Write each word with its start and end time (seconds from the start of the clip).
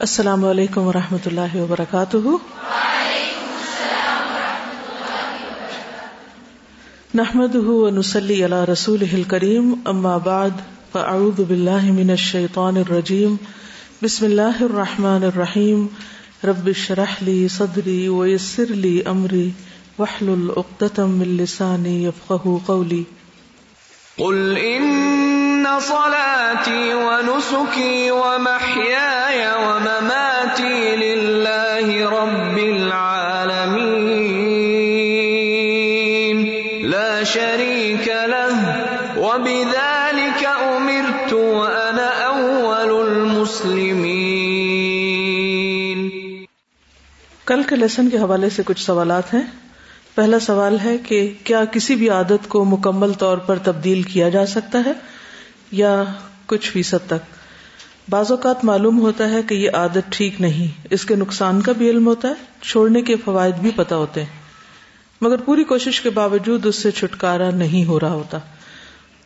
السلام 0.00 0.44
علیکم 0.44 0.80
و 0.80 0.92
رحمۃ 0.92 1.26
اللہ 1.26 1.56
وبرکاتہ۔ 1.56 2.16
نحمد 7.14 7.56
نسلی 7.98 8.44
اللہ 8.44 8.64
رسول 8.72 9.22
کریم 9.28 9.74
اما 9.84 10.16
بعد، 10.16 10.50
فاعوذ 10.92 11.40
باللہ 11.40 11.92
من 11.92 12.10
الشیطان 12.10 12.76
الرجیم۔ 12.76 13.36
بسم 14.02 14.24
اللہ 14.24 14.62
الرحمن 14.62 15.24
الرحیم۔ 15.24 15.86
رب 16.44 16.72
شرح 16.72 17.14
لی 17.20 17.48
صدری 17.48 18.08
ویسر 18.08 18.66
لی 18.68 19.00
امری۔ 19.04 19.50
وحلل 19.98 20.50
اقدتم 20.56 21.10
من 21.10 21.28
لسانی 21.28 22.04
یفقہ 22.04 22.48
قولی۔ 22.66 23.04
قل 24.16 24.54
ان 24.60 25.37
صلاتي 25.82 26.92
ونسكي 26.92 28.10
ومحياي 28.10 29.46
ومماتي 29.46 30.96
لله 30.96 32.08
رب 32.10 32.56
العالمين. 32.56 33.26
لا 36.84 37.24
شريك 37.24 38.08
له، 38.08 38.52
وبذلك 39.16 40.44
امرت 40.44 41.32
وانا 41.32 42.26
اول 42.26 43.06
المسلمين. 43.06 44.08
کل 47.46 47.62
کے 47.62 47.76
لیسن 47.76 48.08
کے 48.08 48.18
حوالے 48.18 48.50
سے 48.50 48.62
کچھ 48.66 48.80
سوالات 48.80 49.34
ہیں۔ 49.34 49.42
پہلا 50.14 50.38
سوال 50.38 50.76
ہے 50.84 50.98
کہ 50.98 51.32
کیا 51.44 51.64
کسی 51.64 51.94
بھی 51.94 52.10
عادت 52.10 52.48
کو 52.48 52.64
مکمل 52.64 53.12
طور 53.12 53.38
پر 53.38 53.58
تبدیل 53.58 54.02
کیا 54.02 54.28
جا 54.28 54.46
سکتا 54.46 54.78
ہے؟ 54.86 54.92
یا 55.70 56.04
کچھ 56.46 56.70
فیصد 56.70 57.06
تک۔ 57.06 57.38
بعض 58.10 58.30
اوقات 58.30 58.64
معلوم 58.64 59.00
ہوتا 59.00 59.30
ہے 59.30 59.42
کہ 59.42 59.54
یہ 59.54 59.70
عادت 59.74 60.12
ٹھیک 60.12 60.40
نہیں، 60.40 60.86
اس 60.90 61.04
کے 61.04 61.16
نقصان 61.16 61.60
کا 61.60 61.72
بھی 61.72 61.90
علم 61.90 62.06
ہوتا 62.06 62.28
ہے، 62.28 62.34
چھوڑنے 62.62 63.02
کے 63.02 63.16
فوائد 63.16 63.54
بھی 63.54 63.70
پتا 63.76 63.96
ہوتے 63.96 64.20
ہیں۔ 64.20 64.40
مگر 65.20 65.36
پوری 65.36 65.64
کوشش 65.64 66.00
کے 66.00 66.10
باوجود 66.10 66.66
اس 66.66 66.76
سے 66.76 66.90
چھٹکارا 66.90 67.50
نہیں 67.50 67.84
ہو 67.84 68.00
رہا 68.00 68.12
ہوتا۔ 68.12 68.38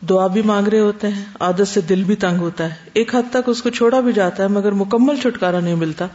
دعا 0.09 0.27
بھی 0.27 0.41
مانگ 0.41 0.67
رہے 0.67 0.79
ہوتے 0.79 1.07
ہیں، 1.07 1.25
عادت 1.39 1.67
سے 1.67 1.81
دل 1.81 2.03
بھی 2.03 2.15
تنگ 2.15 2.37
ہوتا 2.37 2.63
ہے۔ 2.63 2.75
ایک 2.93 3.15
حد 3.15 3.31
تک 3.31 3.49
اس 3.49 3.63
کو 3.63 3.69
چھوڑا 3.69 3.99
بھی 3.99 4.13
جاتا 4.13 4.43
ہے، 4.43 4.47
مگر 4.47 4.71
مکمل 4.71 5.15
چھٹکارا 5.15 5.59
نہیں 5.59 5.75
ملتا، 5.75 6.07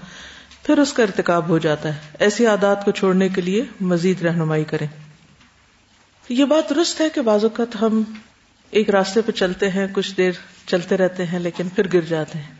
پھر 0.62 0.78
اس 0.78 0.92
کا 0.92 1.02
ارتکاب 1.02 1.48
ہو 1.48 1.58
جاتا 1.58 1.88
ہے۔ 1.88 1.98
ایسی 2.18 2.46
عادات 2.46 2.84
کو 2.84 2.90
چھوڑنے 2.90 3.28
کے 3.28 3.40
لیے 3.40 3.64
مزید 3.80 4.22
رہنمائی 4.22 4.64
کریں۔ 4.64 4.86
یہ 6.28 6.44
بات 6.44 6.70
درست 6.70 7.00
ہے 7.00 7.08
کہ 7.14 7.20
بعض 7.20 7.44
اوقات 7.44 7.82
ہم 7.82 8.02
ایک 8.70 8.90
راستے 8.90 9.20
پہ 9.22 9.32
چلتے 9.32 9.70
ہیں، 9.70 9.86
کچھ 9.92 10.16
دیر 10.16 10.32
چلتے 10.66 10.96
رہتے 10.96 11.26
ہیں، 11.26 11.38
لیکن 11.38 11.68
پھر 11.68 11.86
گر 11.92 12.00
جاتے 12.00 12.38
ہیں۔ 12.38 12.54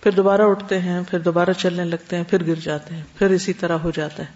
پھر 0.00 0.12
دوبارہ 0.12 0.42
اٹھتے 0.42 0.78
ہیں، 0.78 1.00
پھر 1.10 1.18
دوبارہ 1.18 1.50
چلنے 1.58 1.84
لگتے 1.84 2.16
ہیں، 2.16 2.24
پھر 2.24 2.46
گر 2.46 2.54
جاتے 2.54 2.94
ہیں، 2.94 3.02
پھر 3.18 3.30
اسی 3.30 3.52
طرح 3.52 3.72
ہو 3.72 3.90
جاتا 3.90 4.22
ہے۔ 4.22 4.32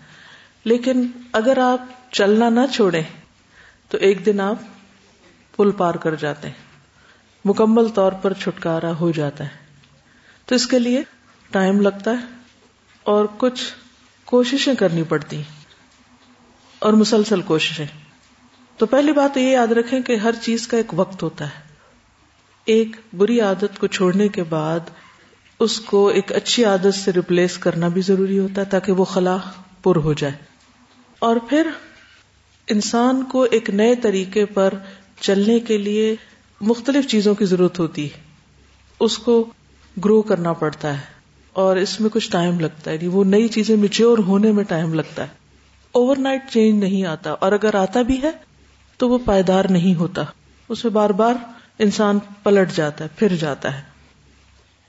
لیکن 0.65 1.11
اگر 1.33 1.59
آپ 1.59 2.13
چلنا 2.13 2.49
نہ 2.49 2.61
چھوڑیں، 2.75 3.03
تو 3.89 3.99
ایک 3.99 4.27
دن 4.27 4.41
آپ 4.41 4.57
پل 5.57 5.71
پار 5.71 5.95
کر 5.95 6.15
جاتے 6.15 6.49
ہیں۔ 6.49 6.55
مکمل 7.45 7.89
طور 7.89 8.13
پر 8.13 8.33
چھٹکارا 8.33 8.93
ہو 8.93 9.11
جاتا 9.11 9.45
ہے۔ 9.45 9.49
تو 10.47 10.55
اس 10.55 10.67
کے 10.67 10.79
لیے 10.79 11.03
ٹائم 11.51 11.81
لگتا 11.81 12.11
ہے 12.11 12.25
اور 13.03 13.25
کچھ 13.37 13.63
کوششیں 14.25 14.75
کرنی 14.75 15.03
پڑتی 15.03 15.43
اور 16.79 16.93
مسلسل 16.93 17.43
کوششیں۔ 17.43 18.10
تو 18.81 18.87
پہلی 18.87 19.13
بات 19.13 19.37
یہ 19.37 19.51
یاد 19.51 19.67
رکھیں 19.67 20.01
کہ 20.01 20.17
ہر 20.17 20.35
چیز 20.43 20.69
کا 20.69 20.77
ایک 20.77 20.87
وقت 20.93 21.23
ہوتا 21.23 21.45
ہے۔ 21.45 21.61
ایک 22.65 22.97
بری 23.17 23.41
عادت 23.41 23.79
کو 23.79 23.87
چھوڑنے 23.87 24.29
کے 24.29 24.43
بعد 24.43 24.81
اس 25.59 25.81
کو 25.81 26.09
ایک 26.09 26.33
اچھی 26.33 26.65
عادت 26.65 26.95
سے 26.95 27.13
ریپلیس 27.13 27.59
کرنا 27.59 27.89
بھی 27.89 28.03
ضروری 28.03 28.39
ہوتا 28.39 28.61
ہے 28.61 28.67
تاکہ 28.67 28.93
وہ 28.93 29.05
خلا 29.05 29.37
پر 29.83 29.97
ہو 29.97 30.13
جائے۔ 30.13 30.33
اور 31.19 31.37
پھر 31.49 31.71
انسان 32.69 33.25
کو 33.25 33.43
ایک 33.43 33.71
نئے 33.71 33.95
طریقے 33.95 34.45
پر 34.45 34.75
چلنے 35.21 35.61
کے 35.61 35.79
لیے 35.79 36.17
مختلف 36.61 37.07
چیزوں 37.07 37.35
کی 37.35 37.45
ضرورت 37.45 37.79
ہوتی 37.79 38.05
ہے۔ 38.05 38.19
اس 39.01 39.19
کو 39.19 39.51
گرو 40.05 40.23
کرنا 40.23 40.53
پڑتا 40.53 40.95
ہے 40.95 41.05
اور 41.53 41.77
اس 41.77 42.01
میں 42.01 42.11
کچھ 42.11 42.31
ٹائم 42.31 42.61
لگتا 42.61 42.91
ہے۔ 42.91 42.97
یعنی 42.97 43.09
وہ 43.09 43.25
نئی 43.25 43.49
چیزیں 43.49 43.77
میچور 43.77 44.19
ہونے 44.19 44.53
میں 44.53 44.65
ٹائم 44.65 44.95
لگتا 44.95 45.23
ہے۔ 45.23 45.29
اوور 45.93 46.17
نائٹ 46.17 46.43
چینج 46.51 46.85
نہیں 46.85 47.05
آتا 47.05 47.31
اور 47.31 47.53
اگر 47.53 47.75
آتا 47.75 48.03
بھی 48.03 48.23
ہے 48.23 48.50
تو 49.01 49.09
وہ 49.09 49.19
پائیدار 49.25 49.65
نہیں 49.71 49.95
ہوتا۔ 49.95 50.23
اس 50.69 50.85
میں 50.85 50.93
بار 50.93 51.11
بار 51.11 51.35
انسان 51.79 52.19
پلٹ 52.43 52.73
جاتا 52.73 53.05
ہے، 53.05 53.09
پھر 53.17 53.37
جاتا 53.37 53.77
ہے۔ 53.77 53.83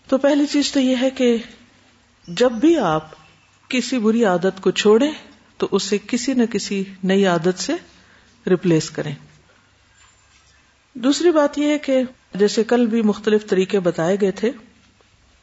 تو 0.08 0.18
پہلی 0.18 0.46
چیز 0.46 0.72
تو 0.72 0.80
یہ 0.80 0.96
ہے 1.02 1.10
کہ 1.10 1.38
جب 2.28 2.52
بھی 2.52 2.78
آپ 2.78 3.08
کسی 3.68 4.00
بری 4.00 4.26
عادت 4.26 4.62
کو 4.62 4.72
چھوڑیں، 4.72 5.12
تو 5.58 5.68
اسے 5.72 5.98
کسی 6.08 6.34
نہ 6.34 6.46
کسی 6.46 6.84
نئی 7.04 7.26
عادت 7.26 7.60
سے 7.60 7.74
ریپلیس 8.48 8.90
کریں۔ 8.90 9.16
دوسری 10.94 11.32
بات 11.32 11.58
یہ 11.58 11.68
ہے 11.68 11.78
کہ 11.78 12.02
جیسے 12.36 12.64
کل 12.64 12.86
بھی 12.86 13.02
مختلف 13.02 13.48
طریقے 13.48 13.80
بتائے 13.80 14.18
گئے 14.22 14.32
تھے، 14.32 14.52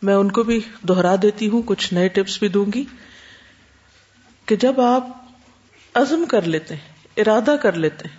میں 0.02 0.14
ان 0.14 0.30
کو 0.30 0.42
بھی 0.42 0.60
دوہرا 0.82 1.16
دیتی 1.22 1.48
ہوں، 1.48 1.62
کچھ 1.66 1.94
نئے 1.94 2.08
ٹپس 2.08 2.38
بھی 2.38 2.48
دوں 2.48 2.66
گی 2.74 2.84
کہ 4.46 4.56
جب 4.56 4.80
آپ 4.80 5.06
عزم 5.94 6.24
کر 6.28 6.42
لیتے 6.42 6.74
ہیں، 6.74 6.92
ارادہ 7.16 7.56
کر 7.62 7.72
لیتے 7.72 8.08
ہیں 8.08 8.17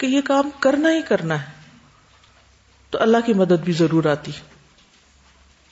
کہ 0.00 0.06
یہ 0.06 0.20
کام 0.20 0.50
کرنا 0.60 0.92
ہی 0.92 1.02
کرنا 1.02 1.42
ہے، 1.42 1.46
تو 2.90 3.02
اللہ 3.02 3.16
کی 3.26 3.32
مدد 3.32 3.64
بھی 3.64 3.72
ضرور 3.72 4.04
آتی۔ 4.04 4.32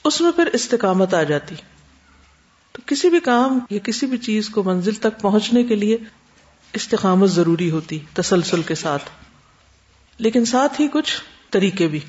اس 0.03 0.21
میں 0.21 0.31
پھر 0.31 0.45
استقامت 0.45 1.13
آ 1.13 1.23
جاتی۔ 1.23 1.55
تو 2.71 2.81
کسی 2.85 3.09
بھی 3.09 3.19
کام 3.19 3.59
یا 3.69 3.79
کسی 3.83 4.05
بھی 4.05 4.17
چیز 4.17 4.49
کو 4.49 4.63
منزل 4.63 4.93
تک 4.93 5.21
پہنچنے 5.21 5.63
کے 5.63 5.75
لیے 5.75 5.97
استقامت 6.73 7.29
ضروری 7.29 7.71
ہوتی 7.71 7.99
تسلسل 8.13 8.61
کے 8.61 8.75
ساتھ۔ 8.75 9.03
لیکن 10.17 10.45
ساتھ 10.45 10.81
ہی 10.81 10.87
کچھ 10.93 11.21
طریقے 11.49 11.87
بھی۔ 11.87 11.99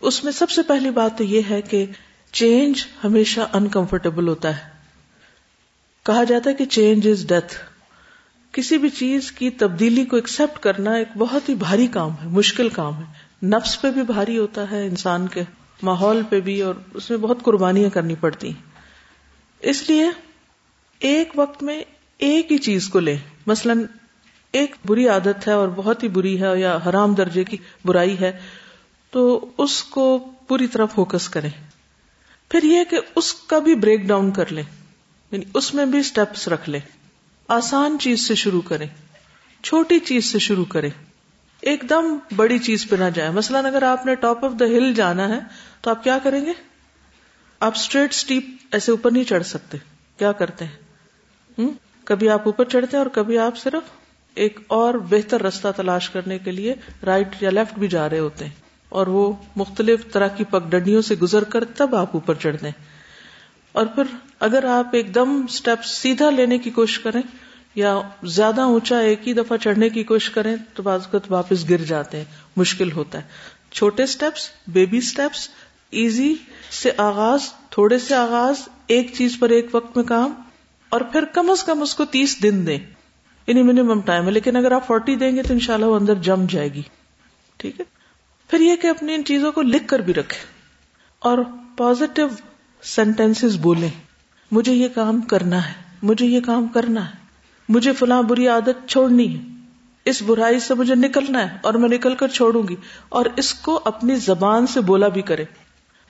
اس 0.00 0.24
میں 0.24 0.32
سب 0.32 0.50
سے 0.50 0.62
پہلی 0.62 0.90
بات 0.90 1.18
تو 1.18 1.24
یہ 1.24 1.42
ہے 1.50 1.62
کہ 1.62 1.86
چینج 2.32 2.84
ہمیشہ 3.04 3.40
انکمفرٹیبل 3.52 4.28
ہوتا 4.28 4.56
ہے۔ 4.56 4.68
کہا 6.02 6.24
جاتا 6.24 6.50
ہے 6.50 6.54
کہ 6.54 6.64
چینج 6.64 7.08
از 7.08 7.26
ڈیتھ 7.26 7.69
کسی 8.52 8.78
بھی 8.78 8.88
چیز 8.88 9.32
کی 9.32 9.50
تبدیلی 9.50 10.04
کو 10.04 10.16
ایکسپٹ 10.16 10.58
کرنا 10.58 10.92
ایک 10.92 11.08
بہت 11.18 11.48
ہی 11.48 11.54
بھاری 11.54 11.86
کام 11.86 12.10
ہے، 12.10 12.28
مشکل 12.28 12.68
کام 12.68 12.94
ہے۔ 12.98 13.04
نفس 13.46 13.82
پہ 13.82 13.90
بھی 13.90 14.02
بھاری 14.02 14.38
ہوتا 14.38 14.70
ہے، 14.70 14.86
انسان 14.86 15.26
کے 15.28 15.42
ماحول 15.82 16.22
پہ 16.28 16.40
بھی، 16.40 16.62
اور 16.62 16.74
اس 16.94 17.10
میں 17.10 17.18
بہت 17.18 17.42
قربانیاں 17.42 17.90
کرنی 17.90 18.14
پڑتی 18.14 18.48
ہیں۔ 18.48 18.62
اس 19.60 19.90
لیے 19.90 20.10
ایک 20.98 21.32
وقت 21.36 21.62
میں 21.62 21.82
ایک 22.18 22.52
ہی 22.52 22.58
چیز 22.58 22.88
کو 22.88 23.00
لیں۔ 23.00 23.16
مثلا 23.46 23.72
ایک 24.52 24.76
بری 24.86 25.08
عادت 25.08 25.48
ہے 25.48 25.52
اور 25.52 25.68
بہت 25.68 26.02
ہی 26.02 26.08
بری 26.08 26.42
ہے 26.42 26.60
یا 26.60 26.78
حرام 26.86 27.14
درجے 27.14 27.44
کی 27.44 27.56
برائی 27.84 28.20
ہے، 28.20 28.38
تو 29.10 29.50
اس 29.58 29.84
کو 29.84 30.18
پوری 30.48 30.66
طرح 30.66 30.84
فوکس 30.84 31.28
کریں۔ 31.28 31.50
پھر 32.48 32.62
یہ 32.62 32.84
کہ 32.90 33.00
اس 33.16 33.34
کا 33.34 33.58
بھی 33.58 33.74
بریک 33.74 34.00
ڈاؤن 34.00 34.30
کر 34.30 34.52
لیں۔ 34.52 34.62
یعنی 35.30 35.44
اس 35.54 35.74
میں 35.74 35.86
بھی 35.86 35.98
اسٹیپس 35.98 36.48
رکھ 36.48 36.70
لیں۔ 36.70 36.80
آسان 37.50 37.96
چیز 38.00 38.28
سے 38.28 38.34
شروع 38.34 38.62
کریں، 38.62 38.86
چھوٹی 39.62 39.98
چیز 39.98 40.24
سے 40.24 40.38
شروع 40.38 40.64
کریں۔ 40.64 40.90
ایک 41.60 41.84
دم 41.88 42.18
بڑی 42.36 42.58
چیز 42.58 42.88
پہ 42.88 42.96
نہ 42.96 43.04
جائیں۔ 43.14 43.32
مثلاً 43.32 43.66
اگر 43.66 43.82
آپ 43.82 44.06
نے 44.06 44.14
ٹاپ 44.14 44.44
آف 44.44 44.52
دا 44.60 44.64
ہل 44.64 44.94
جانا 44.94 45.28
ہے، 45.28 45.38
تو 45.80 45.90
آپ 45.90 46.04
کیا 46.04 46.18
کریں 46.22 46.46
گے؟ 46.46 46.52
آپ 47.60 47.72
اسٹریٹ 47.76 48.10
اسٹیپ 48.10 48.46
ایسے 48.72 48.90
اوپر 48.90 49.10
نہیں 49.10 49.24
چڑھ 49.24 49.46
سکتے۔ 49.46 49.78
کیا 50.18 50.32
کرتے 50.32 50.64
ہیں؟ 50.64 50.76
کبھی 52.04 52.28
آپ 52.28 52.42
اوپر 52.44 52.64
چڑھتے 52.64 52.96
ہیں 52.96 53.04
اور 53.04 53.10
کبھی 53.10 53.38
آپ 53.38 53.58
صرف 53.58 53.90
ایک 54.34 54.60
اور 54.66 54.94
بہتر 54.94 55.42
رستہ 55.42 55.68
تلاش 55.76 56.10
کرنے 56.10 56.38
کے 56.38 56.52
لیے 56.52 56.74
رائٹ 57.06 57.28
یا 57.40 57.50
لیفٹ 57.50 57.78
بھی 57.78 57.88
جا 57.88 58.10
رہے 58.10 58.18
ہوتے 58.18 58.44
ہیں۔ 58.44 58.52
اور 58.88 59.06
وہ 59.06 59.32
مختلف 59.56 60.12
طرح 60.12 60.28
کی 60.28 60.44
پگڈنڈیوں 60.44 61.02
سے 61.02 61.14
گزر 61.14 61.44
کر 61.44 61.64
تب 61.64 61.94
آپ 61.94 62.10
اوپر 62.12 62.34
چڑھ 62.34 62.56
دیں 62.62 62.70
اور 63.72 63.86
پھر 63.86 64.04
اگر 64.40 64.64
آپ 64.64 64.88
ایک 64.92 65.14
دم 65.14 65.44
اسٹیپ 65.48 65.84
سیدھا 65.84 66.30
لینے 66.30 66.58
کی 66.58 66.70
کوشش 66.70 66.98
کریں 66.98 67.22
یا 67.74 68.00
زیادہ 68.22 68.60
اونچا 68.60 68.98
ایک 68.98 69.28
ہی 69.28 69.32
دفعہ 69.32 69.56
چڑھنے 69.56 69.88
کی 69.88 70.02
کوشش 70.02 70.30
کریں 70.30 70.56
تو 70.74 70.82
بعض 70.82 71.00
اوقات 71.04 71.32
واپس 71.32 71.68
گر 71.70 71.76
جاتے 71.76 72.18
ہیں، 72.18 72.24
مشکل 72.56 72.92
ہوتا 72.92 73.18
ہے۔ 73.18 73.22
چھوٹے 73.70 74.02
اسٹیپس 74.02 74.48
بیبی 74.68 74.98
اسٹیپس 74.98 75.48
ایزی 75.90 76.34
سے 76.70 76.90
آغاز، 76.96 77.40
تھوڑے 77.70 77.98
سے 77.98 78.14
آغاز، 78.14 78.68
ایک 78.86 79.10
چیز 79.14 79.36
پر 79.38 79.50
ایک 79.50 79.66
وقت 79.72 79.96
میں 79.96 80.04
کام، 80.04 80.32
اور 80.88 81.00
پھر 81.00 81.24
کم 81.24 81.50
از 81.50 81.64
کم 81.64 81.82
اس 81.82 81.94
کو 81.94 82.04
تیس 82.04 82.42
دن 82.42 82.66
دیں۔ 82.66 82.78
انہیں 83.46 83.64
منیمم 83.64 84.00
ٹائم 84.00 84.26
ہے، 84.26 84.30
لیکن 84.30 84.56
اگر 84.56 84.72
آپ 84.72 84.86
فورٹی 84.86 85.16
دیں 85.16 85.36
گے 85.36 85.42
تو 85.42 85.52
انشاءاللہ 85.52 85.86
وہ 85.86 85.96
اندر 85.96 86.14
جم 86.14 86.46
جائے 86.50 86.74
گی۔ 86.74 86.82
ٹھیک 87.56 87.80
ہے؟ 87.80 87.84
پھر 88.50 88.60
یہ 88.60 88.76
کہ 88.76 88.86
اپنی 88.86 89.14
ان 89.14 89.24
چیزوں 89.24 89.52
کو 89.52 89.62
لکھ 89.62 89.88
کر 89.88 89.98
بھی 89.98 90.14
رکھے 90.14 90.38
اور 91.18 91.38
پازیٹو 91.76 92.26
سینٹینس 92.82 93.44
بولے 93.60 93.88
مجھے 94.50 94.72
یہ 94.72 94.88
کام 94.88 95.20
کرنا 95.20 95.68
ہے، 95.68 95.72
مجھے 96.02 96.26
یہ 96.26 96.40
کام 96.40 96.68
کرنا 96.68 97.10
ہے۔ 97.10 97.20
مجھے 97.68 97.92
فلاں 97.92 98.22
بری 98.22 98.48
عادت 98.48 98.88
چھوڑنی 98.88 99.38
ہے۔ 99.38 99.44
اس 100.04 100.22
برائی 100.22 100.60
سے 100.60 100.74
مجھے 100.74 100.94
نکلنا 100.94 101.52
ہے 101.52 101.58
اور 101.62 101.74
میں 101.74 101.88
نکل 101.88 102.14
کر 102.14 102.28
چھوڑوں 102.28 102.62
گی۔ 102.68 102.76
اور 103.08 103.26
اس 103.36 103.54
کو 103.54 103.80
اپنی 103.84 104.16
زبان 104.16 104.66
سے 104.66 104.80
بولا 104.80 105.08
بھی 105.08 105.22
کرے 105.22 105.44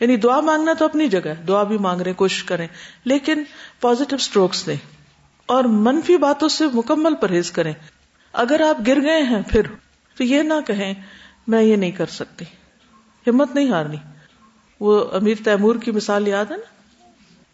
یعنی 0.00 0.16
دعا 0.16 0.40
مانگنا 0.40 0.72
تو 0.72 0.84
اپنی 0.84 1.08
جگہ 1.08 1.28
ہے، 1.28 1.34
دعا 1.48 1.62
بھی 1.62 1.78
مانگ 1.78 2.00
رہے، 2.00 2.12
کوشش 2.12 2.44
کریں۔ 2.44 2.66
لیکن 3.04 3.42
پازیٹو 3.80 4.16
اسٹروکس 4.16 4.66
دیں 4.66 4.76
اور 5.46 5.64
منفی 5.64 6.16
باتوں 6.16 6.48
سے 6.48 6.64
مکمل 6.74 7.14
پرہیز 7.14 7.50
کریں۔ 7.50 7.72
اگر 8.32 8.60
آپ 8.68 8.76
گر 8.86 9.02
گئے 9.02 9.22
ہیں 9.22 9.42
پھر، 9.48 9.62
تو 10.16 10.24
یہ 10.24 10.42
نہ 10.42 10.54
کہیں، 10.66 10.94
میں 11.46 11.62
یہ 11.62 11.76
نہیں 11.76 11.90
کر 11.90 12.06
سکتی۔ 12.06 12.44
ہمت 13.26 13.54
نہیں 13.54 13.70
ہارنی۔ 13.70 13.96
وہ 14.80 15.04
امیر 15.12 15.34
تیمور 15.44 15.76
کی 15.76 15.90
مثال 15.90 16.28
یاد 16.28 16.44
ہے 16.50 16.56
نا؟ 16.56 16.64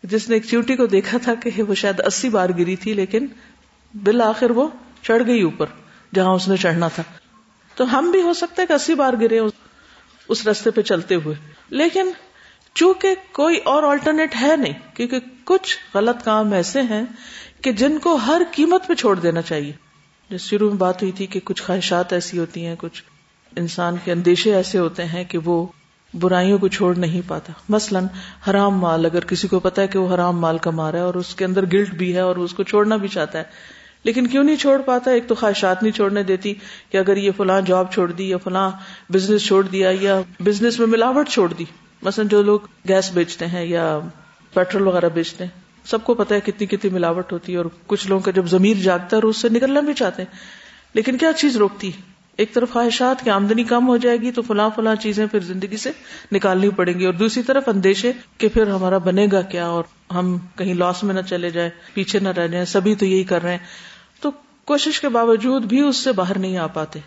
جس 0.02 0.28
نے 0.28 0.34
ایک 0.36 0.44
چیوٹی 0.44 0.76
کو 0.76 0.86
دیکھا 0.86 1.18
تھا 1.22 1.34
کہ 1.34 1.62
وہ 1.62 1.74
شاید 1.74 2.00
اسی 2.00 2.28
بار 2.28 2.48
گری 2.48 2.76
تھی، 2.76 2.92
لیکن 2.94 3.26
بالآخر 4.04 4.50
وہ 4.50 4.68
چڑھ 5.02 5.22
گئی 5.26 5.42
اوپر، 5.42 5.66
جہاں 6.14 6.34
اس 6.34 6.48
نے 6.48 6.56
چڑھنا 6.56 6.88
تھا۔ 6.88 7.02
تو 7.74 7.98
ہم 7.98 8.10
بھی 8.10 8.22
ہو 8.22 8.32
سکتا 8.32 8.62
ہے 8.62 8.66
کہ 8.66 8.72
اسی 8.72 8.94
بار 8.94 9.12
گرے 9.20 9.40
اس 10.28 10.46
رستے 10.46 10.70
پہ 10.70 10.80
چلتے 10.80 11.14
ہوئے۔ 11.14 11.34
لیکن 11.70 12.10
چونکہ 12.74 13.08
کوئی 13.32 13.56
اور 13.56 13.82
آلٹرنیٹ 13.82 14.34
ہے 14.40 14.56
نہیں، 14.56 14.96
کیونکہ 14.96 15.18
کچھ 15.44 15.78
غلط 15.94 16.24
کام 16.24 16.52
ایسے 16.52 16.82
ہیں 16.82 17.02
کہ 17.62 17.72
جن 17.72 17.98
کو 17.98 18.14
ہر 18.14 18.42
قیمت 18.52 18.86
پہ 18.86 18.94
چھوڑ 18.94 19.18
دینا 19.18 19.42
چاہیے۔ 19.42 19.72
جس 20.30 20.40
شروع 20.40 20.68
میں 20.68 20.78
بات 20.78 21.02
ہوئی 21.02 21.12
تھی 21.12 21.26
کہ 21.26 21.40
کچھ 21.44 21.62
خواہشات 21.62 22.12
ایسی 22.12 22.38
ہوتی 22.38 22.66
ہیں، 22.66 22.76
کچھ 22.78 23.02
انسان 23.56 23.96
کے 24.04 24.12
اندیشے 24.12 24.54
ایسے 24.54 24.78
ہوتے 24.78 25.04
ہیں 25.04 25.24
کہ 25.24 25.38
وہ 25.38 25.66
برائیوں 26.14 26.58
کو 26.58 26.68
چھوڑ 26.68 26.94
نہیں 26.96 27.20
پاتا۔ 27.28 27.52
مثلا 27.68 28.00
حرام 28.50 28.78
مال، 28.78 29.06
اگر 29.06 29.24
کسی 29.24 29.48
کو 29.48 29.58
پتا 29.60 29.82
ہے 29.82 29.86
کہ 29.86 29.98
وہ 29.98 30.14
حرام 30.14 30.40
مال 30.40 30.58
کما 30.58 30.90
رہا 30.92 30.98
ہے 30.98 31.04
اور 31.04 31.14
اس 31.14 31.34
کے 31.34 31.44
اندر 31.44 31.64
گلٹ 31.72 31.90
بھی 31.94 32.14
ہے 32.14 32.20
اور 32.20 32.36
اس 32.36 32.54
کو 32.54 32.62
چھوڑنا 32.62 32.96
بھی 32.96 33.08
چاہتا 33.08 33.38
ہے، 33.38 33.44
لیکن 34.04 34.26
کیوں 34.26 34.44
نہیں 34.44 34.56
چھوڑ 34.56 34.80
پاتا؟ 34.82 35.10
ایک 35.10 35.28
تو 35.28 35.34
خواہشات 35.34 35.82
نہیں 35.82 35.92
چھوڑنے 35.92 36.22
دیتی 36.22 36.54
کہ 36.90 36.98
اگر 36.98 37.16
یہ 37.16 37.30
فلاں 37.36 37.60
جاب 37.60 37.92
چھوڑ 37.92 38.10
دی 38.12 38.28
یا 38.30 38.36
فلاں 38.36 38.70
بزنس 39.12 39.46
چھوڑ 39.46 39.62
دیا 39.62 39.90
یا 40.00 40.20
بزنس 40.40 40.78
میں 40.78 40.86
ملاوٹ 40.86 41.28
چھوڑ 41.28 41.52
دی۔ 41.52 41.64
مثلا 42.02 42.24
جو 42.30 42.42
لوگ 42.42 42.60
گیس 42.88 43.10
بیچتے 43.12 43.46
ہیں 43.46 43.64
یا 43.64 43.98
پیٹرول 44.54 44.86
وغیرہ 44.86 45.08
بیچتے 45.08 45.44
ہیں، 45.44 45.50
سب 45.84 46.04
کو 46.04 46.14
پتا 46.14 46.34
ہے 46.34 46.40
کتنی 46.40 46.66
کتنی 46.66 46.90
ملاوٹ 46.90 47.32
ہوتی 47.32 47.52
ہے 47.52 47.56
اور 47.56 47.66
کچھ 47.86 48.06
لوگوں 48.08 48.22
کا 48.22 48.30
جب 48.30 48.46
ضمیر 48.46 48.76
جاگتا 48.76 49.16
ہے 49.16 49.16
اور 49.16 49.28
اس 49.30 49.36
سے 49.36 49.48
نکلنا 49.48 49.80
بھی 49.80 49.94
چاہتے 49.94 50.22
ہیں، 50.22 50.38
لیکن 50.94 51.18
کیا 51.18 51.32
چیز 51.32 51.56
روکتی؟ 51.56 51.90
ایک 52.36 52.54
طرف 52.54 52.70
خواہشات 52.70 53.24
کی 53.24 53.30
آمدنی 53.30 53.64
کم 53.64 53.88
ہو 53.88 53.96
جائے 53.96 54.16
گی 54.16 54.32
تو 54.32 54.42
فلاں 54.42 54.70
فلاں 54.74 54.94
چیزیں 54.94 55.26
پھر 55.26 55.40
زندگی 55.40 55.76
سے 55.76 55.90
نکالنی 56.32 56.68
پڑیں 56.68 56.98
گی 57.00 57.04
اور 57.04 57.14
دوسری 57.14 57.42
طرف 57.42 57.68
اندیشے 57.68 58.12
کہ 58.38 58.48
پھر 58.48 58.66
ہمارا 58.66 58.98
بنے 58.98 59.26
گا 59.32 59.42
کیا 59.42 59.66
اور 59.66 59.84
ہم 60.14 60.38
کہیں 60.56 60.74
لاس 60.74 61.04
میں 61.04 61.14
نہ 61.14 61.20
چلے 61.20 61.50
جائے 61.50 61.70
پیچھے 61.94 62.18
نہ 62.18 62.28
رہ 62.28 62.46
جائیں، 62.46 62.66
سبھی 62.66 62.94
تو 62.94 63.06
یہی 63.06 63.24
کر 63.24 63.42
رہے 63.42 63.50
ہیں۔ 63.50 63.58
تو 64.20 64.30
کوشش 64.64 65.00
کے 65.00 65.08
باوجود 65.08 65.64
بھی 65.64 65.80
اس 65.80 65.96
سے 65.96 66.12
باہر 66.12 66.38
نہیں 66.38 66.58
آ 66.58 66.66
پاتے۔ 66.66 66.98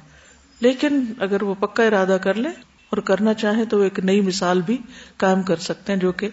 لیکن 0.59 1.03
اگر 1.19 1.43
وہ 1.43 1.55
پکا 1.59 1.83
ارادہ 1.83 2.17
کر 2.21 2.33
لے 2.33 2.49
اور 2.89 2.97
کرنا 2.97 3.33
چاہے 3.33 3.65
تو 3.65 3.79
وہ 3.79 3.83
ایک 3.83 3.99
نئی 3.99 4.21
مثال 4.21 4.61
بھی 4.61 4.77
قائم 5.17 5.41
کر 5.41 5.55
سکتے 5.55 5.93
ہیں 5.93 5.99
جو 5.99 6.11
کہ 6.11 6.29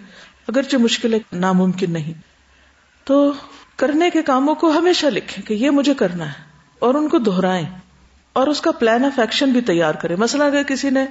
اگرچہ 0.49 0.77
مشکل 0.77 1.15
ہے، 1.15 1.19
ناممکن 1.33 1.93
نہیں۔ 1.93 2.13
تو 3.05 3.33
کرنے 3.77 4.11
کے 4.11 4.23
کاموں 4.23 4.55
کو 4.55 4.71
ہمیشہ 4.71 5.07
لکھیں 5.07 5.47
کہ 5.47 5.55
یہ 5.55 5.71
مجھے 5.71 5.95
کرنا 5.95 6.29
ہے 6.29 6.43
اور 6.79 6.95
ان 6.95 7.09
کو 7.09 7.19
دہرائیں۔ 7.19 7.67
اور 8.37 8.47
اس 8.47 8.61
کا 8.61 8.71
پلان 8.71 9.05
آف 9.05 9.19
ایکشن 9.19 9.50
بھی 9.50 9.61
تیار 9.61 9.94
کرے۔ 9.94 10.17
مثلا 10.17 10.47
اگر 10.47 10.62
کسی 10.62 10.91
نے 10.91 11.06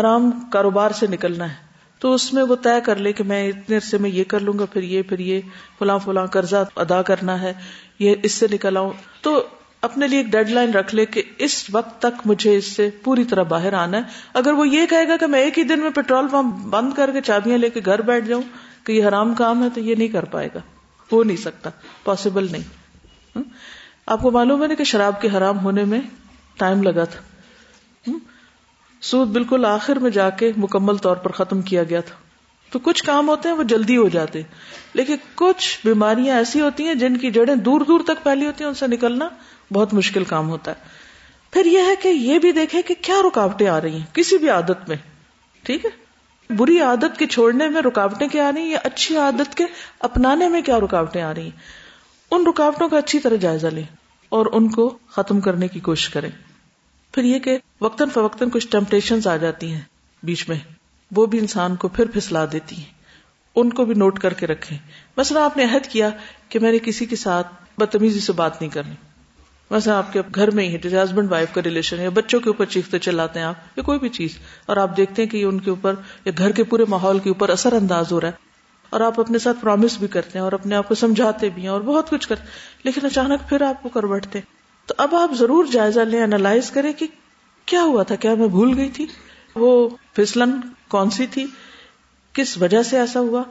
حرام 0.00 0.30
کاروبار 0.52 0.90
سے 0.90 1.06
نکلنا 1.06 1.50
ہے، 1.50 1.54
تو 1.98 2.14
اس 2.14 2.32
میں 2.32 2.42
وہ 2.42 2.56
طے 2.62 2.80
کر 2.84 2.96
لے 2.96 3.12
کہ 3.12 3.24
میں 3.24 3.48
اتنے 3.48 3.76
عرصے 3.76 3.98
میں 3.98 4.10
یہ 4.10 4.24
کر 4.24 4.40
لوں 4.40 4.58
گا، 4.58 4.64
پھر 4.64 4.82
یہ 4.82 5.02
پھر 5.02 5.18
یہ، 5.18 5.40
فلاں 5.78 5.98
فلاں 5.98 6.26
قرضہ 6.26 6.64
ادا 6.76 7.02
کرنا 7.02 7.42
ہے، 7.42 7.52
یہ 7.98 8.14
اس 8.22 8.32
سے 8.32 8.46
نکل 8.52 8.76
آؤں۔ 8.76 8.90
تو 9.20 9.46
اپنے 9.82 10.08
لیے 10.08 10.18
ایک 10.18 10.26
ڈیڈ 10.26 10.50
لائن 10.50 10.70
رکھ 10.70 10.94
لے 10.94 11.06
کہ 11.06 11.22
اس 11.38 11.66
وقت 11.72 11.98
تک 11.98 12.26
مجھے 12.26 12.56
اس 12.56 12.64
سے 12.64 12.90
پوری 13.02 13.24
طرح 13.24 13.42
باہر 13.42 13.72
آنا 13.72 13.96
ہے۔ 13.96 14.02
اگر 14.34 14.52
وہ 14.52 14.68
یہ 14.68 14.86
کہے 14.86 15.08
گا 15.08 15.16
کہ 15.16 15.26
میں 15.26 15.40
ایک 15.40 15.58
ہی 15.58 15.62
دن 15.62 15.80
میں 15.80 15.90
پیٹرول 15.90 16.28
پمپ 16.28 16.54
بند 16.54 16.92
کر 16.92 17.10
کے 17.12 17.20
چابیاں 17.20 17.58
لے 17.58 17.70
کے 17.70 17.80
گھر 17.84 18.02
بیٹھ 18.02 18.26
جاؤں 18.26 18.42
کہ 18.84 18.92
یہ 18.92 19.08
حرام 19.08 19.34
کام 19.34 19.64
ہے، 19.64 19.68
تو 19.74 19.80
یہ 19.80 19.94
نہیں 19.94 20.08
کر 20.08 20.24
پائے 20.24 20.48
گا۔ 20.54 20.60
ہو 21.12 21.24
نہیں 21.24 21.36
سکتا 21.36 21.70
پاسبل 22.04 22.48
نہیں۔ 22.52 22.62
آپ 24.06 24.22
کو 24.22 24.30
معلوم 24.30 24.62
ہے 24.62 24.68
نا 24.68 24.74
کہ 24.74 24.84
شراب 24.84 25.20
کے 25.20 25.28
حرام 25.36 25.58
ہونے 25.58 25.84
میں 25.84 26.00
ٹائم 26.56 26.82
لگا 26.82 27.04
تھا۔ 27.04 27.20
سود 29.00 29.28
بالکل 29.28 29.64
آخر 29.64 29.96
میں 29.96 30.10
جا 30.10 30.30
کے 30.30 30.52
مکمل 30.56 30.96
طور 30.96 31.16
پر 31.16 31.32
ختم 31.32 31.62
کیا 31.62 31.82
گیا 31.82 32.00
تھا۔ 32.00 32.16
تو 32.70 32.78
کچھ 32.78 33.04
کام 33.04 33.28
ہوتے 33.28 33.48
ہیں 33.48 33.56
وہ 33.56 33.62
جلدی 33.62 33.96
ہو 33.96 34.08
جاتے 34.08 34.42
لیکن 34.94 35.14
کچھ 35.34 35.78
بیماریاں 35.84 36.36
ایسی 36.36 36.60
ہوتی 36.60 36.86
ہیں 36.86 36.94
جن 36.94 37.16
کی 37.16 37.30
جڑیں 37.30 37.56
دور 37.56 37.80
دور 37.80 38.00
تک 38.00 38.22
پھیلی 38.22 38.46
ہوتی 38.46 38.64
ہیں، 38.64 38.68
ان 38.68 38.74
سے 38.74 38.86
نکلنا 38.86 39.28
بہت 39.72 39.94
مشکل 39.94 40.24
کام 40.24 40.48
ہوتا 40.48 40.70
ہے۔ 40.70 40.76
پھر 41.50 41.64
یہ 41.64 41.78
ہے 41.78 41.96
کہ 42.02 42.08
یہ 42.08 42.38
بھی 42.38 42.52
دیکھے 42.52 42.82
کہ 42.82 42.94
کیا 43.02 43.14
رکاوٹیں 43.28 43.68
آ 43.68 43.80
رہی 43.80 43.92
ہیں۔ 43.92 44.14
کسی 44.14 44.38
بھی 44.38 44.48
عادت 44.48 44.88
میں، 44.88 44.96
ٹھیک 45.62 45.84
ہے؟ 45.84 45.90
بری 46.54 46.80
عادت 46.80 47.18
کے 47.18 47.26
چھوڑنے 47.26 47.68
میں 47.68 47.82
رکاوٹیں 47.82 48.28
کیا 48.28 48.48
آ 48.48 48.52
رہی 48.52 48.62
ہیں 48.62 48.70
یا 48.70 48.78
اچھی 48.84 49.16
عادت 49.16 49.54
کے 49.54 49.64
اپنانے 49.98 50.48
میں 50.48 50.62
کیا 50.62 50.78
رکاوٹیں 50.80 51.22
آ 51.22 51.34
رہی 51.34 51.42
ہیں؟ 51.42 51.58
ان 52.30 52.46
رکاوٹوں 52.46 52.88
کا 52.88 52.98
اچھی 52.98 53.18
طرح 53.18 53.36
جائزہ 53.36 53.66
لیں۔ 53.66 53.99
اور 54.30 54.46
ان 54.52 54.68
کو 54.68 54.98
ختم 55.08 55.40
کرنے 55.40 55.68
کی 55.68 55.80
کوشش 55.80 56.08
کریں۔ 56.08 56.30
پھر 57.14 57.24
یہ 57.24 57.38
کہ 57.38 57.58
وقتاً 57.80 58.08
فوقتاً 58.08 58.48
کچھ 58.50 58.68
ٹمپٹیشن 58.68 59.28
آ 59.28 59.36
جاتی 59.36 59.72
ہیں 59.72 59.80
بیچ 60.22 60.48
میں۔ 60.48 60.58
وہ 61.16 61.26
بھی 61.26 61.38
انسان 61.38 61.76
کو 61.76 61.88
پھر 61.88 62.04
پھسلا 62.06 62.44
دیتی 62.52 62.76
ہیں۔ 62.76 63.00
ان 63.56 63.70
کو 63.70 63.84
بھی 63.84 63.94
نوٹ 63.94 64.18
کر 64.18 64.32
کے 64.32 64.46
رکھیں۔ 64.46 64.78
مثلا 65.16 65.44
آپ 65.44 65.56
نے 65.56 65.64
عہد 65.64 65.86
کیا 65.86 66.08
کہ 66.48 66.58
میں 66.58 66.72
نے 66.72 66.78
کسی 66.78 67.04
کے 67.06 67.16
ساتھ 67.16 67.46
بدتمیزی 67.78 68.20
سے 68.20 68.32
بات 68.32 68.62
نہیں 68.62 68.70
کرنی۔ 68.70 68.94
مثلا 69.70 69.98
آپ 69.98 70.12
کے 70.12 70.22
گھر 70.34 70.50
میں 70.50 70.68
ہی 70.68 70.78
جیسے 70.78 71.02
ہسبینڈ 71.02 71.32
وائف 71.32 71.48
کا 71.52 71.62
ریلیشن 71.62 71.98
ہے 71.98 72.10
بچوں 72.10 72.40
کے 72.40 72.50
اوپر 72.50 72.64
چیختے 72.64 72.98
چلاتے 72.98 73.38
ہیں 73.38 73.46
آپ 73.46 73.54
یا 73.76 73.82
کوئی 73.82 73.98
بھی 73.98 74.08
چیز۔ 74.08 74.38
اور 74.66 74.76
آپ 74.76 74.96
دیکھتے 74.96 75.22
ہیں 75.22 75.28
کہ 75.28 75.44
ان 75.44 75.60
کے 75.60 75.70
اوپر 75.70 75.94
یا 76.24 76.32
گھر 76.38 76.50
کے 76.50 76.64
پورے 76.64 76.84
ماحول 76.88 77.18
کے 77.18 77.28
اوپر 77.28 77.48
اثر 77.48 77.72
انداز 77.72 78.12
ہو 78.12 78.20
رہا 78.20 78.28
ہے۔ 78.28 78.49
اور 78.90 79.00
آپ 79.00 79.20
اپنے 79.20 79.38
ساتھ 79.38 79.58
پرومس 79.60 79.98
بھی 79.98 80.08
کرتے 80.08 80.30
ہیں 80.34 80.44
اور 80.44 80.52
اپنے 80.52 80.74
آپ 80.74 80.88
کو 80.88 80.94
سمجھاتے 80.94 81.48
بھی 81.48 81.62
ہیں 81.62 81.68
اور 81.68 81.80
بہت 81.80 82.10
کچھ 82.10 82.28
کرتے 82.28 82.42
لیکن 82.84 83.06
اچانک 83.06 83.48
پھر 83.48 83.62
آپ 83.62 83.82
کو 83.82 83.88
کر 83.88 84.02
بیٹھتے 84.02 84.40
تو 84.86 84.94
اب 84.98 85.14
آپ 85.14 85.30
ضرور 85.32 85.64
جائزہ 85.64 86.00
لیں 86.00 86.20
اینالائز 86.20 86.70
کریں 86.70 86.92
کہ 86.92 87.06
کیا 87.66 87.82
ہوا 87.82 88.02
تھا، 88.02 88.14
کیا 88.14 88.34
میں 88.34 88.48
بھول 88.48 88.78
گئی 88.78 88.88
تھی۔ 88.88 89.06
وہ 89.54 89.88
پھسلن 90.14 90.50
کون 90.88 91.10
سی 91.10 91.26
تھی؟ 91.26 91.46
کس 92.32 92.58
وجہ 92.58 92.82
سے 92.82 92.98
ایسا 92.98 93.20
ہوا؟ 93.20 93.42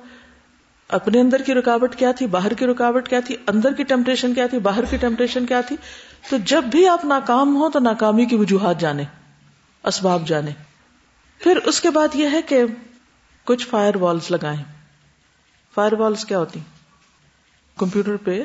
اپنے 0.88 1.20
اندر 1.20 1.42
کی 1.42 1.54
رکاوٹ 1.54 1.96
کیا 1.96 2.12
تھی؟ 2.12 2.28
باہر 2.28 2.54
کی 2.54 2.66
رکاوٹ 2.66 3.10
کیا 3.10 3.20
تھی؟ 3.20 3.36
اندر 3.48 3.74
کی 3.74 3.84
ٹیمپٹیشن 3.84 4.34
کیا 4.34 4.48
تھی؟ 4.48 4.60
باہر 4.60 4.86
کی 4.86 4.98
ٹیمپٹیشن 4.98 5.46
کیا 5.46 5.62
تھی؟ 5.62 5.76
تو 6.30 6.38
جب 6.46 6.64
بھی 6.64 6.88
آپ 6.88 7.06
ناکام 7.06 7.56
ہو 7.56 7.70
تو 7.70 7.80
ناکامی 7.80 8.26
کی 8.26 8.36
وجوہات 8.36 8.80
جانے 8.80 9.04
اسباب 9.84 10.28
جانے 10.28 10.52
پھر 11.40 11.58
اس 11.58 11.82
کے 11.82 11.90
بعد 11.90 12.16
یہ 12.16 12.30
ہے 12.32 12.42
کہ 12.42 12.64
کچھ 13.44 13.68
فائر 13.68 13.96
والس 13.96 14.32
لگائیں۔ 14.32 14.79
فائر 15.76 15.94
والس 15.94 16.26
کیا 16.26 16.40
ہوتی 16.40 16.60
کمپیوٹر 17.78 18.16
پہ 18.16 18.44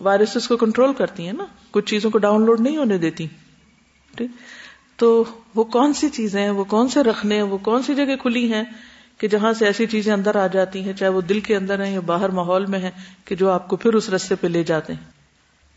وائرسز 0.00 0.48
کو 0.48 0.56
کنٹرول 0.56 0.94
کرتی 0.94 1.26
ہیں 1.26 1.32
نا، 1.32 1.44
کچھ 1.70 1.86
چیزوں 1.86 2.10
کو 2.10 2.18
ڈاؤن 2.18 2.44
لوڈ 2.44 2.60
نہیں 2.60 2.76
ہونے 2.76 2.98
دیتی۔ 2.98 3.26
ٹھیک۔ 4.16 4.30
تو 4.96 5.24
وہ 5.54 5.64
کون 5.64 5.92
سی 5.92 6.08
چیزیں 6.08 6.42
ہیں، 6.42 6.50
وہ 6.50 6.64
کون 6.64 6.88
سے 6.88 7.02
رکھنے 7.02 7.34
ہیں، 7.34 7.42
وہ 7.42 7.58
کون 7.58 7.82
سی 7.82 7.94
جگہ 7.94 8.16
کھلی 8.16 8.52
ہیں 8.52 8.62
کہ 9.18 9.28
جہاں 9.28 9.52
سے 9.52 9.66
ایسی 9.66 9.86
چیزیں 9.86 10.12
اندر 10.12 10.36
آ 10.36 10.46
جاتی 10.46 10.82
ہیں، 10.82 10.92
چاہے 10.92 11.10
وہ 11.10 11.20
دل 11.20 11.40
کے 11.40 11.56
اندر 11.56 11.84
ہیں 11.84 11.94
یا 11.94 12.00
باہر 12.00 12.28
ماحول 12.28 12.66
میں 12.66 12.78
ہیں، 12.78 12.90
کہ 13.24 13.34
جو 13.34 13.50
آپ 13.50 13.68
کو 13.68 13.76
پھر 13.76 13.94
اس 13.94 14.08
رستے 14.08 14.34
پہ 14.34 14.46
لے 14.46 14.64
جاتے 14.64 14.92
ہیں۔ 14.92 15.10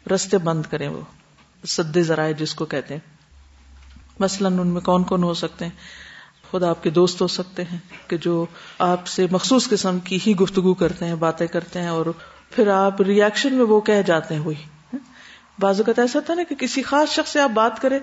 رستے 0.10 0.38
بند 0.38 0.64
کریں 0.70 0.88
وہ، 0.88 1.02
سدے 1.68 2.04
ذرائع 2.04 2.34
جس 2.34 2.56
کو 2.56 2.66
کہتے 2.66 2.94
ہیں۔ 2.94 3.16
مثلاً 4.20 4.60
ان 4.60 4.68
میں 4.68 4.82
کون 4.82 5.04
کون 5.04 5.24
ہو 5.24 5.34
سکتے 5.34 5.66
ہیں؟ 5.66 6.05
خود 6.56 6.64
آپ 6.64 6.84
کے 6.84 6.90
دوست 6.90 7.22
ہو 7.22 7.28
سکتے 7.28 7.64
ہیں، 7.64 7.78
کہ 8.08 8.18
جو 8.18 8.46
آپ 8.80 9.08
سے 9.08 9.26
مخصوص 9.32 9.70
قسم 9.70 10.00
کی 10.00 10.18
ہی 10.28 10.36
گفتگو 10.36 10.74
کرتے 10.74 11.06
ہیں، 11.06 11.16
باتیں 11.16 11.48
کرتے 11.48 11.82
ہیں، 11.82 11.88
اور 11.88 12.06
پھر 12.50 12.68
آپ 12.68 13.02
ریئیکشن 13.02 13.54
میں 13.54 13.66
وہ 13.66 13.82
کہہ 13.82 14.02
جاتے 14.06 14.36
ہیں 14.36 14.42
وہی۔ 14.42 14.98
بعض 15.60 15.80
اوقات 15.80 16.00
ایسا 16.00 16.20
تھا 16.20 16.34
نا 16.34 16.44
کہ 16.44 16.56
کسی 16.56 16.82
خاص 16.82 17.10
شخص 17.10 17.32
سے 17.32 17.40
آپ 17.40 17.50
بات 17.50 17.82
کریں، 17.82 18.00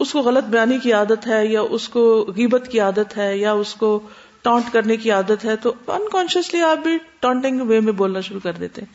اس 0.00 0.12
کو 0.12 0.20
غلط 0.20 0.44
بیانی 0.44 0.78
کی 0.78 0.92
عادت 0.92 1.26
ہے، 1.26 1.46
یا 1.46 1.60
اس 1.60 1.88
کو 1.88 2.24
غیبت 2.36 2.68
کی 2.70 2.80
عادت 2.80 3.16
ہے، 3.16 3.38
یا 3.38 3.52
اس 3.52 3.74
کو 3.74 4.00
ٹانٹ 4.42 4.72
کرنے 4.72 4.96
کی 4.96 5.10
عادت 5.10 5.44
ہے، 5.44 5.56
تو 5.56 5.72
انکانشیسلی 5.86 6.60
آپ 6.60 6.78
بھی 6.78 6.98
ٹانٹنگ 7.20 7.60
وے 7.60 7.80
میں 7.80 7.92
بولنا 7.92 8.20
شروع 8.20 8.40
کر 8.42 8.52
دیتے 8.52 8.80
ہیں۔ 8.80 8.94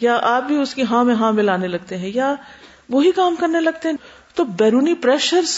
یا 0.00 0.18
آپ 0.22 0.42
بھی 0.42 0.56
اس 0.56 0.74
کی 0.74 0.82
ہاں 0.82 1.04
میں 1.04 1.14
ہاں 1.14 1.32
ملانے 1.32 1.68
لگتے 1.68 1.96
ہیں، 1.96 2.10
یا 2.14 2.34
وہی 2.88 3.12
کام 3.12 3.34
کرنے 3.36 3.60
لگتے 3.60 3.88
ہیں۔ 3.88 3.96
تو 4.34 4.44
بیرونی 4.44 4.94
پریشر 4.94 5.52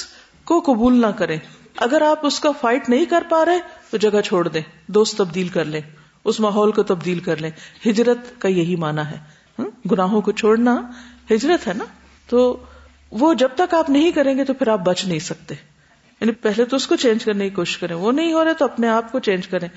کو 0.45 0.61
قبول 0.61 1.01
نہ 1.01 1.07
کریں۔ 1.07 1.39
اگر 1.79 2.03
آپ 2.03 2.27
اس 2.27 2.41
کا 2.41 2.51
فائٹ 2.61 2.89
نہیں 2.89 3.05
کر 3.05 3.23
پا 3.29 3.45
رہے 3.45 3.59
تو 3.91 3.97
جگہ 3.97 4.21
چھوڑ 4.21 4.49
دیں، 4.49 4.63
دوست 4.87 5.19
تبدیل 5.19 5.49
کر 5.49 5.65
لیں، 5.65 5.81
اس 6.25 6.41
ماحول 6.41 6.73
کو 6.73 6.83
تبدیل 6.83 7.21
کر 7.21 7.37
لیں۔ 7.37 7.51
ہجرت 7.87 8.41
کا 8.41 8.49
یہی 8.49 8.77
مانا 8.77 9.11
ہے۔ 9.11 9.17
گناہوں 9.91 10.21
کو 10.21 10.33
چھوڑنا 10.33 10.91
ہجرت 11.31 11.69
ہے 11.69 11.73
نا؟ 11.73 11.85
تو 12.29 12.57
وہ 13.11 13.35
جب 13.35 13.49
تک 13.57 13.75
آپ 13.75 13.91
نہیں 13.91 14.11
کریں 14.11 14.39
گے 14.39 14.45
تو 14.45 14.55
پھر 14.55 14.69
آپ 14.69 14.79
بچ 14.79 15.05
نہیں 15.05 15.19
سکتے۔ 15.19 15.55
یعنی 16.21 16.33
پہلے 16.33 16.65
تو 16.65 16.77
اس 16.77 16.87
کو 16.87 16.97
چینج 16.97 17.25
کرنے 17.25 17.49
کی 17.49 17.55
کوشش 17.55 17.79
کریں۔ 17.79 17.97
وہ 17.97 18.13
نہیں 18.13 18.33
ہو 18.33 18.45
رہے 18.45 18.55
تو 18.55 18.65
اپنے 18.65 18.89
آپ 18.89 19.13
کو 19.13 19.19
چینج 19.19 19.49
کریں۔ 19.49 19.69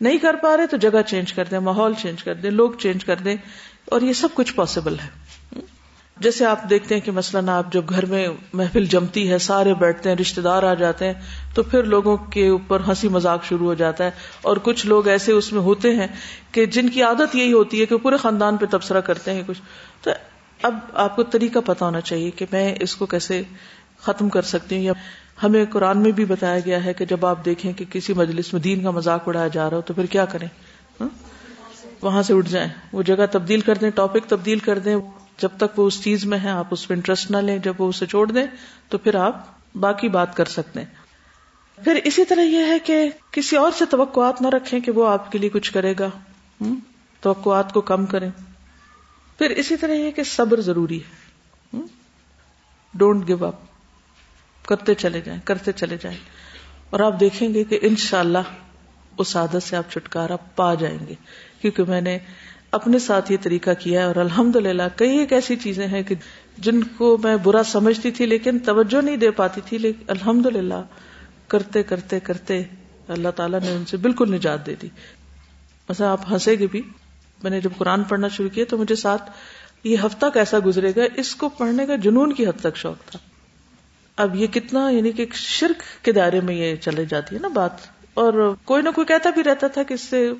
نہیں 0.00 0.18
کر 0.18 0.34
پا 0.34 0.56
رہے 0.56 0.66
تو 0.66 0.76
جگہ 0.76 1.02
چینج 1.06 1.32
کر 1.32 1.44
دیں، 1.44 1.58
ماحول 1.58 1.94
چینج 1.94 2.24
کر 2.24 2.34
دیں، 2.34 2.50
لوگ 2.50 2.70
چینج 2.78 3.04
کر 3.04 3.16
دیں۔ 3.16 3.36
اور 3.84 4.00
یہ 4.00 4.12
سب 4.12 4.28
کچھ 4.34 4.54
پاسبل 4.54 4.96
ہے۔ 4.98 5.27
جیسے 6.20 6.46
آپ 6.46 6.70
دیکھتے 6.70 6.94
ہیں 6.94 7.02
کہ 7.02 7.12
مثلاً 7.12 7.48
آپ 7.48 7.72
جب 7.72 7.82
گھر 7.88 8.06
میں 8.06 8.28
محفل 8.52 8.84
جمتی 8.84 9.30
ہے، 9.30 9.38
سارے 9.38 9.74
بیٹھتے 9.74 10.08
ہیں 10.08 10.16
رشتے 10.16 10.40
دار 10.40 10.62
آ 10.62 10.74
جاتے 10.74 11.06
ہیں، 11.06 11.12
تو 11.54 11.62
پھر 11.62 11.82
لوگوں 11.82 12.16
کے 12.16 12.48
اوپر 12.48 12.80
ہنسی 12.88 13.08
مذاق 13.08 13.44
شروع 13.44 13.66
ہو 13.66 13.74
جاتا 13.74 14.04
ہے۔ 14.04 14.10
اور 14.42 14.56
کچھ 14.62 14.86
لوگ 14.86 15.08
ایسے 15.08 15.32
اس 15.32 15.52
میں 15.52 15.60
ہوتے 15.60 15.94
ہیں 15.94 16.06
کہ 16.52 16.66
جن 16.66 16.88
کی 16.88 17.02
عادت 17.02 17.36
یہی 17.36 17.52
ہوتی 17.52 17.80
ہے 17.80 17.86
کہ 17.86 17.96
پورے 17.96 18.16
خاندان 18.16 18.56
پہ 18.56 18.66
تبصرہ 18.70 19.00
کرتے 19.00 19.32
ہیں 19.32 19.42
کچھ۔ 19.46 19.62
تو 20.02 20.10
اب 20.62 20.78
آپ 20.94 21.16
کو 21.16 21.22
طریقہ 21.22 21.58
پتا 21.66 21.86
ہونا 21.86 22.00
چاہیے 22.00 22.30
کہ 22.30 22.46
میں 22.52 22.74
اس 22.80 22.96
کو 22.96 23.06
کیسے 23.06 23.42
ختم 24.00 24.28
کر 24.28 24.42
سکتی 24.42 24.76
ہوں۔ 24.76 24.82
یا 24.82 24.92
ہمیں 25.42 25.64
قرآن 25.70 25.98
میں 25.98 26.10
بھی 26.10 26.24
بتایا 26.24 26.60
گیا 26.66 26.84
ہے 26.84 26.92
کہ 26.92 27.04
جب 27.04 27.26
آپ 27.26 27.44
دیکھیں 27.44 27.72
کہ 27.72 27.84
کسی 27.92 28.12
مجلس 28.12 28.52
میں 28.52 28.62
دین 28.62 28.82
کا 28.82 28.90
مذاق 28.90 29.28
اڑایا 29.28 29.48
جا 29.48 29.70
رہا 29.70 29.76
ہو 29.76 29.82
تو 29.82 29.94
پھر 29.94 30.06
کیا 30.06 30.24
کریں؟ 30.24 30.48
ہاں؟ 31.00 31.08
وہاں 32.02 32.22
سے 32.22 32.34
اٹھ 32.34 32.50
جائیں۔ 32.50 32.68
وہ 32.92 33.02
جگہ 33.02 33.26
تبدیل 33.30 33.60
کر 33.60 33.74
دیں، 33.74 33.90
ٹاپک 33.90 34.28
تبدیل 34.28 34.58
کر 34.58 34.78
دیں۔ 34.78 34.96
جب 35.38 35.48
تک 35.56 35.78
وہ 35.78 35.86
اس 35.86 36.02
چیز 36.02 36.24
میں 36.24 36.38
ہے 36.38 36.50
آپ 36.50 36.66
اس 36.70 36.88
پہ 36.88 36.94
انٹرسٹ 36.94 37.30
نہ 37.30 37.36
لیں، 37.36 37.58
جب 37.58 37.74
وہ 37.78 37.88
اسے 37.88 38.06
چھوڑ 38.06 38.32
دیں، 38.32 38.46
تو 38.88 38.98
پھر 38.98 39.14
آپ 39.14 39.46
باقی 39.74 40.08
بات 40.08 40.36
کر 40.36 40.44
سکتے 40.44 40.80
ہیں۔ 40.80 40.86
پھر 41.84 41.94
اسی 42.04 42.24
طرح 42.24 42.40
یہ 42.40 42.64
ہے 42.64 42.78
کہ 42.78 43.10
کسی 43.30 43.56
اور 43.56 43.70
سے 43.78 43.84
توقعات 43.86 44.42
نہ 44.42 44.48
رکھیں 44.48 44.80
کہ 44.80 44.92
وہ 44.92 45.08
آپ 45.08 45.32
کے 45.32 45.38
لیے 45.38 45.50
کچھ 45.50 45.72
کرے 45.72 45.94
گا۔ 45.98 46.10
توقعات 47.20 47.72
کو 47.72 47.80
کم 47.80 48.06
کریں۔ 48.06 48.30
پھر 49.38 49.50
اسی 49.50 49.76
طرح 49.76 49.92
یہ 49.92 50.10
کہ 50.10 50.22
صبر 50.22 50.60
ضروری 50.60 51.00
ہے۔ 51.00 51.28
ڈونٹ 52.94 53.28
گیو 53.28 53.44
اپ 53.44 53.54
کرتے 54.66 54.94
چلے 54.94 55.20
جائیں، 55.20 55.40
کرتے 55.44 55.72
چلے 55.72 55.96
جائیں۔ 56.00 56.18
اور 56.90 57.00
آپ 57.00 57.20
دیکھیں 57.20 57.54
گے 57.54 57.64
کہ 57.64 57.78
انشاءاللہ 57.82 58.38
اس 59.18 59.36
عادت 59.36 59.62
سے 59.62 59.76
آپ 59.76 59.90
چھٹکارا 59.90 60.36
پا 60.36 60.74
جائیں 60.74 60.98
گے۔ 61.06 61.14
کیونکہ 61.60 61.82
میں 61.84 62.00
نے 62.00 62.18
اپنے 62.70 62.98
ساتھ 62.98 63.32
یہ 63.32 63.36
طریقہ 63.42 63.70
کیا 63.78 64.00
ہے 64.00 64.06
اور 64.06 64.16
الحمد 64.16 64.56
للہ 64.56 64.82
کئی 64.96 65.18
ایک 65.18 65.32
ایسی 65.32 65.56
چیزیں 65.56 65.86
ہیں 65.86 66.02
کہ 66.02 66.14
جن 66.58 66.82
کو 66.82 67.18
میں 67.22 67.36
برا 67.36 67.62
سمجھتی 67.62 68.10
تھی 68.10 68.26
لیکن 68.26 68.58
توجہ 68.58 69.02
نہیں 69.02 69.16
دے 69.16 69.30
پاتی 69.30 69.60
تھی، 69.64 69.78
لیکن 69.78 70.04
الحمد 70.08 70.46
للہ 70.46 70.82
کرتے 71.48 71.82
کرتے 71.82 72.20
کرتے 72.20 72.62
اللہ 73.08 73.28
تعالیٰ 73.28 73.60
نے 73.60 73.70
ان 73.70 73.84
سے 73.84 73.96
بالکل 73.96 74.34
نجات 74.34 74.66
دے 74.66 74.74
دی۔ 74.82 74.88
مثلا 75.88 76.12
آپ 76.12 76.32
ہنسے 76.32 76.58
گے 76.58 76.66
بھی۔ 76.70 76.82
میں 77.42 77.50
نے 77.50 77.60
جب 77.60 77.70
قرآن 77.78 78.02
پڑھنا 78.02 78.28
شروع 78.28 78.48
کیا 78.48 78.64
تو 78.68 78.76
مجھے 78.76 78.94
ساتھ 78.94 79.30
یہ 79.84 79.96
ہفتہ 80.06 80.26
کیسا 80.34 80.58
گزرے 80.66 80.92
گا، 80.96 81.02
اس 81.16 81.34
کو 81.34 81.48
پڑھنے 81.48 81.86
کا 81.86 81.96
جنون 81.96 82.32
کی 82.32 82.46
حد 82.46 82.60
تک 82.60 82.76
شوق 82.76 83.10
تھا۔ 83.10 83.18
اب 84.16 84.36
یہ 84.36 84.46
کتنا 84.46 84.90
یعنی 84.90 85.12
کہ 85.12 85.26
شرک 85.32 86.04
کے 86.04 86.12
دائرے 86.12 86.40
میں 86.40 86.54
یہ 86.54 86.76
چلے 86.76 87.04
جاتی 87.04 87.34
ہے 87.34 87.40
نا 87.40 87.48
بات۔ 87.48 87.70
اور 88.14 88.54
کوئی 88.64 88.82
نہ 88.82 88.88
کوئی 88.94 89.06
کہتا 89.06 89.30
بھی 89.30 89.42
رہتا 89.42 89.66
تھا 89.68 89.82
کہ 89.82 89.94
اس 89.94 90.00
سے 90.00 90.32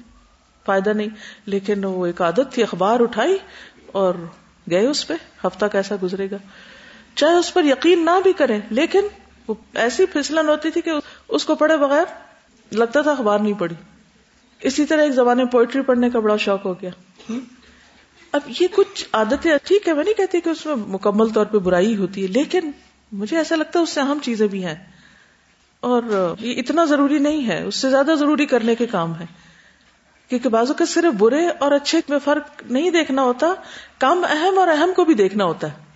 فائدہ 0.68 0.90
نہیں۔ 0.90 1.08
لیکن 1.46 1.84
وہ 1.84 2.06
ایک 2.06 2.22
عادت 2.22 2.52
تھی، 2.52 2.62
اخبار 2.62 3.00
اٹھائی 3.00 3.38
اور 3.92 4.14
گئے 4.70 4.87
اس 4.87 5.06
پہ۔ 5.08 5.14
ہفتہ 5.44 5.66
کیسا 5.72 5.94
گزرے 6.02 6.30
گا؟ 6.30 6.37
چاہے 7.14 7.34
اس 7.34 7.54
پر 7.54 7.64
یقین 7.64 8.04
نہ 8.04 8.20
بھی 8.22 8.32
کریں، 8.32 8.60
لیکن 8.70 9.00
وہ 9.48 9.54
ایسی 9.75 10.06
پھسلن 10.06 10.48
ہوتی 10.48 10.70
تھی 10.70 10.80
کہ 10.80 10.90
اس 11.28 11.44
کو 11.44 11.54
پڑھے 11.54 11.76
بغیر 11.76 12.04
لگتا 12.72 13.02
تھا 13.02 13.10
اخبار 13.10 13.38
نہیں 13.38 13.58
پڑھی۔ 13.58 13.76
اسی 14.60 14.84
طرح 14.84 15.02
ایک 15.02 15.12
زمانے 15.12 15.44
پوئٹری 15.44 15.82
پڑھنے 15.82 16.10
کا 16.10 16.20
بڑا 16.20 16.37
شوق 16.37 16.64
ہو 16.64 16.72
گیا۔ 16.72 16.90
اب 18.32 18.40
یہ 18.60 18.66
کچھ 18.75 19.04
عادتیں 19.12 19.50
ٹھیک 19.64 19.88
ہے 19.88 19.94
میں 19.94 20.04
نہیں 20.04 20.14
کہتی 20.14 20.40
کہ 20.40 20.48
اس 20.48 20.66
میں 20.66 20.75
مکمل 20.76 21.28
طور 21.28 21.46
پہ 21.46 21.58
برائی 21.58 21.96
ہوتی 21.96 22.22
ہے، 22.22 22.26
لیکن 22.26 22.70
مجھے 23.12 23.37
ایسا 23.37 23.56
لگتا 23.56 23.78
ہے 23.78 23.82
اس 23.82 23.90
سے 23.90 24.00
اہم 24.00 24.18
چیزیں 24.22 24.46
بھی 24.46 24.66
ہیں۔ 24.66 24.75
اور 25.80 26.34
یہ 26.40 26.54
اتنا 26.58 26.84
ضروری 26.84 27.18
نہیں 27.18 27.48
ہے، 27.48 27.62
اس 27.62 27.76
سے 27.76 27.90
زیادہ 27.90 28.14
ضروری 28.18 28.46
کرنے 28.46 28.75
کے 28.75 28.87
کام 28.87 29.20
ہے 29.20 29.26
کیونکہ 30.28 30.49
بازو 30.49 30.75
کا 30.75 30.85
صرف 30.85 31.14
برے 31.18 31.49
اور 31.49 31.73
اچھے 31.73 32.00
میں 32.08 32.18
فرق 32.25 32.62
نہیں 32.70 32.90
دیکھنا 32.90 33.23
ہوتا، 33.23 33.47
کم 33.99 34.26
اہم 34.30 34.58
اور 34.58 34.68
اہم 34.68 34.90
کو 34.97 35.04
بھی 35.04 35.14
دیکھنا 35.14 35.44
ہوتا 35.44 35.66
ہے۔ 35.66 35.88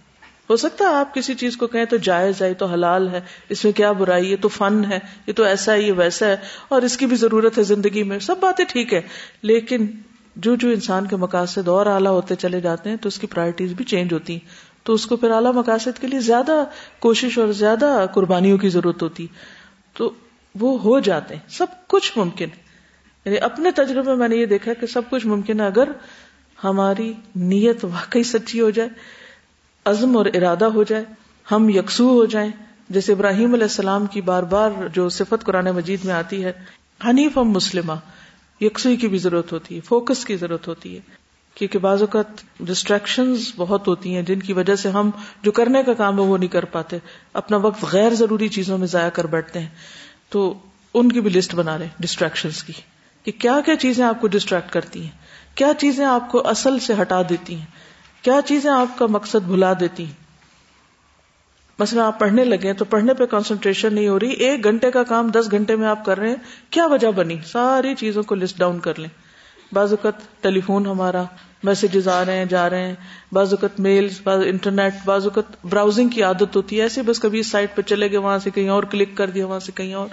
ہو 0.51 0.57
سکتا 0.57 0.85
ہے 0.85 0.95
آپ 0.95 1.15
کسی 1.15 1.35
چیز 1.35 1.57
کو 1.57 1.67
کہیں 1.67 1.85
تو 1.85 1.97
جائز 1.97 2.43
ہے 2.43 2.55
تو 2.55 2.67
حلال 2.67 3.09
ہے، 3.09 3.21
اس 3.49 3.65
میں 3.65 3.73
کیا 3.73 3.93
برائی 3.93 4.31
ہے 4.31 4.37
تو 4.37 4.49
فن 4.49 4.85
ہے، 4.85 4.99
یہ 5.27 5.33
تو 5.33 5.43
ایسا 5.43 5.73
ہے، 5.73 5.83
یہ 5.83 5.93
ویسا 5.93 6.27
ہے، 6.27 6.37
اور 6.69 6.83
اس 6.83 6.97
کی 6.97 7.07
بھی 7.07 7.17
ضرورت 7.17 7.59
ہے 7.59 7.63
زندگی 7.63 8.03
میں۔ 8.03 8.19
سب 8.19 8.37
باتیں 8.41 8.65
ٹھیک 8.65 8.95
ہے 8.95 9.01
لیکن 9.43 9.87
جو 10.37 10.55
جو 10.55 10.69
انسان 10.69 11.07
کے 11.07 11.17
مقاصد 11.17 11.69
اور 11.69 11.87
اعلیٰ 11.87 12.11
ہوتے 12.11 12.35
چلے 12.35 12.61
جاتے 12.61 12.91
ہیں 12.91 12.97
تو 12.97 13.09
اس 13.09 13.19
کی 13.19 13.27
پرائرٹیز 13.27 13.73
بھی 13.73 13.85
چینج 13.85 14.13
ہوتی 14.13 14.33
ہیں۔ 14.33 14.49
تو 14.83 14.93
اس 14.93 15.07
کو 15.07 15.17
پھر 15.17 15.31
اعلیٰ 15.31 15.53
مقاصد 15.53 16.01
کے 16.01 16.07
لیے 16.07 16.21
زیادہ 16.21 16.65
کوشش 16.99 17.39
اور 17.39 17.49
زیادہ 17.49 18.07
قربانیوں 18.15 18.59
کی 18.59 18.69
ضرورت 18.69 19.03
ہوتی۔ 19.03 19.27
تو 19.97 20.13
وہ 20.61 20.81
ہو 20.81 21.01
جاتے 21.01 21.35
ہیں، 21.35 21.51
سب 21.51 21.67
کچھ 21.87 22.19
ممکن 22.19 22.47
یعنی 23.25 23.39
اپنے 23.39 23.71
تجربے 23.71 24.09
میں 24.09 24.17
میں 24.17 24.29
نے 24.29 24.37
یہ 24.37 24.47
دیکھا 24.47 24.73
کہ 24.75 24.87
سب 24.87 25.03
کچھ 25.11 25.27
ممکن 25.27 25.61
ہے 25.61 25.67
اگر 25.67 25.89
ہماری 26.65 27.13
نیت 27.37 27.85
واقعی 27.85 28.23
سچی 28.23 28.61
ہو 28.61 28.71
جائے، 28.71 28.89
عزم 29.85 30.17
اور 30.17 30.27
ارادہ 30.27 30.65
ہو 30.65 30.83
جائے، 30.83 31.05
ہم 31.53 31.69
یکسو 31.69 32.09
ہو 32.09 32.25
جائیں۔ 32.25 32.51
جیسے 32.91 33.13
ابراہیم 33.13 33.53
علیہ 33.53 33.65
السلام 33.65 34.07
کی 34.07 34.21
بار 34.21 34.43
بار 34.43 34.71
جو 34.93 35.09
صفت 35.09 35.45
قرآن 35.45 35.65
مجید 35.65 36.05
میں 36.05 36.15
آتی 36.15 36.45
ہے، 36.45 36.53
حنیف 37.05 37.37
ہم 37.37 37.51
مسلمہ، 37.51 37.93
یکسوئی 38.61 38.97
کی 38.97 39.09
بھی 39.09 39.19
ضرورت 39.19 39.53
ہوتی 39.53 39.77
ہے، 39.77 39.81
فوکس 39.81 40.25
کی 40.25 40.37
ضرورت 40.37 40.69
ہوتی 40.69 40.97
ہے۔ 40.97 41.01
کیونکہ 41.55 41.79
بعض 41.79 42.01
اوقات 42.01 42.27
ڈسٹریکشن 42.61 43.35
بہت 43.57 43.89
ہوتی 43.89 44.15
ہیں، 44.15 44.23
جن 44.23 44.41
کی 44.41 44.53
وجہ 44.53 44.75
سے 44.75 44.89
ہم 44.89 45.11
جو 45.43 45.53
کرنے 45.53 45.83
کا 45.83 45.93
کام 45.93 46.19
ہے 46.19 46.25
وہ 46.25 46.39
نہیں 46.39 46.49
کر 46.49 46.65
پاتے، 46.65 46.99
اپنا 47.33 47.57
وقت 47.57 47.85
غیر 47.93 48.15
ضروری 48.15 48.49
چیزوں 48.49 48.79
میں 48.79 48.87
ضائع 48.87 49.09
کر 49.09 49.27
بیٹھتے 49.27 49.61
ہیں۔ 49.61 49.69
تو 50.31 50.55
ان 50.95 51.13
کی 51.13 51.21
بھی 51.21 51.31
لسٹ 51.31 51.55
بنا 51.55 51.77
لیں 51.77 51.89
ڈسٹریکشن 52.01 52.49
کی۔ 52.67 52.73
کہ 53.25 53.33
کیا 53.33 53.61
کیا 53.65 53.77
چیزیں 53.77 54.05
آپ 54.05 54.21
کو 54.21 54.27
ڈسٹریکٹ 54.27 54.73
کرتی 54.73 55.03
ہیں؟ 55.03 55.11
کیا 55.55 55.73
چیزیں 55.79 56.05
آپ 56.05 56.31
کو 56.31 56.49
اصل 56.49 56.79
سے 56.79 56.95
ہٹا 57.01 57.23
دیتی 57.23 57.55
ہیں؟ 57.55 57.67
کیا 58.23 58.41
چیزیں 58.47 58.71
آپ 58.71 58.99
کا 58.99 59.07
مقصد 59.07 59.47
بھلا 59.47 59.73
دیتی 59.81 60.05
ہیں؟ 60.05 60.23
مثلا 61.79 62.07
آپ 62.07 62.19
پڑھنے 62.19 62.45
لگے 62.45 62.73
تو 62.73 62.85
پڑھنے 62.85 63.15
پہ 63.15 63.27
کانسنٹریشن 63.27 63.95
نہیں 63.95 64.09
ہو 64.09 64.21
رہی، 64.21 64.31
ایک 64.31 64.65
گھنٹے 64.65 64.91
کا 64.91 65.03
کام 65.03 65.29
دس 65.29 65.51
گھنٹے 65.51 65.77
میں 65.77 65.89
آپ 65.89 66.05
کر 66.05 66.19
رہے 66.19 66.29
ہیں، 66.29 66.37
کیا 66.71 66.87
وجہ 66.87 67.11
بنی؟ 67.11 67.37
ساری 67.47 67.95
چیزوں 67.95 68.23
کو 68.23 68.35
لسٹ 68.35 68.59
ڈاؤن 68.59 68.79
کر 68.79 68.99
لیں۔ 68.99 69.09
بعض 69.73 69.93
اوقات 69.93 70.43
ٹیلی 70.43 70.61
فون 70.61 70.87
ہمارا 70.87 71.23
میسجز 71.63 72.09
آ 72.09 72.25
رہے 72.25 72.39
ہیں، 72.39 72.45
جا 72.45 72.71
رہے 72.71 72.87
ہیں۔ 72.89 72.95
بعض 73.33 73.53
اوقات 73.53 73.81
میل 73.81 74.09
انٹرنیٹ 74.27 74.95
بعض 75.05 75.25
اوقات 75.25 75.65
براؤزنگ 75.65 76.09
کی 76.09 76.23
عادت 76.23 76.57
ہوتی 76.57 76.77
ہے۔ 76.77 76.83
ایسے 76.83 77.03
بس 77.03 77.19
کبھی 77.21 77.39
اس 77.39 77.47
سائٹ 77.47 77.75
پہ 77.75 77.83
چلے 77.83 78.11
گئے، 78.11 78.19
وہاں 78.19 78.39
سے 78.39 78.51
کہیں 78.51 78.69
اور 78.69 78.83
کلک 78.83 79.17
کر 79.17 79.31
دیا، 79.31 79.47
وہاں 79.47 79.61
سے 79.61 79.73
کہیں 79.75 79.95
اور۔ 79.95 80.09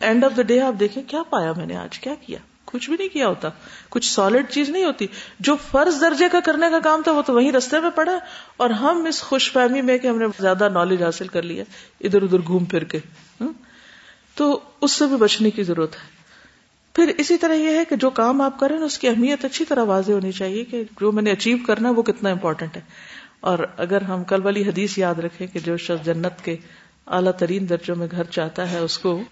اینڈ 0.00 0.24
آف 0.24 0.36
دا 0.36 0.42
ڈے 0.42 0.60
آپ 0.60 0.80
دیکھیں 0.80 1.02
کیا 1.06 1.22
پایا 1.30 1.52
میں 1.56 1.66
نے 1.66 1.76
آج؟ 1.76 1.98
کیا 1.98 2.14
کیا؟ 2.26 2.38
کچھ 2.64 2.90
بھی 2.90 2.96
نہیں 2.98 3.08
کیا 3.08 3.28
ہوتا۔ 3.28 3.48
کچھ 3.88 4.12
سالڈ 4.12 4.46
چیز 4.50 4.68
نہیں 4.68 4.84
ہوتی۔ 4.84 5.06
جو 5.40 5.56
فرض 5.70 6.00
درجے 6.00 6.24
کا 6.32 6.40
کرنے 6.40 6.66
کا 6.70 6.78
کام 6.78 7.02
تھا، 7.02 7.12
وہ 7.12 7.22
تو 7.22 7.34
وہیں 7.34 7.52
رستے 7.52 7.80
میں 7.80 7.90
پڑا۔ 7.90 8.18
اور 8.56 8.70
ہم 8.70 9.04
اس 9.04 9.22
خوش 9.22 9.52
فہمی 9.52 9.82
میں 9.82 9.98
کہ 9.98 10.06
ہم 10.06 10.18
نے 10.18 10.26
زیادہ 10.40 10.68
نالج 10.68 11.02
حاصل 11.02 11.26
کر 11.26 11.42
لیا 11.42 11.64
ادھر 12.00 12.22
ادھر 12.22 12.38
گھوم 12.46 12.64
پھر 12.64 12.84
کے۔ 12.84 12.98
تو 14.34 14.60
اس 14.80 14.92
سے 14.92 15.06
بھی 15.06 15.16
بچنے 15.16 15.50
کی 15.50 15.62
ضرورت 15.62 15.94
ہے۔ 15.94 16.20
پھر 16.94 17.12
اسی 17.18 17.36
طرح 17.36 17.54
یہ 17.54 17.76
ہے 17.76 17.84
کہ 17.84 17.96
جو 17.96 18.10
کام 18.10 18.40
آپ 18.40 18.60
کریں 18.60 18.78
اس 18.78 18.98
کی 18.98 19.08
اہمیت 19.08 19.44
اچھی 19.44 19.64
طرح 19.64 19.84
واضح 19.84 20.12
ہونی 20.12 20.32
چاہیے 20.32 20.64
کہ 20.64 20.84
جو 21.00 21.12
میں 21.12 21.22
نے 21.22 21.30
اچیو 21.30 21.56
کرنا 21.66 21.88
ہے، 21.88 21.94
وہ 21.94 22.02
کتنا 22.02 22.30
امپورٹنٹ 22.30 22.76
ہے۔ 22.76 22.82
اور 23.40 23.58
اگر 23.76 24.02
ہم 24.02 24.24
کل 24.24 24.40
والی 24.44 24.62
حدیث 24.62 24.98
یاد 24.98 25.14
رکھیں 25.14 25.46
کہ 25.46 25.58
جو 25.58 25.76
شخص 25.76 26.04
جنت 26.04 26.44
کے 26.44 26.56
اعلیٰ 27.06 27.32
ترین 27.32 27.68
درجوں 27.68 27.96
میں 27.96 28.06
گھر 28.10 28.24
چاہتا 28.24 28.70
ہے، 28.70 28.78
اس 28.78 28.98
کو 28.98 29.22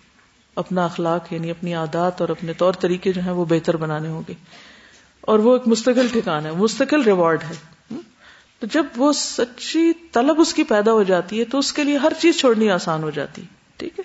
اپنا 0.59 0.85
اخلاق 0.85 1.33
یعنی 1.33 1.51
اپنی 1.51 1.75
عادات 1.75 2.21
اور 2.21 2.29
اپنے 2.29 2.53
طور 2.53 2.73
طریقے 2.73 3.13
جو 3.13 3.21
ہیں 3.21 3.31
وہ 3.31 3.45
بہتر 3.45 3.77
بنانے 3.77 4.09
ہوں 4.09 4.23
گے۔ 4.29 4.35
اور 5.21 5.39
وہ 5.39 5.53
ایک 5.53 5.69
مستقل 5.69 6.09
ٹھکان 6.13 6.47
ہے، 6.47 6.51
مستقل 6.53 7.03
ریوارڈ 7.03 7.43
ہے۔ 7.43 7.55
تو 8.59 8.67
جب 8.73 8.87
وہ 8.97 9.13
سچی 9.13 9.93
طلب 10.13 10.41
اس 10.41 10.55
کی 10.55 10.65
پیدا 10.65 10.93
ہو 10.93 11.03
جاتی 11.03 11.41
ہے 11.41 11.45
تو 11.45 11.59
اس 11.59 11.73
کے 11.73 11.85
لیے 11.85 11.97
ہر 11.97 12.13
چیز 12.21 12.41
چھوڑنی 12.41 12.71
آسان 12.71 13.03
ہو 13.03 13.11
جاتی، 13.11 13.43
ٹھیک 13.77 13.99
ہے؟ 13.99 14.05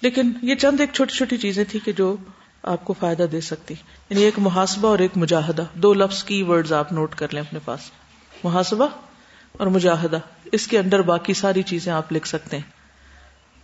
لیکن 0.00 0.32
یہ 0.42 0.54
چند 0.54 0.80
ایک 0.80 0.90
چھوٹی 0.92 1.16
چھوٹی 1.16 1.36
چیزیں 1.36 1.64
تھی 1.68 1.78
کہ 1.78 1.92
جو 1.92 2.16
آپ 2.62 2.84
کو 2.84 2.94
فائدہ 3.00 3.22
دے 3.22 3.40
سکتی۔ 3.40 3.74
یعنی 4.10 4.22
ایک 4.22 4.34
محاسبہ 4.38 4.88
اور 4.88 4.98
ایک 4.98 5.10
مجاہدہ۔ 5.16 5.64
دو 5.74 5.94
لفظ 5.94 6.24
کی 6.24 6.42
ورڈز 6.42 6.72
آپ 6.72 6.92
نوٹ 6.92 7.14
کر 7.14 7.26
لیں 7.34 7.42
اپنے 7.42 7.58
پاس۔ 7.64 7.80
محاسبہ 8.44 8.86
اور 9.52 9.66
مجاہدہ۔ 9.66 10.18
اس 10.52 10.66
کے 10.66 10.78
اندر 10.78 11.02
باقی 11.02 11.34
ساری 11.34 11.62
چیزیں 11.62 11.92
آپ 11.92 12.12
لکھ 12.12 12.28
سکتے 12.28 12.56
ہیں۔ 12.56 12.77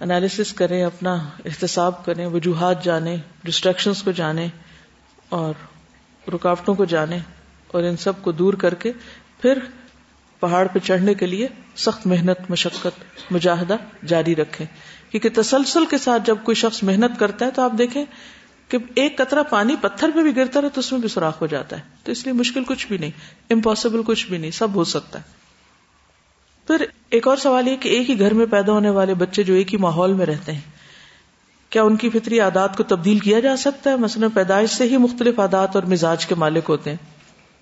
انالیس 0.01 0.53
کریں، 0.53 0.85
اپنا 0.85 1.15
احتساب 1.45 2.05
کریں، 2.05 2.27
وجوہات 2.27 2.85
جانیں 2.85 3.17
ڈسٹریکشنس 3.45 4.03
کو 4.03 4.11
جانیں 4.11 4.49
اور 5.29 5.55
رکاوٹوں 6.29 6.75
کو 6.75 6.85
جانیں 6.85 7.19
اور 7.67 7.83
ان 7.83 7.97
سب 7.97 8.13
کو 8.23 8.33
دور 8.33 8.55
کر 8.55 8.75
کے 8.75 8.93
پھر 9.41 9.59
پہاڑ 10.41 10.67
پہ 10.67 10.79
چڑھنے 10.79 11.15
کے 11.15 11.27
لیے 11.27 11.49
سخت 11.77 12.07
محنت، 12.07 12.51
مشقت، 12.51 13.05
مجاہدہ 13.31 13.77
جاری 14.07 14.37
رکھیں۔ 14.37 14.67
کیونکہ 15.11 15.43
تسلسل 15.43 15.87
کے 15.87 15.99
ساتھ 15.99 16.23
جب 16.27 16.37
کوئی 16.43 16.55
شخص 16.55 16.83
محنت 16.83 17.19
کرتا 17.19 17.45
ہے 17.45 17.51
تو 17.51 17.63
آپ 17.63 17.73
دیکھیں 17.79 18.05
کہ 18.69 18.79
ایک 18.95 19.19
قطرہ 19.19 19.43
پانی 19.43 19.77
پتھر 19.81 20.11
پہ 20.15 20.23
بھی 20.23 20.37
گرتا 20.37 20.61
رہے 20.61 20.69
تو 20.69 20.81
اس 20.81 20.93
میں 20.93 21.01
بھی 21.01 21.09
سوراخ 21.09 21.41
ہو 21.41 21.47
جاتا 21.47 21.77
ہے۔ 21.77 21.83
تو 22.03 22.13
اس 22.13 22.25
لیے 22.25 22.33
مشکل 22.33 22.65
کچھ 22.65 22.87
بھی 22.87 22.99
نہیں 22.99 23.11
امپاسبل 23.51 24.03
کچھ 24.07 24.27
بھی 24.27 24.39
نہیں، 24.39 24.51
سب 24.51 24.75
ہو 24.75 24.85
سکتا 24.85 25.19
ہے۔ 25.19 25.44
پھر 26.67 26.85
ایک 27.11 27.29
اور 27.29 27.37
سوال 27.37 27.69
یہ 27.69 27.77
کہ 27.77 27.89
ایک 27.89 28.11
ہی 28.11 28.19
گھر 28.19 28.35
میں 28.35 28.47
پیدا 28.47 28.73
ہونے 28.73 28.91
والے 28.91 29.15
بچے 29.15 29.43
جو 29.43 29.55
ایک 29.55 29.73
ہی 29.73 29.79
ماحول 29.79 30.13
میں 30.13 30.27
رہتے 30.27 30.53
ہیں، 30.53 30.61
کیا 31.71 31.83
ان 31.83 31.97
کی 31.97 32.11
فطری 32.11 32.41
عادات 32.41 32.77
کو 32.77 32.83
تبدیل 32.83 33.19
کیا 33.19 33.41
جا 33.41 33.57
سکتا 33.57 33.91
ہے؟ 33.91 33.97
مثلاً 33.97 34.31
پیدائش 34.31 34.71
سے 34.71 34.85
ہی 34.85 34.97
مختلف 34.97 35.41
عادات 35.41 35.75
اور 35.75 35.83
مزاج 35.83 36.27
کے 36.27 36.35
مالک 36.35 36.65
ہوتے 36.69 36.91
ہیں۔ 36.91 36.97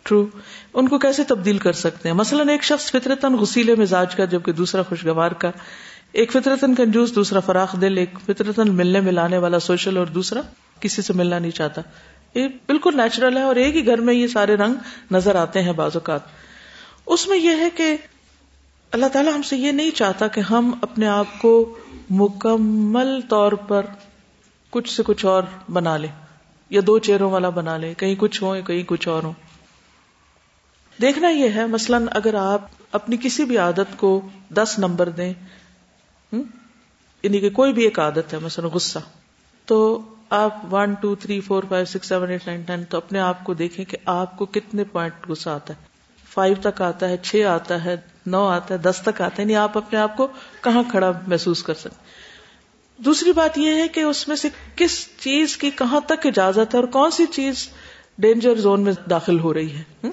ٹرو 0.03 0.27
ان 0.75 0.89
کو 0.89 0.99
کیسے 0.99 1.25
تبدیل 1.25 1.59
کر 1.59 1.73
سکتے 1.73 2.09
ہیں؟ 2.09 2.17
مثلاً 2.17 2.49
ایک 2.49 2.65
شخص 2.65 2.93
فطرتن 2.93 3.35
غسیل 3.35 3.75
مزاج 3.75 4.15
کا، 4.15 4.25
جبکہ 4.25 4.53
دوسرا 4.53 4.83
خوشگوار 4.83 5.31
کا۔ 5.31 5.51
ایک 6.13 6.33
فطرتن 6.33 6.75
کنجوس، 6.75 7.15
دوسرا 7.15 7.41
فراخ 7.41 7.81
دل، 7.81 7.99
ایک 7.99 8.15
فطرتن 8.27 8.75
ملنے 8.75 9.01
ملانے 9.01 9.39
والا 9.39 9.59
سوشل 9.59 9.97
اور 9.97 10.07
دوسرا 10.07 10.41
کسی 10.81 11.03
سے 11.03 11.13
ملنا 11.13 11.39
نہیں 11.39 11.51
چاہتا۔ 11.51 11.81
یہ 12.35 12.49
بالکل 12.67 12.97
نیچرل 12.97 13.37
ہے 13.37 13.43
اور 13.43 13.57
ایک 13.57 13.77
ہی 13.77 13.87
گھر 13.87 13.99
میں 13.99 14.15
یہ 14.15 14.27
سارے 14.27 14.55
رنگ 14.55 14.75
نظر 15.11 15.35
آتے 15.35 15.63
ہیں 15.63 15.73
بعض 15.73 15.91
اوقات۔ 15.95 16.21
اس 17.07 17.29
میں 17.29 17.39
یہ 17.39 17.51
ہے 17.51 17.69
کہ 17.77 17.97
اللہ 18.93 19.07
تعالیٰ 19.13 19.33
ہم 19.35 19.43
سے 19.43 19.57
یہ 19.57 19.73
نہیں 19.73 19.91
چاہتا 19.91 20.27
کہ 20.29 20.41
ہم 20.41 20.73
اپنے 20.81 21.07
آپ 21.07 21.27
کو 21.39 21.53
مکمل 22.11 23.21
طور 23.29 23.53
پر 23.69 23.87
کچھ 24.73 24.91
سے 24.91 25.03
کچھ 25.07 25.25
اور 25.27 25.43
بنا 25.73 25.97
لیں، 25.97 26.11
یا 26.71 26.81
دو 26.87 26.99
چہروں 26.99 27.31
والا 27.31 27.49
بنا 27.51 27.77
لیں، 27.77 27.93
کہیں 27.95 28.15
کچھ 28.19 28.43
ہو 28.43 28.55
کہیں 28.67 28.83
کچھ 28.87 29.09
اور 29.09 29.23
ہو 29.23 29.33
دیکھنا 30.99 31.29
یہ 31.29 31.49
ہے، 31.49 31.67
مثلاً 31.67 32.07
اگر 32.11 32.35
آپ 32.35 32.69
اپنی 32.93 33.17
کسی 33.23 33.45
بھی 33.45 33.59
عادت 33.59 33.97
کو 33.97 34.11
دس 34.55 34.79
نمبر 34.79 35.09
دیں 35.11 35.33
یعنی 36.33 37.41
کہ 37.41 37.51
کوئی 37.51 37.73
بھی 37.73 37.85
ایک 37.85 37.99
عادت 38.01 38.35
ہے، 38.35 38.39
مثلا 38.39 38.69
غصہ، 38.69 38.99
تو 39.69 39.81
آپ 40.37 40.63
one 40.71 40.95
two 40.95 41.15
three 41.15 41.41
four 41.41 41.63
five 41.69 41.85
six 41.87 42.09
seven 42.09 42.31
eight 42.31 42.47
nine 42.47 42.63
ten 42.63 42.85
تو 42.85 42.97
اپنے 42.97 43.19
آپ 43.21 43.45
کو 43.45 43.55
دیکھیں 43.55 43.85
کہ 43.85 43.97
آپ 44.13 44.39
کو 44.39 44.47
کتنے 44.47 44.85
پوائنٹ 44.85 45.29
غصہ 45.29 45.51
آتا 45.51 45.75
ہے۔ 45.75 45.91
فائیو 46.29 46.57
تک 46.63 46.83
آتا 46.83 47.09
ہے، 47.09 47.17
چھ 47.23 47.45
آتا 47.49 47.85
ہے 47.85 47.97
نو 48.27 48.47
آتا 48.47 48.75
ہے، 48.75 48.79
دس 48.79 49.01
تک 49.03 49.21
آتا 49.23 49.37
ہے 49.39 49.43
یعنی 49.43 49.57
آپ 49.57 49.79
اپنے 49.79 49.99
آپ 49.99 50.17
کو 50.17 50.29
کہاں 50.61 50.83
کھڑا 50.91 51.13
محسوس 51.27 51.63
کر 51.63 51.75
سکتے 51.75 52.11
دوسری 52.99 53.33
بات 53.33 53.59
یہ 53.59 53.71
ہے 53.71 53.89
کہ 53.89 54.01
اس 54.01 54.29
میں 54.29 54.37
سے 54.37 54.49
کس 54.77 55.09
چیز 55.21 55.57
کی 55.57 55.71
کہاں 55.71 56.01
تک 56.01 56.27
اجازت 56.27 56.75
ہے 56.75 56.81
اور 56.81 56.89
کون 56.89 57.11
سی 57.11 57.27
چیز 57.27 57.69
ڈینجر 58.19 58.55
زون 58.55 58.81
میں 58.81 58.93
داخل 59.11 59.39
ہو 59.39 59.55
رہی 59.55 59.73
ہے۔ 59.73 60.09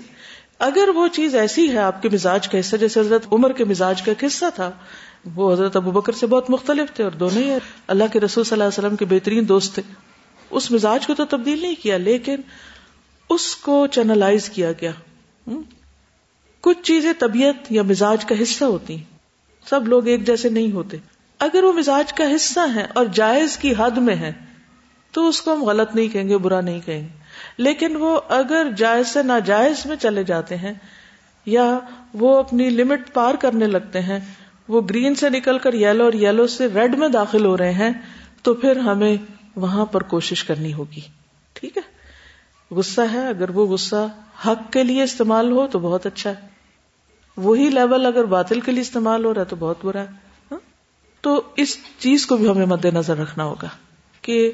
اگر 0.59 0.89
وہ 0.95 1.07
چیز 1.07 1.35
ایسی 1.35 1.69
ہے، 1.71 1.77
آپ 1.77 2.01
کے 2.01 2.09
مزاج 2.09 2.47
کا 2.47 2.59
حصہ، 2.59 2.75
جیسے 2.75 2.99
حضرت 2.99 3.25
عمر 3.31 3.51
کے 3.51 3.63
مزاج 3.63 4.01
کا 4.01 4.11
حصہ 4.25 4.45
تھا، 4.55 4.71
وہ 5.35 5.53
حضرت 5.53 5.75
ابو 5.75 5.91
بکر 5.91 6.13
سے 6.13 6.27
بہت 6.27 6.49
مختلف 6.49 6.95
تھے 6.95 7.03
اور 7.03 7.11
دونوں 7.11 7.43
ہی 7.43 7.53
اللہ 7.87 8.03
کے 8.13 8.19
رسول 8.19 8.43
صلی 8.43 8.55
اللہ 8.55 8.63
علیہ 8.63 8.79
وسلم 8.79 8.95
کے 8.95 9.05
بہترین 9.05 9.49
دوست 9.49 9.73
تھے۔ 9.73 9.81
اس 10.49 10.71
مزاج 10.71 11.07
کو 11.07 11.13
تو 11.13 11.25
تبدیل 11.25 11.61
نہیں 11.61 11.75
کیا، 11.83 11.97
لیکن 11.97 12.41
اس 13.29 13.55
کو 13.55 13.87
چینلائز 13.87 14.49
کیا 14.49 14.71
گیا۔ 14.71 14.91
کچھ 16.61 16.81
چیزیں 16.83 17.13
طبیعت 17.19 17.71
یا 17.71 17.83
مزاج 17.83 18.25
کا 18.25 18.35
حصہ 18.41 18.65
ہوتی 18.65 18.95
ہیں۔ 18.97 19.03
سب 19.69 19.87
لوگ 19.87 20.07
ایک 20.07 20.27
جیسے 20.27 20.49
نہیں 20.49 20.71
ہوتے۔ 20.71 20.97
اگر 21.39 21.63
وہ 21.63 21.73
مزاج 21.73 22.13
کا 22.13 22.23
حصہ 22.35 22.59
ہے 22.75 22.85
اور 22.93 23.05
جائز 23.05 23.57
کی 23.57 23.73
حد 23.77 23.91
میں 23.91 24.15
ہے 24.15 24.33
تو 25.11 25.27
اس 25.27 25.41
کو 25.41 25.53
ہم 25.53 25.63
غلط 25.63 25.95
نہیں 25.95 26.07
کہیں 26.07 26.29
گے، 26.29 26.37
برا 26.37 26.61
نہیں 26.61 26.79
کہیں 26.85 27.01
گے۔ 27.01 27.07
لیکن 27.57 27.95
وہ 27.95 28.19
اگر 28.29 28.67
جائز 28.77 29.07
سے 29.07 29.23
ناجائز 29.23 29.85
میں 29.85 29.95
چلے 29.95 30.23
جاتے 30.23 30.57
ہیں 30.57 30.73
یا 31.45 31.79
وہ 32.13 32.39
اپنی 32.39 32.69
لمٹ 32.69 33.13
پار 33.13 33.35
کرنے 33.35 33.67
لگتے 33.67 33.99
ہیں، 33.99 34.19
وہ 34.67 34.81
گرین 34.81 35.15
سے 35.15 35.29
نکل 35.29 35.57
کر 35.57 35.73
یلو 35.73 36.05
اور 36.05 36.13
یلو 36.13 36.47
سے 36.47 36.67
ریڈ 36.75 36.97
میں 36.97 37.07
داخل 37.07 37.45
ہو 37.45 37.57
رہے 37.57 37.73
ہیں، 37.73 37.91
تو 38.43 38.53
پھر 38.53 38.77
ہمیں 38.77 39.15
وہاں 39.55 39.85
پر 39.85 40.03
کوشش 40.03 40.43
کرنی 40.43 40.73
ہوگی۔ 40.73 41.01
ٹھیک 41.53 41.77
ہے؟ 41.77 41.81
غصہ 42.75 43.01
ہے، 43.13 43.27
اگر 43.27 43.49
وہ 43.49 43.67
غصہ 43.67 44.07
حق 44.45 44.73
کے 44.73 44.83
لیے 44.83 45.03
استعمال 45.03 45.51
ہو 45.51 45.67
تو 45.67 45.79
بہت 45.79 46.05
اچھا 46.05 46.29
ہے۔ 46.29 46.35
وہی 47.37 47.69
لیول 47.69 48.05
اگر 48.05 48.23
باطل 48.23 48.59
کے 48.59 48.71
لیے 48.71 48.81
استعمال 48.81 49.25
ہو 49.25 49.33
رہا 49.33 49.41
ہے 49.41 49.45
تو 49.45 49.55
بہت 49.55 49.77
برا 49.83 50.01
ہے۔ 50.01 50.07
ہاں؟ 50.51 50.59
تو 51.21 51.41
اس 51.55 51.77
چیز 51.99 52.25
کو 52.25 52.37
بھی 52.37 52.49
ہمیں 52.49 52.65
مد 52.65 52.85
نظر 52.85 53.17
رکھنا 53.17 53.43
ہوگا 53.43 53.67
کہ 54.21 54.51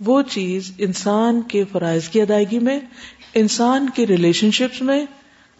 وہ 0.00 0.22
چیز 0.22 0.72
انسان 0.78 1.42
کے 1.42 1.64
فرائض 1.72 2.08
کی 2.08 2.22
ادائیگی 2.22 2.58
میں، 2.58 2.80
انسان 3.34 3.90
کے 3.90 4.06
ریلیشن 4.06 4.50
شپس 4.50 4.82
میں، 4.82 5.06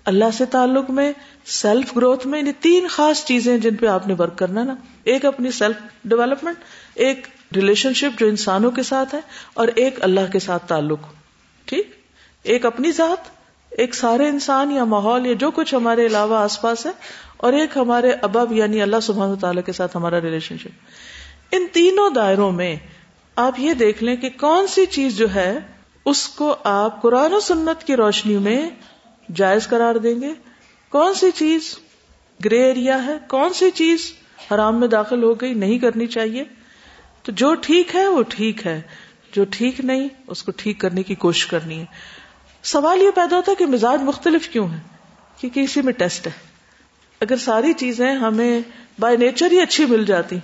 اللہ 0.05 0.25
سے 0.35 0.45
تعلق 0.45 0.91
میں 0.91 1.13
سیلف 1.45 1.97
گروتھ 1.97 2.27
میں 2.27 2.39
یعنی 2.39 2.53
تین 2.53 2.87
خاص 2.89 3.25
چیزیں 3.25 3.59
جن 3.59 3.77
پہ 3.77 3.87
آپ 3.87 4.09
نے 4.09 4.15
ورک 4.19 4.39
کرنا 4.39 4.65
نا۔ 4.65 4.75
ایک 5.05 5.25
اپنی 5.25 5.51
سیلف 5.51 5.77
ڈیولپمنٹ 6.05 6.57
ایک 6.95 7.27
ریلیشن 7.57 7.95
شپ 7.95 8.21
جو 8.21 8.27
انسانوں 8.27 8.71
کے 8.71 8.83
ساتھ 8.83 9.15
ہے 9.15 9.21
اور 9.55 9.69
ایک 9.69 10.03
اللہ 10.03 10.33
کے 10.33 10.39
ساتھ 10.39 10.69
تعلق۔ 10.69 10.99
ٹھیک؟ 11.65 11.91
ایک 12.43 12.67
اپنی 12.67 12.93
ذات 12.93 13.40
ایک 13.71 13.95
سارے 13.95 14.29
انسان 14.29 14.71
یا 14.71 14.85
ماحول 14.85 15.27
یا 15.27 15.33
جو 15.33 15.51
کچھ 15.51 15.75
ہمارے 15.75 16.07
علاوہ 16.07 16.37
آس 16.37 16.63
پاس 16.63 16.87
ہے، 16.87 16.91
اور 17.37 17.53
ایک 17.53 17.77
ہمارے 17.77 18.13
ابب 18.23 18.53
یعنی 18.53 18.83
اللہ 18.83 19.01
سبحانہ 19.03 19.35
تعالیٰ 19.35 19.63
کے 19.67 19.73
ساتھ 19.73 19.97
ہمارا 19.97 20.21
ریلیشن 20.21 20.59
شپ 20.59 20.69
ان 21.53 21.67
تینوں 21.73 22.11
دائروں 22.11 22.53
میں 22.53 22.77
آپ 23.37 23.61
یہ 23.61 23.73
دیکھ 23.73 24.05
لیں 24.05 24.17
کہ 24.17 24.29
کون 24.41 24.67
سی 24.67 24.87
چیز 24.87 25.17
جو 25.17 25.35
ہے، 25.35 25.59
اس 26.05 26.29
کو 26.29 26.57
آپ 26.65 27.03
قرآن 27.03 27.35
و 27.35 27.41
سنت 27.41 27.87
کی 27.87 27.97
روشنی 27.97 28.39
میں 28.39 28.71
جائز 29.35 29.69
قرار 29.69 29.95
دیں 29.95 30.21
گے۔ 30.21 30.33
کون 30.89 31.15
سی 31.15 31.31
چیز 31.31 31.79
گرے 32.45 32.63
ایریا 32.63 33.07
ہے، 33.07 33.19
کون 33.29 33.53
سی 33.53 33.71
چیز 33.71 34.13
حرام 34.51 34.81
میں 34.81 34.89
داخل 34.89 35.23
ہو 35.23 35.35
گئی، 35.35 35.55
نہیں 35.55 35.79
کرنی 35.79 36.07
چاہیے۔ 36.07 36.45
تو 37.23 37.33
جو 37.33 37.55
ٹھیک 37.55 37.97
ہے، 37.97 38.09
وہ 38.09 38.23
ٹھیک 38.29 38.67
ہے۔ 38.67 38.83
جو 39.33 39.45
ٹھیک 39.51 39.81
نہیں، 39.81 40.09
اس 40.27 40.43
کو 40.43 40.53
ٹھیک 40.57 40.81
کرنے 40.81 41.03
کی 41.03 41.15
کوشش 41.15 41.47
کرنی 41.47 41.81
ہے۔ 41.81 41.85
سوال 42.63 43.03
یہ 43.03 43.11
پیدا 43.11 43.37
ہوتا 43.37 43.51
ہے 43.51 43.57
کہ 43.57 43.67
مزاج 43.67 44.03
مختلف 44.03 44.49
کیوں 44.49 44.69
ہے؟ 44.69 44.79
کیونکہ 45.41 45.61
اسی 45.61 45.83
میں 45.83 45.93
ٹیسٹ 45.93 46.27
ہے۔ 46.27 46.33
اگر 47.21 47.37
ساری 47.37 47.73
چیزیں 47.73 48.15
ہمیں 48.15 48.61
بائی 48.99 49.17
نیچر 49.17 49.53
ہی 49.53 49.61
اچھی 49.61 49.87
مل 49.87 50.05
جاتی 50.05 50.39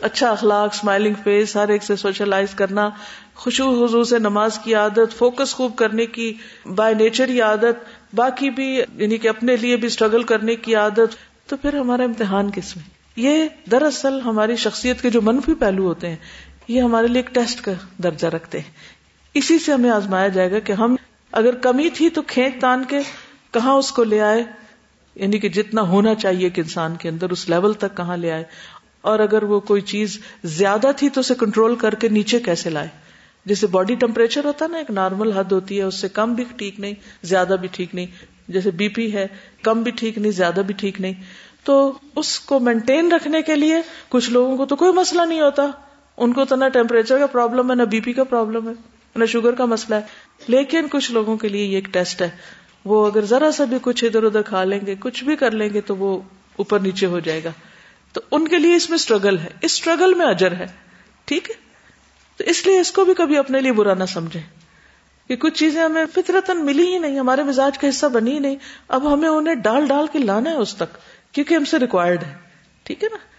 اچھا 0.00 0.30
اخلاق 0.30 0.70
اسمائلنگ 0.74 1.14
فیس 1.24 1.56
ہر 1.56 1.68
ایک 1.68 1.82
سے 1.82 1.96
سوشلائز 1.96 2.54
کرنا 2.54 2.90
خوشو 3.34 3.84
حضو 3.84 4.04
سے 4.04 4.18
نماز 4.18 4.58
کی 4.58 4.74
عادت 4.74 5.18
فوکس 5.18 5.54
خوب 5.54 5.76
کرنے 5.76 6.06
کی 6.06 6.34
بائی 6.74 6.94
نیچر 6.94 7.28
ہی 7.28 7.40
عادت، 7.40 7.84
باقی 8.14 8.50
بھی 8.50 8.76
یعنی 8.94 9.16
کہ 9.16 9.28
اپنے 9.28 9.56
لیے 9.56 9.76
بھی 9.76 9.86
اسٹرگل 9.86 10.22
کرنے 10.22 10.56
کی 10.56 10.74
عادت، 10.74 11.16
تو 11.46 11.56
پھر 11.56 11.76
ہمارا 11.76 12.02
امتحان 12.02 12.50
کس 12.50 12.76
میں؟ 12.76 12.90
یہ 13.16 13.48
دراصل 13.70 14.20
ہماری 14.20 14.56
شخصیت 14.56 15.02
کے 15.02 15.10
جو 15.10 15.22
منفی 15.22 15.54
پہلو 15.54 15.86
ہوتے 15.86 16.08
ہیں، 16.08 16.16
یہ 16.68 16.82
ہمارے 16.82 17.06
لیے 17.06 17.22
ایک 17.22 17.34
ٹیسٹ 17.34 17.62
کا 17.62 17.72
درجہ 18.02 18.26
رکھتے 18.26 18.58
ہیں۔ 18.58 18.70
اسی 19.34 19.58
سے 19.58 19.72
ہمیں 19.72 19.90
آزمایا 19.90 20.28
جائے 20.28 20.50
گا 20.50 20.58
کہ 20.58 20.72
ہم 20.72 20.96
اگر 21.34 21.54
کمی 21.54 21.90
تھی 21.90 22.08
تو 22.08 22.22
کھینچ 22.22 22.54
تان 22.60 22.84
کے 22.88 22.98
کہاں 23.52 23.74
اس 23.74 23.92
کو 23.92 24.04
لے 24.04 24.20
آئے؟ 24.20 24.42
یعنی 25.14 25.38
کہ 25.38 25.48
جتنا 25.48 25.82
ہونا 25.82 26.14
چاہیے 26.14 26.50
کہ 26.50 26.60
انسان 26.60 26.96
کے 26.96 27.08
اندر، 27.08 27.30
اس 27.30 27.48
لیول 27.48 27.72
تک 27.72 27.96
کہاں 27.96 28.16
لے 28.16 28.32
آئے؟ 28.32 28.44
اور 29.00 29.18
اگر 29.18 29.42
وہ 29.42 29.60
کوئی 29.60 29.80
چیز 29.80 30.20
زیادہ 30.44 30.90
تھی 30.96 31.08
تو 31.08 31.20
اسے 31.20 31.34
کنٹرول 31.34 31.76
کر 31.76 31.94
کے 31.94 32.08
نیچے 32.08 32.40
کیسے 32.40 32.70
لائے؟ 32.70 32.88
جیسے 33.46 33.66
باڈی 33.66 33.94
ٹمپریچر 33.94 34.44
ہوتا 34.44 34.64
ہے 34.64 34.70
نا، 34.70 34.78
ایک 34.78 34.90
نارمل 34.90 35.32
حد 35.32 35.52
ہوتی 35.52 35.78
ہے، 35.78 35.82
اس 35.82 35.94
سے 35.94 36.08
کم 36.08 36.34
بھی 36.34 36.44
ٹھیک 36.56 36.80
نہیں، 36.80 36.94
زیادہ 37.22 37.56
بھی 37.60 37.68
ٹھیک 37.72 37.94
نہیں۔ 37.94 38.06
جیسے 38.48 38.70
بی 38.70 38.88
پی 38.88 39.12
ہے، 39.12 39.26
کم 39.62 39.82
بھی 39.82 39.90
ٹھیک 39.90 40.18
نہیں، 40.18 40.32
زیادہ 40.32 40.60
بھی 40.66 40.74
ٹھیک 40.74 41.00
نہیں۔ 41.00 41.14
تو 41.64 41.92
اس 42.16 42.40
کو 42.40 42.60
مینٹین 42.60 43.12
رکھنے 43.12 43.42
کے 43.42 43.54
لیے 43.54 43.76
کچھ 44.08 44.30
لوگوں 44.30 44.56
کو 44.56 44.66
تو 44.66 44.76
کوئی 44.76 44.92
مسئلہ 44.92 45.22
نہیں 45.22 45.40
ہوتا۔ 45.40 45.66
ان 46.16 46.32
کو 46.32 46.44
تو 46.44 46.56
نہ 46.56 46.64
ٹیمپریچر 46.72 47.18
کا 47.18 47.26
پرابلم 47.26 47.70
ہے، 47.70 47.76
نہ 47.76 47.82
بی 47.82 48.00
پی 48.00 48.12
کا 48.12 48.24
پرابلم 48.24 48.68
ہے، 48.68 48.74
نہ 49.16 49.24
شوگر 49.24 49.52
کا 49.52 49.64
مسئلہ 49.64 49.94
ہے۔ 49.94 50.00
لیکن 50.48 50.86
کچھ 50.90 51.12
لوگوں 51.12 51.36
کے 51.36 51.48
لیے 51.48 51.64
یہ 51.64 51.74
ایک 51.74 51.84
ٹیسٹ 51.84 52.22
ہے۔ 52.22 52.30
وہ 52.84 53.06
اگر 53.06 53.24
ذرا 53.24 53.52
سا 53.52 53.64
بھی 53.64 53.76
کچھ 53.82 54.04
ادھر 54.04 54.22
ادھر 54.22 54.42
کھا 54.42 54.64
لیں 54.64 54.80
گے، 54.86 54.94
کچھ 55.00 55.24
بھی 55.24 55.36
کر 55.36 55.50
لیں 55.50 55.68
گے 55.74 55.80
تو 55.80 55.96
وہ 55.96 56.20
اوپر 56.56 56.80
نیچے 56.80 57.06
ہو 57.06 57.20
جائے 57.20 57.44
گا۔ 57.44 57.50
تو 58.12 58.20
ان 58.30 58.48
کے 58.48 58.58
لیے 58.58 58.74
اس 58.74 58.90
میں 58.90 58.94
اسٹرگل 58.94 59.38
ہے۔ 59.38 59.48
اس 59.62 59.72
اسٹرگل 59.72 60.14
میں 60.14 60.26
اجر 60.26 60.52
ہے۔ 60.52 60.66
ٹھیک 61.24 61.50
ہے؟ 61.50 61.54
تو 62.36 62.44
اس 62.44 62.66
لیے 62.66 62.80
اس 62.80 62.92
کو 62.92 63.04
بھی 63.04 63.14
کبھی 63.14 63.38
اپنے 63.38 63.60
لیے 63.60 63.72
برا 63.72 63.94
نہ 63.94 64.04
سمجھے 64.04 64.40
کہ 65.28 65.36
کچھ 65.36 65.54
چیزیں 65.54 65.82
ہمیں 65.82 66.04
فطرتن 66.14 66.64
ملی 66.64 66.86
ہی 66.86 66.98
نہیں، 66.98 67.18
ہمارے 67.18 67.42
مزاج 67.42 67.78
کا 67.78 67.88
حصہ 67.88 68.06
بنی 68.06 68.32
ہی 68.32 68.38
نہیں۔ 68.38 68.56
اب 68.88 69.14
ہمیں 69.14 69.28
انہیں 69.28 69.54
ڈال 69.54 69.86
ڈال 69.86 70.06
کے 70.12 70.18
لانا 70.18 70.50
ہے 70.50 70.56
اس 70.56 70.74
تک، 70.74 70.96
کیونکہ 71.32 71.54
ہم 71.54 71.64
سے 71.64 71.78
ریکوائرڈ 71.78 72.22
ہے۔ 72.22 72.34
ٹھیک 72.82 73.04
ہے 73.04 73.08
نا؟ 73.12 73.33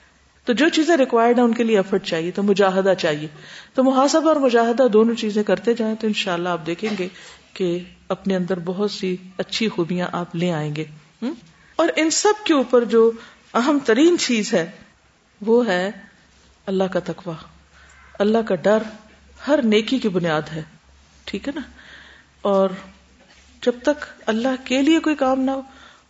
تو 0.46 0.54
جو 0.54 0.70
چیزیں 0.70 0.98
ریکوائرڈ 0.98 1.38
ہیں 1.38 1.46
ان 1.46 1.54
کے 1.54 1.64
لیے 1.64 1.78
ایفرٹ 1.78 2.04
چاہیے، 2.04 2.32
تو 2.32 2.44
مجاہدہ 2.44 2.94
چاہیے۔ 2.98 3.28
تو 3.74 3.84
محاسبہ 3.84 4.28
اور 4.28 4.36
مجاہدہ 4.36 4.88
دونوں 4.88 5.16
چیزیں 5.16 5.44
کرتے 5.44 5.74
جائیں 5.74 5.96
تو 5.96 6.08
انشاءاللہ 6.08 6.50
آپ 6.50 6.66
دیکھیں 6.66 6.90
گے 7.00 7.08
کہ 7.54 7.80
اپنے 8.08 8.36
اندر 8.36 8.60
بہت 8.60 8.92
سی 8.92 9.16
اچھی 9.38 9.70
خوبیاں 9.70 10.08
آپ 10.12 10.36
لے 10.36 10.52
آئیں 10.52 10.76
گے۔ 10.76 10.86
اور 11.76 11.88
ان 11.96 12.10
سب 12.10 12.46
کے 12.46 12.54
اوپر 12.54 12.84
جو 12.84 13.12
اہم 13.54 13.78
ترین 13.86 14.18
چیز 14.18 14.54
ہے، 14.54 14.72
وہ 15.42 15.68
ہے 15.68 15.92
اللہ 16.66 16.84
کا 16.84 17.00
تقوی۔ 17.00 17.34
اللہ 18.20 18.38
کا 18.38 18.56
ڈر 18.56 18.78
ہر 19.48 19.60
نیکی 19.64 20.00
کی 20.00 20.10
بنیاد 20.10 20.42
ہے، 20.56 20.62
ٹھیک 21.26 21.48
ہے 21.48 21.54
نا؟ 21.56 21.62
اور 22.42 22.70
جب 23.62 23.72
تک 23.84 24.06
اللہ 24.26 24.66
کے 24.66 24.82
لیے 24.82 25.00
کوئی 25.00 25.16
کام 25.16 25.40
نہ 25.40 25.52
ہو 25.52 25.62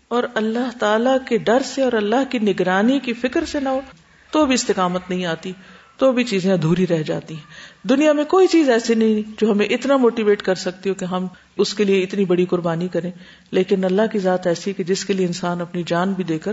اور 0.08 0.24
اللہ 0.34 0.78
تعالی 0.80 1.10
کے 1.28 1.38
ڈر 1.38 1.62
سے 1.66 1.84
اور 1.84 1.94
اللہ 1.94 2.32
کی 2.32 2.40
نگرانی 2.40 3.00
کی 3.00 3.14
فکر 3.14 3.46
سے 3.46 3.60
نہ 3.60 3.70
ہو 3.70 3.82
تو 4.32 4.46
بھی 4.46 4.54
استقامت 4.54 5.02
نہیں 5.10 5.26
آتی، 5.26 5.52
تو 5.98 6.12
بھی 6.12 6.24
چیزیں 6.24 6.54
ادھوری 6.54 6.88
رہ 6.88 7.04
جاتی 7.04 7.36
ہیں۔ 7.36 7.88
دنیا 7.88 8.14
میں 8.14 8.26
کوئی 8.26 8.48
چیز 8.48 8.70
ایسی 8.70 8.96
نہیں 8.96 9.32
جو 9.38 9.52
ہمیں 9.52 9.66
اتنا 9.66 9.98
موٹیویٹ 9.98 10.42
کر 10.42 10.56
سکتی 10.56 10.90
ہو 10.90 10.94
کہ 10.94 11.06
ہم 11.06 11.28
اس 11.58 11.74
کے 11.74 11.84
لیے 11.84 12.02
اتنی 12.02 12.26
بڑی 12.26 12.46
قربانی 12.46 12.88
کریں۔ 12.88 13.12
لیکن 13.52 13.84
اللہ 13.84 14.02
کی 14.12 14.20
ذات 14.20 14.48
ایسی 14.48 14.74
کہ 14.74 14.84
جس 14.84 15.06
کے 15.06 15.14
لیے 15.14 15.26
انسان 15.26 15.62
اپنی 15.62 15.84
جان 15.84 16.14
بھی 16.14 16.24
دے 16.24 16.40
کر 16.40 16.52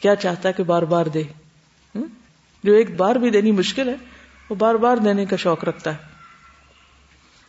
کیا 0.00 0.14
چاہتا 0.14 0.48
ہے 0.48 0.54
کہ 0.54 0.62
بار 0.62 0.82
بار 0.82 1.06
دے۔ 1.06 1.22
جو 2.64 2.72
ایک 2.72 2.96
بار 2.96 3.16
بھی 3.16 3.30
دینی 3.30 3.52
مشکل 3.52 3.88
ہے، 3.88 3.94
وہ 4.50 4.54
بار 4.54 4.74
بار 4.74 4.96
دینے 4.96 5.26
کا 5.26 5.36
شوق 5.36 5.64
رکھتا 5.64 5.92
ہے۔ 5.92 5.96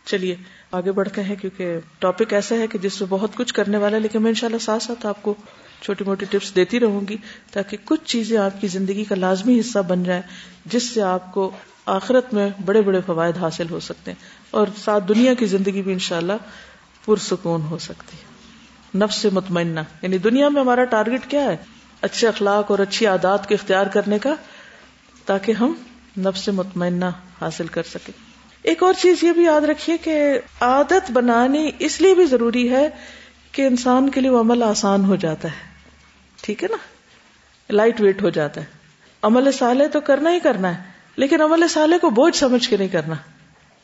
چلیے، 0.05 0.35
آگے 0.71 0.91
بڑھتے 0.91 1.23
ہیں 1.23 1.35
کیونکہ 1.35 1.77
ٹاپک 1.99 2.33
ایسا 2.33 2.55
ہے 2.55 2.67
کہ 2.67 2.77
جس 2.77 3.01
میں 3.01 3.09
بہت 3.09 3.35
کچھ 3.35 3.53
کرنے 3.53 3.77
والا 3.77 3.95
ہے، 3.95 4.01
لیکن 4.01 4.21
میں 4.21 4.29
انشاءاللہ 4.29 4.57
ساتھ 4.57 4.83
ساتھ 4.83 5.05
آپ 5.05 5.23
کو 5.23 5.33
چھوٹی 5.81 6.03
موٹی 6.03 6.25
ٹپس 6.29 6.55
دیتی 6.55 6.79
رہوں 6.79 7.01
گی 7.09 7.17
تاکہ 7.51 7.77
کچھ 7.85 8.01
چیزیں 8.05 8.37
آپ 8.37 8.61
کی 8.61 8.67
زندگی 8.67 9.03
کا 9.03 9.15
لازمی 9.15 9.59
حصہ 9.59 9.79
بن 9.79 10.03
جائیں، 10.03 10.21
جس 10.65 10.83
سے 10.83 11.01
آپ 11.01 11.33
کو 11.33 11.51
آخرت 11.85 12.33
میں 12.33 12.49
بڑے 12.65 12.81
بڑے 12.81 12.99
فوائد 13.05 13.37
حاصل 13.37 13.69
ہو 13.69 13.79
سکتے 13.79 14.11
ہیں 14.11 14.25
اور 14.51 14.67
ساتھ 14.83 15.03
دنیا 15.07 15.33
کی 15.33 15.45
زندگی 15.45 15.81
بھی 15.81 15.93
انشاءاللہ 15.93 16.33
پرسکون 17.05 17.61
ہو 17.61 17.77
سکتی 17.77 18.17
ہے۔ 18.17 18.31
نفس 18.97 19.15
سے 19.15 19.29
مطمئنہ 19.31 19.79
یعنی 20.01 20.17
دنیا 20.17 20.49
میں 20.49 20.61
ہمارا 20.61 20.83
ٹارگٹ 20.83 21.29
کیا 21.31 21.43
ہے؟ 21.43 21.57
اچھے 22.01 22.27
اخلاق 22.27 22.71
اور 22.71 22.79
اچھی 22.79 23.05
عادات 23.05 23.47
کو 23.47 23.53
اختیار 23.53 23.85
کرنے 23.85 24.19
کا، 24.19 24.33
تاکہ 25.25 25.51
ہم 25.51 25.73
نفس 26.17 26.41
سے 26.41 26.51
مطمئنہ 26.51 27.05
حاصل 27.41 27.67
کر 27.67 27.83
سکیں۔ 27.83 28.13
ایک 28.63 28.83
اور 28.83 28.93
چیز 29.01 29.23
یہ 29.23 29.31
بھی 29.31 29.43
یاد 29.43 29.61
رکھیے 29.61 29.97
کہ 29.97 30.39
عادت 30.61 31.11
بنانی 31.11 31.71
اس 31.79 32.01
لیے 32.01 32.15
بھی 32.15 32.25
ضروری 32.25 32.69
ہے 32.69 32.89
کہ 33.51 33.67
انسان 33.67 34.09
کے 34.09 34.21
لیے 34.21 34.29
وہ 34.29 34.39
عمل 34.39 34.63
آسان 34.63 35.05
ہو 35.05 35.15
جاتا 35.15 35.47
ہے۔ 35.47 35.70
ٹھیک 36.41 36.63
ہے 36.63 36.67
نا؟ 36.71 36.77
لائٹ 37.69 38.01
ویٹ 38.01 38.23
ہو 38.23 38.29
جاتا 38.29 38.61
ہے۔ 38.61 38.65
عمل 39.21 39.51
سالے 39.51 39.87
تو 39.87 40.01
کرنا 40.01 40.31
ہی 40.31 40.39
کرنا 40.39 40.77
ہے، 40.77 40.83
لیکن 41.15 41.41
عمل 41.41 41.67
سالے 41.67 41.97
کو 41.97 42.09
بوجھ 42.09 42.35
سمجھ 42.35 42.69
کے 42.69 42.77
نہیں 42.77 42.87
کرنا۔ 42.87 43.15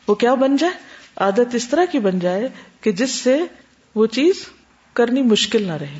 وہ 0.08 0.14
کیا 0.14 0.34
بن 0.34 0.56
جائے؟ 0.56 0.72
عادت 1.16 1.54
اس 1.54 1.68
طرح 1.68 1.84
کی 1.84 1.98
بن 1.98 2.18
جائے 2.18 2.48
کہ 2.80 2.92
جس 2.92 3.10
سے 3.10 3.42
وہ 3.94 4.06
چیز 4.06 4.48
کرنی 4.92 5.22
مشکل 5.22 5.62
نہ 5.62 5.72
رہے۔ 5.72 5.98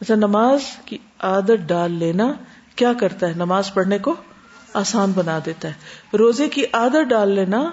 جیسے 0.00 0.14
نماز 0.14 0.60
کی 0.84 0.98
عادت 1.18 1.68
ڈال 1.68 1.92
لینا 1.92 2.32
کیا 2.76 2.92
کرتا 2.92 3.28
ہے؟ 3.28 3.32
نماز 3.32 3.74
پڑھنے 3.74 3.98
کو 3.98 4.14
آسان 4.74 5.12
بنا 5.12 5.38
دیتا 5.46 5.68
ہے۔ 5.68 5.72
روزے 6.16 6.48
کی 6.48 6.64
عادت 6.72 7.08
ڈال 7.08 7.30
لینا 7.30 7.70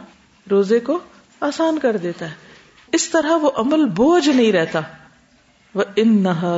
روزے 0.52 0.80
کو 0.80 1.00
آسان 1.40 1.80
کر 1.80 1.98
دیتا 1.98 2.30
ہے۔ 2.30 2.36
اس 2.92 3.10
طرح 3.10 3.32
وہ 3.32 3.52
عمل 3.56 3.86
بوجھ 3.86 4.30
نہیں 4.30 4.52
رہتا۔ 4.52 4.80
وہ 5.76 5.84
ان 5.96 6.24
نہ 6.24 6.58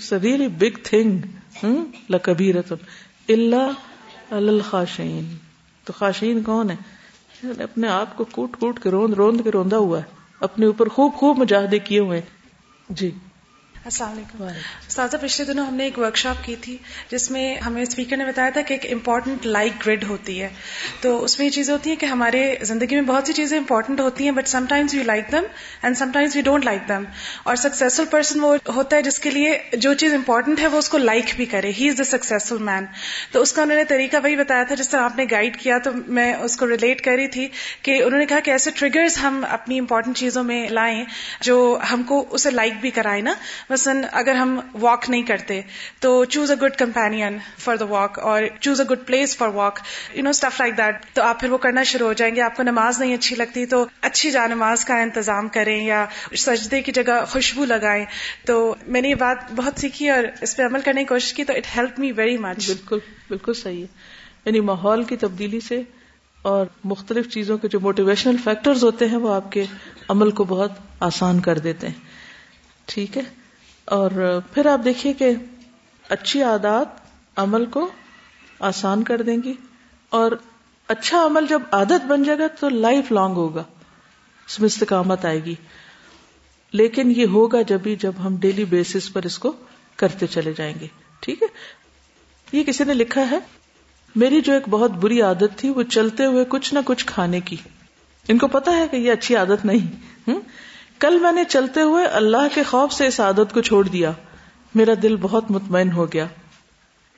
it's 0.00 0.12
a 0.12 0.18
really 0.18 0.48
big 0.48 0.78
thing 0.84 1.66
لکبیرت 2.10 2.72
اللہ 3.28 3.72
الخاشین 4.30 5.36
تو 5.84 5.92
خاشین 5.92 6.42
کون 6.42 6.70
ہے 6.70 6.76
یعنی 7.42 7.62
اپنے 7.62 7.88
آپ 7.88 8.16
کو 8.16 8.24
کوٹ 8.24 8.56
کوٹ 8.60 8.80
کے 8.82 8.90
روند 8.90 9.14
روند 9.14 9.40
کے 9.44 9.50
روندا 9.50 9.76
ہوا 9.76 9.98
ہے. 9.98 10.04
اپنے 10.40 10.66
اوپر 10.66 10.88
خوب 10.88 11.12
خوب 11.14 11.38
مجاہدے 11.38 11.78
کیے 11.78 11.98
ہوئے 11.98 12.20
جی. 12.88 13.10
السلام 13.84 14.12
علیکم۔ 14.12 14.42
استاذہ 14.88 15.16
پچھلے 15.16 15.52
دنوں 15.52 15.66
ہم 15.66 15.74
نے 15.74 15.84
ایک 15.84 15.98
ورک 15.98 16.16
شاپ 16.16 16.44
کی 16.44 16.56
تھی 16.60 16.76
جس 17.10 17.30
میں 17.30 17.54
ہمیں 17.56 17.82
اسپیکر 17.82 18.16
نے 18.16 18.24
بتایا 18.24 18.50
تھا 18.50 18.60
کہ 18.60 18.74
ایک 18.74 18.92
امپورٹنٹ 18.92 19.46
لائک 19.46 19.72
گریڈ 19.86 20.04
ہوتی 20.04 20.42
ہے۔ 20.42 20.48
تو 21.00 21.24
اس 21.24 21.38
میں 21.38 21.46
یہ 21.46 21.50
چیز 21.50 21.70
ہوتی 21.70 21.90
ہے 21.90 21.96
کہ 21.96 22.06
ہمارے 22.06 22.54
زندگی 22.62 22.94
میں 22.94 23.02
بہت 23.02 23.26
سی 23.26 23.32
چیزیں 23.32 23.58
امپورٹنٹ 23.58 24.00
ہوتی 24.00 24.24
ہیں 24.24 24.30
but 24.30 24.48
sometimes 24.68 24.94
you 24.94 25.02
like 25.02 25.32
them 25.32 25.42
and 25.82 25.98
sometimes 26.12 26.36
you 26.36 26.42
don't 26.42 26.64
like 26.64 26.88
them 26.88 27.04
اور 27.42 27.56
سکسیزفل 27.56 28.04
پرسن 28.10 28.40
وہ 28.40 28.56
ہوتا 28.68 28.96
ہے 28.96 29.02
جس 29.02 29.18
کے 29.18 29.30
لیے 29.30 29.58
جو 29.72 29.94
چیز 29.94 30.14
امپورٹنٹ 30.14 30.60
ہے 30.60 30.66
وہ 30.66 30.78
اس 30.78 30.88
کو 30.88 30.98
لائک 30.98 31.32
بھی 31.36 31.44
کرے۔ 31.44 31.70
ہی 31.78 31.88
از 31.88 31.98
دا 31.98 32.04
سکسیزفل 32.04 32.58
مین 32.58 32.86
تو 33.32 33.42
اس 33.42 33.52
کا 33.52 33.62
انہوں 33.62 33.76
نے 33.76 33.84
طریقہ 33.84 34.16
وہی 34.22 34.36
بتایا 34.36 34.62
تھا 34.62 34.74
جس 34.74 34.88
طرح 34.88 35.00
آپ 35.00 35.16
نے 35.16 35.24
گائڈ 35.30 35.56
کیا۔ 35.56 35.78
تو 35.78 35.90
میں 36.06 36.34
اس 36.34 36.56
کو 36.56 36.68
ریلیٹ 36.68 37.00
کر 37.04 37.12
رہی 37.12 37.28
تھی 37.28 37.48
کہ 37.82 38.02
انہوں 38.02 38.18
نے 38.18 38.26
کہا 38.26 38.40
کہ 38.40 38.50
ایسے 38.50 38.70
ٹریگرز 38.74 39.18
ہم 39.18 39.44
اپنی 39.50 39.78
امپورٹنٹ 39.78 40.16
چیزوں 40.16 40.44
میں 40.44 40.68
لائیں 40.68 41.04
جو 41.40 41.78
ہم 41.92 42.02
کو 42.02 42.24
اسے 42.30 42.50
لائک 42.50 42.72
بھی 42.80 42.90
کرائیں 42.90 43.22
نا۔ 43.22 43.34
مثلاً 43.70 44.04
اگر 44.12 44.34
ہم 44.34 44.60
واک 44.80 45.10
نہیں 45.10 45.22
کرتے، 45.22 45.60
تو 46.00 46.24
choose 46.24 46.50
a 46.50 46.56
good 46.56 46.76
companion 46.76 47.38
for 47.58 47.76
the 47.76 47.84
walk 47.84 48.18
اور 48.18 48.42
choose 48.60 48.80
a 48.80 48.86
good 48.86 48.98
place 49.06 49.36
for 49.36 49.48
walk 49.48 49.78
you 50.14 50.22
know 50.22 50.30
stuff 50.30 50.60
like 50.60 50.76
that 50.76 51.06
تو 51.12 51.22
آپ 51.22 51.40
پھر 51.40 51.50
وہ 51.50 51.58
کرنا 51.58 51.82
شروع 51.82 52.06
ہو 52.06 52.12
جائیں 52.12 52.36
گے، 52.36 52.40
آپ 52.40 52.56
کو 52.56 52.62
نماز 52.62 53.00
نہیں 53.00 53.14
اچھی 53.14 53.36
لگتی، 53.36 53.66
تو 53.66 53.86
اچھی 54.00 54.30
جا 54.30 54.46
نماز 54.46 54.84
کا 54.84 55.00
انتظام 55.02 55.48
کریں 55.48 55.84
یا 55.84 56.04
سجدے 56.36 56.82
کی 56.82 56.92
جگہ 56.92 57.24
خوشبو 57.28 57.64
لگائیں۔ 57.64 58.04
تو 58.46 58.74
میں 58.86 59.00
نے 59.00 59.08
یہ 59.08 59.14
بات 59.14 59.52
بہت 59.56 59.80
سیکھی 59.80 60.10
اور 60.10 60.24
اس 60.40 60.56
پہ 60.56 60.62
عمل 60.62 60.80
کرنے 60.80 61.00
کی 61.00 61.08
کوشش 61.08 61.32
کی، 61.32 61.44
تو 61.44 61.52
it 61.52 61.76
help 61.76 61.98
me 61.98 62.12
very 62.12 62.36
much 62.36 62.66
بالکل 62.66 62.98
بالکل 63.28 63.52
صحیح 63.52 63.80
ہے۔ 63.80 63.86
یعنی 64.44 64.60
ماحول 64.60 65.02
کی 65.04 65.16
تبدیلی 65.16 65.60
سے 65.60 65.82
اور 66.42 66.66
مختلف 66.84 67.28
چیزوں 67.28 67.58
کے 67.58 67.68
جو 67.68 67.80
موٹیویشنل 67.80 68.36
فیکٹرز 68.44 68.84
ہوتے 68.84 69.08
ہیں، 69.08 69.16
وہ 69.16 69.34
آپ 69.34 69.52
کے 69.52 69.64
عمل 70.08 70.30
کو 70.30 70.44
بہت 70.44 70.72
آسان 71.00 71.40
کر 71.40 71.58
دیتے 71.58 71.86
ہیں۔ 71.86 71.94
ٹھیک 72.86 73.18
ہے؟ 73.18 73.22
اور 73.90 74.40
پھر 74.54 74.66
آپ 74.66 74.80
دیکھیے 74.84 75.12
کہ 75.12 75.30
اچھی 76.08 76.42
عادات 76.42 76.86
عمل 77.36 77.66
کو 77.66 77.90
آسان 78.60 79.02
کر 79.02 79.22
دیں 79.22 79.36
گی 79.44 79.54
اور 80.08 80.32
اچھا 80.88 81.24
عمل 81.24 81.46
جب 81.46 81.62
عادت 81.72 82.06
بن 82.06 82.22
جائے 82.22 82.38
گا 82.38 82.46
تو 82.60 82.68
لائف 82.68 83.12
لانگ 83.12 83.34
ہوگا، 83.34 83.64
اس 84.46 84.60
میں 84.60 84.66
استقامت 84.66 85.24
آئے 85.24 85.44
گی۔ 85.44 85.54
لیکن 86.72 87.12
یہ 87.16 87.26
ہوگا 87.26 87.62
جب 87.62 87.78
ہی 87.86 87.96
جب 87.96 88.12
ہم 88.24 88.36
ڈیلی 88.36 88.64
بیسس 88.64 89.12
پر 89.12 89.22
اس 89.24 89.38
کو 89.38 89.52
کرتے 89.96 90.26
چلے 90.26 90.52
جائیں 90.56 90.74
گے۔ 90.80 90.86
ٹھیک 91.20 91.42
ہے؟ 91.42 91.46
یہ 92.52 92.64
کسی 92.64 92.84
نے 92.84 92.94
لکھا 92.94 93.30
ہے، 93.30 93.38
میری 94.16 94.40
جو 94.40 94.52
ایک 94.52 94.68
بہت 94.70 94.90
بری 94.90 95.22
عادت 95.22 95.58
تھی 95.58 95.68
وہ 95.68 95.82
چلتے 95.82 96.24
ہوئے 96.24 96.44
کچھ 96.48 96.74
نہ 96.74 96.78
کچھ 96.84 97.06
کھانے 97.06 97.40
کی۔ 97.40 97.56
ان 98.28 98.38
کو 98.38 98.48
پتا 98.48 98.76
ہے 98.76 98.88
کہ 98.88 98.96
یہ 98.96 99.12
اچھی 99.12 99.36
عادت 99.36 99.64
نہیں۔ 99.64 100.10
کل 101.00 101.18
میں 101.18 101.32
نے 101.32 101.44
چلتے 101.44 101.80
ہوئے 101.80 102.06
اللہ 102.06 102.54
کے 102.54 102.62
خوف 102.62 102.92
سے 102.92 103.06
اس 103.06 103.20
عادت 103.20 103.54
کو 103.54 103.60
چھوڑ 103.60 103.88
دیا۔ 103.88 104.12
میرا 104.74 104.92
دل 105.02 105.16
بہت 105.20 105.50
مطمئن 105.50 105.92
ہو 105.92 106.12
گیا۔ 106.12 106.26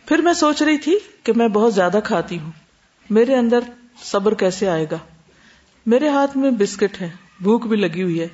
پھر 0.07 0.19
میں 0.19 0.33
سوچ 0.33 0.63
رہی 0.63 0.79
تھی 0.79 0.99
کہ 1.23 1.33
میں 1.37 1.49
بہت 1.49 1.75
زیادہ 1.75 2.01
کھاتی 2.05 2.39
ہوں۔ 2.39 2.51
میرے 3.11 3.37
اندر 3.37 3.59
صبر 4.05 4.35
کیسے 4.35 4.69
آئے 4.69 4.87
گا؟ 4.91 4.99
میرے 5.87 6.09
ہاتھ 6.09 6.37
میں 6.37 6.51
بسکٹ 6.51 7.01
ہے 7.01 7.11
بھوک 7.41 7.67
بھی 7.67 7.77
لگی 7.77 8.03
ہوئی 8.03 8.21
ہے۔ 8.21 8.29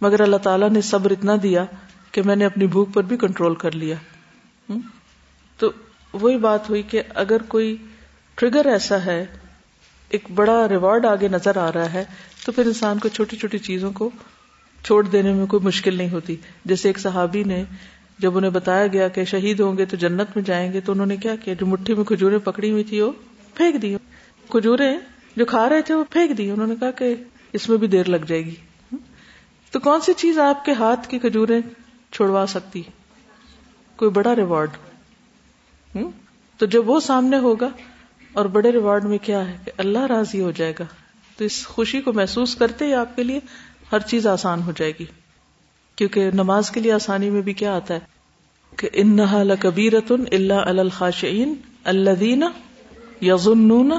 مگر 0.00 0.20
اللہ 0.20 0.36
تعالیٰ 0.36 0.70
نے 0.70 0.80
صبر 0.80 1.10
اتنا 1.10 1.32
دیا 1.42 1.64
کہ 2.12 2.22
میں 2.22 2.36
نے 2.36 2.44
اپنی 2.44 2.66
بھوک 2.66 2.94
پر 2.94 3.02
بھی 3.02 3.16
کنٹرول 3.16 3.54
کر 3.54 3.72
لیا۔ 3.72 3.96
تو 5.58 5.70
وہی 6.12 6.38
بات 6.38 6.70
ہوئی 6.70 6.82
کہ 6.82 7.02
اگر 7.14 7.42
کوئی 7.42 7.76
ٹریگر 8.34 8.66
ایسا 8.66 9.04
ہے، 9.04 9.26
ایک 10.08 10.30
بڑا 10.34 10.68
ریوارڈ 10.68 11.06
آگے 11.06 11.28
نظر 11.28 11.56
آ 11.56 11.72
رہا 11.72 11.92
ہے، 11.92 12.04
تو 12.44 12.52
پھر 12.52 12.66
انسان 12.66 12.98
کو 12.98 13.08
چھوٹی 13.08 13.36
چھوٹی 13.36 13.58
چیزوں 13.58 13.92
کو 13.92 14.10
چھوڑ 14.84 15.08
دینے 15.08 15.32
میں 15.32 15.46
کوئی 15.46 15.66
مشکل 15.66 15.94
نہیں 15.94 16.10
ہوتی۔ 16.10 16.36
جیسے 16.64 16.88
ایک 16.88 16.98
صحابی 16.98 17.44
نے 17.44 17.64
جب 18.18 18.36
انہیں 18.36 18.50
بتایا 18.50 18.86
گیا 18.86 19.08
کہ 19.08 19.24
شہید 19.24 19.60
ہوں 19.60 19.78
گے 19.78 19.84
تو 19.84 19.96
جنت 19.96 20.28
میں 20.34 20.42
جائیں 20.42 20.72
گے، 20.72 20.80
تو 20.80 20.92
انہوں 20.92 21.06
نے 21.06 21.16
کیا 21.16 21.36
کیا؟ 21.36 21.54
جو 21.54 21.66
مٹھی 21.66 21.94
میں 21.94 22.04
کھجورے 22.04 22.38
پکڑی 22.38 22.70
ہوئی 22.70 22.84
تھی، 22.84 23.00
وہ 23.00 23.12
پھینک 23.54 23.82
دی۔ 23.82 23.96
کھجورے 24.48 24.96
جو 25.36 25.44
کھا 25.44 25.68
رہے 25.68 25.82
تھے، 25.82 25.94
وہ 25.94 26.04
پھینک 26.10 26.38
دی۔ 26.38 26.50
انہوں 26.50 26.66
نے 26.66 26.74
کہا 26.80 26.90
کہ 26.90 27.14
اس 27.52 27.68
میں 27.68 27.78
بھی 27.78 27.86
دیر 27.86 28.08
لگ 28.08 28.24
جائے 28.26 28.44
گی۔ 28.44 28.54
تو 29.70 29.80
کون 29.80 30.00
سی 30.00 30.12
چیز 30.16 30.38
آپ 30.38 30.64
کے 30.64 30.72
ہاتھ 30.72 31.08
کی 31.08 31.18
کھجورے 31.18 31.60
چھوڑوا 32.12 32.46
سکتی؟ 32.48 32.82
کوئی 33.96 34.10
بڑا 34.10 34.36
ریوارڈ۔ 34.36 34.70
تو 36.58 36.66
جب 36.66 36.88
وہ 36.88 37.00
سامنے 37.00 37.38
ہوگا، 37.38 37.68
اور 38.32 38.44
بڑے 38.44 38.72
ریوارڈ 38.72 39.04
میں 39.04 39.18
کیا 39.22 39.48
ہے 39.48 39.56
کہ 39.64 39.72
اللہ 39.76 39.98
راضی 39.98 40.40
ہو 40.40 40.50
جائے 40.50 40.72
گا۔ 40.78 40.84
تو 41.36 41.44
اس 41.44 41.66
خوشی 41.66 42.00
کو 42.00 42.12
محسوس 42.12 42.54
کرتے 42.54 42.84
ہی 42.84 42.94
آپ 42.94 43.16
کے 43.16 43.22
لیے 43.22 43.40
ہر 43.92 44.00
چیز 44.00 44.26
آسان 44.26 44.62
ہو 44.62 44.72
جائے 44.76 44.92
گی۔ 45.00 45.04
کیونکہ 45.96 46.30
نماز 46.30 46.70
کے 46.70 46.80
لیے 46.80 46.92
آسانی 46.92 47.30
میں 47.30 47.42
بھی 47.42 47.52
کیا 47.52 47.76
آتا 47.76 47.94
ہے؟ 47.94 48.00
کہ 48.76 48.88
ان 48.92 49.16
نہ 49.16 49.22
اللہ 50.32 50.54
الخاشعین 50.54 51.54
اللہ 51.84 52.10
دینا 52.10 52.48
یزن 53.22 53.90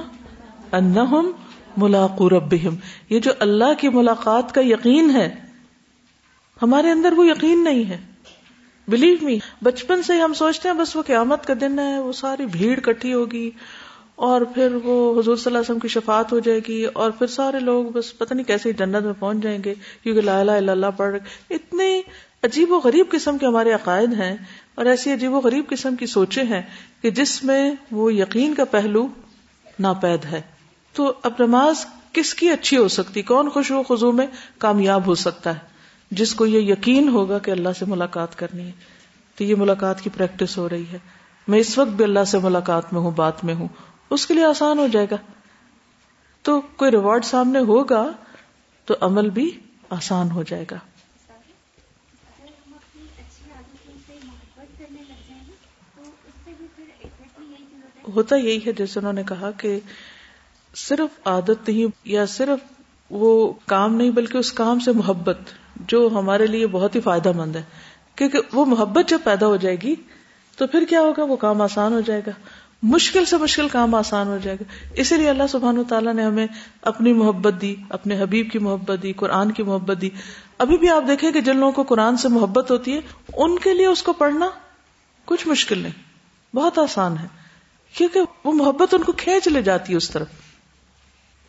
ملاق 1.78 2.22
ربہم۔ 2.22 2.76
یہ 3.10 3.20
جو 3.20 3.32
اللہ 3.40 3.74
کی 3.80 3.90
ملاقات 3.90 4.56
کا 4.56 4.62
یقین 4.62 5.12
ہے، 5.12 5.36
ہمارے 6.62 6.92
اندر 6.92 7.14
وہ 7.14 7.28
یقین 7.28 7.64
نہیں 7.64 7.90
ہے۔ 7.90 7.98
بلیو 8.88 9.16
می 9.22 9.40
بچپن 9.64 10.04
سے 10.04 10.14
ہم 10.14 10.34
سوچتے 10.34 10.70
ہیں، 10.70 10.76
بس 10.76 10.96
وہ 10.96 11.02
قیامت 11.02 11.46
کا 11.46 11.54
دن 11.62 11.80
ہے، 11.80 12.00
وہ 12.00 12.12
ساری 12.12 12.46
بھیڑ 12.46 12.80
کٹھی 12.80 13.14
ہوگی۔ 13.14 13.52
اور 14.24 14.42
پھر 14.42 14.76
وہ 14.84 15.14
حضور 15.14 15.36
صلی 15.36 15.44
اللہ 15.46 15.58
علیہ 15.58 15.70
وسلم 15.70 15.80
کی 15.80 15.88
شفاعت 15.88 16.32
ہو 16.32 16.40
جائے 16.40 16.60
گی 16.68 16.86
اور 16.86 17.12
پھر 17.12 17.28
سارے 17.28 17.60
لوگ 17.60 17.86
بس 17.86 18.18
پتہ 18.18 18.34
نہیں 18.34 18.48
کیسے 18.48 18.74
جنت 18.74 19.04
میں 19.04 19.14
پہنچ 19.20 19.38
جائیں 19.38 19.64
گے، 19.66 19.74
کیونکہ 20.04 20.22
لا 20.22 20.40
الہ 20.40 20.52
الا 20.52 20.72
اللہ 20.72 20.86
پڑھ 20.98 21.16
اتنے 21.50 22.02
عجیب 22.44 22.72
و 22.72 22.80
غریب 22.84 23.06
قسم 23.10 23.38
کے 23.38 23.46
ہمارے 23.46 23.72
عقائد 23.72 24.14
ہیں 24.14 24.38
اور 24.76 24.86
ایسی 24.86 25.12
عجیب 25.12 25.34
و 25.34 25.40
غریب 25.40 25.68
قسم 25.68 25.96
کی 25.96 26.06
سوچیں 26.06 26.44
ہیں 26.44 26.62
کہ 27.02 27.10
جس 27.10 27.44
میں 27.44 27.72
وہ 27.92 28.14
یقین 28.14 28.54
کا 28.54 28.66
پہلو 28.66 29.08
ناپید 29.80 30.26
ہے۔ 30.26 30.42
تو 30.94 31.14
اب 31.24 31.32
نماز 31.40 31.86
کس 32.12 32.34
کی 32.34 32.50
اچھی 32.50 32.78
ہو 32.78 32.88
سکتی؟ 32.88 33.22
کون 33.22 33.50
خوش 33.50 33.72
و 33.72 33.84
خزو 33.84 34.12
میں؟ 34.12 34.28
کامیاب 34.58 35.08
ہو 35.08 35.16
سکتا 35.16 35.54
ہے۔ 35.54 35.60
جس 36.12 36.36
کو 36.36 36.46
یہ 36.46 36.72
یقین 36.72 37.10
ہوگا 37.10 37.40
کہ 37.40 37.52
اللہ 37.52 37.70
سے 37.80 37.86
ملاقات 37.86 38.36
کرنی 38.36 38.66
ہے۔ 38.66 38.72
تو 39.36 39.44
یہ 39.44 39.56
ملاقات 39.56 40.02
کی 40.02 40.10
پریکٹس 40.18 40.58
ہو 40.58 40.70
رہی 40.70 40.84
ہے۔ 40.94 40.98
میں 41.48 41.60
اس 41.60 41.78
وقت 41.78 41.90
بھی 41.90 42.04
اللہ 42.04 42.24
سے 42.24 42.38
ملاقات 42.38 42.94
میں 42.94 43.02
ہوں، 43.02 43.12
بات 43.12 43.44
میں 43.44 43.56
ہوں۔ 43.56 43.68
اس 44.10 44.26
کے 44.28 44.34
لیے 44.34 44.46
آسان 44.46 44.80
ہو 44.80 44.88
جائے 44.88 45.08
گا۔ 45.12 45.16
تو 46.42 46.62
کوئی 46.62 46.92
ریوارڈ 46.92 47.26
سامنے 47.26 47.60
ہوگا 47.60 48.12
تو 48.86 48.96
عمل 49.02 49.30
بھی 49.30 49.60
آسان 49.89 50.32
ہو 50.32 50.44
جائے 50.44 50.66
گا۔ 50.72 50.78
ہوتا 58.16 58.36
یہی 58.36 58.60
ہے 58.68 58.72
جیسے 58.72 59.00
انہوں 59.00 59.13
نے 59.13 59.24
کہا 59.24 59.52
کہ 59.52 59.80
صرف 60.76 61.28
عادت 61.28 61.70
نہیں 61.70 61.86
یا 62.04 62.26
صرف 62.26 62.60
وہ 63.10 63.54
کام 63.66 63.96
نہیں 63.96 64.10
بلکہ 64.10 64.38
اس 64.38 64.52
کام 64.52 64.80
سے 64.80 64.92
محبت 64.92 65.38
جو 65.76 66.10
ہمارے 66.13 66.48
لیے 66.48 66.68
بہت 66.68 66.96
ہی 66.96 67.02
فائدہ 67.02 67.32
مند 67.32 67.56
ہے۔ 67.56 67.63
کیونکہ 68.16 68.39
وہ 68.54 68.66
محبت 68.66 69.10
جب 69.10 69.20
پیدا 69.24 69.48
ہو 69.48 69.56
جائے 69.56 69.76
گی 69.76 69.96
تو 70.58 70.68
پھر 70.68 70.86
کیا 70.89 71.02
ہوگا؟ 71.02 71.24
وہ 71.24 71.36
کام 71.36 71.62
آسان 71.62 71.94
ہو 71.94 72.02
جائے 72.02 72.22
گا۔ 72.28 72.32
مشکل 72.84 73.26
سے 73.26 73.38
مشکل 73.38 73.67
کام 73.67 73.96
آسان 73.96 74.28
ہو 74.28 74.38
جائے 74.43 74.58
گا۔ 74.62 74.93
اسی 74.93 75.17
لیے 75.17 75.30
اللہ 75.30 75.43
سبحان 75.50 75.78
و 75.78 75.84
تعالیٰ 75.84 76.13
نے 76.13 76.24
ہمیں 76.24 76.48
اپنی 76.82 77.13
محبت 77.13 77.62
دی، 77.62 77.76
اپنے 77.89 78.22
حبیب 78.22 78.52
کی 78.52 78.60
محبت 78.60 79.04
دی، 79.04 79.13
قرآن 79.13 79.52
کی 79.52 79.63
محبت 79.63 80.02
دی۔ 80.02 80.10
ابھی 80.58 80.78
بھی 80.78 80.89
آپ 80.89 81.04
دیکھیں 81.08 81.32
کہ 81.32 81.41
جن 81.41 81.58
لوگوں 81.58 81.72
کو 81.72 81.84
قرآن 81.84 82.17
سے 82.17 82.28
محبت 82.28 82.72
ہوتی 82.72 82.96
ہے، 82.96 83.00
ان 83.34 83.60
کے 83.60 83.74
لیے 83.74 83.86
اس 83.86 84.04
کو 84.04 84.13
پڑھنا 84.13 84.50
کچھ 85.26 85.48
مشکل 85.48 85.78
نہیں، 85.78 85.91
بہت 86.56 86.80
آسان 86.80 87.17
ہے۔ 87.17 87.28
کیونکہ 87.93 88.19
وہ 88.43 88.52
محبت 88.52 88.93
ان 88.93 89.04
کو 89.04 89.12
کھینچ 89.12 89.48
لے 89.48 89.62
جاتی 89.62 89.93
ہے 89.93 89.98
اس 89.98 90.10
طرف۔ 90.10 90.28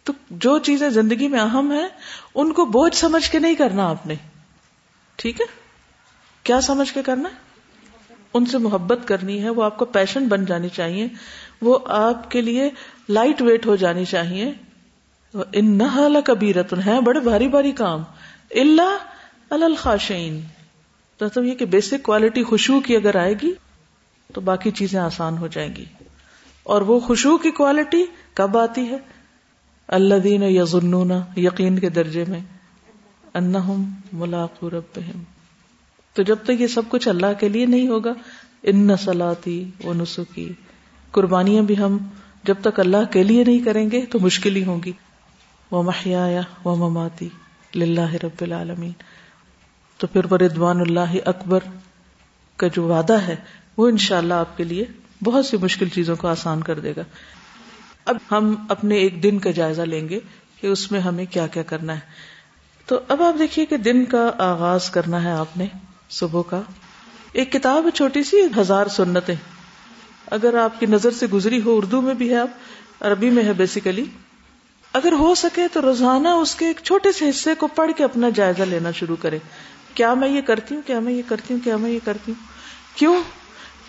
تو 0.04 0.12
جو 0.30 0.58
چیزیں 0.58 0.90
زندگی 0.90 1.28
میں 1.28 1.40
اہم 1.40 1.72
ہیں، 1.72 1.88
ان 2.34 2.52
کو 2.52 2.64
بوجھ 2.64 2.96
سمجھ 2.96 3.30
کے 3.30 3.38
نہیں 3.38 3.54
کرنا 3.54 3.88
آپ 3.88 4.06
نے۔ 4.06 4.14
ٹھیک 5.16 5.40
ہے؟ 5.40 5.46
کیا 6.42 6.60
سمجھ 6.60 6.92
کے 6.92 7.02
کرنا 7.02 7.28
ہے؟ 7.28 7.43
ان 8.34 8.46
سے 8.46 8.58
محبت 8.58 8.98
کرنی 9.04 9.42
ہے، 9.42 9.50
وہ 9.50 9.62
آپ 9.62 9.78
کو 9.78 9.84
پیشن 9.84 10.28
بن 10.28 10.44
جانی 10.44 10.68
چاہیے، 10.68 11.08
وہ 11.62 11.78
آپ 11.84 12.30
کے 12.30 12.40
لیے 12.40 12.70
لائٹ 13.08 13.42
ویٹ 13.42 13.66
ہو 13.66 13.76
جانی 13.76 14.04
چاہیے۔ 14.04 14.52
ان 15.52 15.78
نہ 15.78 16.20
کبھی 16.24 16.54
رتن 16.54 16.82
ہے 16.86 17.00
بڑے 17.00 17.20
بھاری 17.20 17.48
بھاری 17.48 17.72
کام۔ 17.72 18.02
اللہ 18.50 18.98
الخاشین 19.50 20.40
مطلب 21.20 21.44
یہ 21.44 21.54
کہ 21.54 21.64
بیسک 21.64 22.02
کوالٹی 22.02 22.42
خوشبو 22.42 22.80
کی 22.80 22.96
اگر 22.96 23.16
آئے 23.16 23.34
گی، 23.42 23.52
تو 24.32 24.40
باقی 24.40 24.70
چیزیں 24.70 25.00
آسان 25.00 25.38
ہو 25.38 25.46
جائیں 25.46 25.76
گی۔ 25.76 25.84
اور 26.62 26.82
وہ 26.82 27.00
خوشبو 27.00 27.38
کی 27.38 27.50
کوالٹی 27.50 28.04
کب 28.34 28.58
آتی 28.58 28.88
ہے؟ 28.88 28.96
اللہ 29.88 30.14
دین 30.14 30.42
یزنون 30.42 31.12
یقین 31.36 31.78
کے 31.78 31.88
درجے 31.88 32.24
میں 32.28 32.40
انہم 33.34 33.94
ملاقو 34.12 34.70
ربہم 34.70 35.22
تو 36.14 36.22
جب 36.22 36.36
تک 36.44 36.50
یہ 36.50 36.66
سب 36.66 36.82
کچھ 36.88 37.08
اللہ 37.08 37.26
کے 37.40 37.48
لیے 37.48 37.66
نہیں 37.66 37.88
ہوگا، 37.88 38.12
ان 38.62 38.86
نسلاتی 38.86 39.70
و 39.84 39.92
نسخی 39.92 40.52
قربانیاں 41.10 41.62
بھی 41.62 41.78
ہم 41.78 41.98
جب 42.44 42.54
تک 42.62 42.80
اللہ 42.80 43.12
کے 43.12 43.22
لیے 43.22 43.44
نہیں 43.44 43.58
کریں 43.58 43.90
گے 43.90 44.06
تو 44.06 44.18
مشکل 44.18 44.56
ہی 44.56 44.64
ہوں 44.64 44.82
گی۔ 44.84 44.92
وہ 45.70 45.82
محیا 45.82 46.40
و 46.64 46.74
مماتی 46.74 47.28
للہ 47.74 48.14
رب 48.14 48.38
العالمین۔ 48.40 48.92
تو 49.98 50.06
پھر 50.06 50.32
وہ 50.32 50.36
ردوان 50.36 50.80
اللہ 50.80 51.16
اکبر 51.24 51.60
کا 52.56 52.66
جو 52.66 52.84
وعدہ 52.84 53.20
ہے، 53.20 53.36
وہ 53.76 53.88
انشاءاللہ 53.88 54.34
اللہ 54.34 54.40
آپ 54.40 54.56
کے 54.56 54.64
لیے 54.64 54.84
بہت 55.24 55.46
سی 55.46 55.56
مشکل 55.56 55.88
چیزوں 55.88 56.16
کو 56.16 56.28
آسان 56.28 56.62
کر 56.62 56.80
دے 56.80 56.92
گا۔ 56.96 57.02
اب 58.04 58.16
ہم 58.30 58.54
اپنے 58.68 58.94
ایک 58.94 59.22
دن 59.22 59.38
کا 59.38 59.50
جائزہ 59.50 59.82
لیں 59.82 60.08
گے 60.08 60.20
کہ 60.60 60.66
اس 60.66 60.92
میں 60.92 61.00
ہمیں 61.00 61.24
کیا 61.30 61.46
کیا 61.46 61.62
کرنا 61.62 61.94
ہے۔ 61.94 62.00
تو 62.86 63.00
اب 63.08 63.22
آپ 63.22 63.38
دیکھیے 63.38 63.66
کہ 63.66 63.76
دن 63.76 64.04
کا 64.04 64.30
آغاز 64.38 64.90
کرنا 64.90 65.22
ہے 65.22 65.30
آپ 65.30 65.56
نے۔ 65.56 65.66
صبح 66.10 66.42
کا۔ 66.50 66.60
ایک 67.32 67.52
کتاب 67.52 67.86
ہے 67.86 67.90
چھوٹی 67.90 68.22
سی، 68.22 68.36
ہزار 68.56 68.86
سنتیں۔ 68.86 69.34
اگر 70.30 70.56
آپ 70.56 70.80
کی 70.80 70.86
نظر 70.86 71.10
سے 71.10 71.26
گزری 71.26 71.62
ہو، 71.62 71.76
اردو 71.76 72.00
میں 72.00 72.14
بھی 72.14 72.30
ہے 72.30 72.36
آپ 72.36 72.48
عربی 73.00 73.30
میں 73.30 73.44
ہے 73.44 73.52
بیسیکلی 73.52 74.04
اگر 74.92 75.12
ہو 75.12 75.34
سکے 75.34 75.62
تو 75.72 75.82
روزانہ 75.82 76.28
اس 76.28 76.54
کے 76.54 76.66
ایک 76.66 76.80
چھوٹے 76.82 77.12
سے 77.12 77.30
حصے 77.30 77.54
کو 77.54 77.66
پڑھ 77.66 77.90
کے 77.96 78.04
اپنا 78.04 78.28
جائزہ 78.34 78.62
لینا 78.62 78.90
شروع 78.90 79.16
کرے 79.20 79.38
کیا 79.94 80.14
میں 80.14 80.28
یہ 80.28 80.40
کرتی 80.40 80.74
ہوں، 80.74 80.82
کیا 80.86 81.00
میں 81.00 81.12
یہ 81.12 81.22
کرتی 81.28 81.54
ہوں، 81.54 81.60
کیا 81.64 81.76
میں 81.76 81.90
یہ 81.90 81.98
کرتی 82.04 82.32
ہوں؟ 82.32 82.46
کیوں؟ 82.98 83.16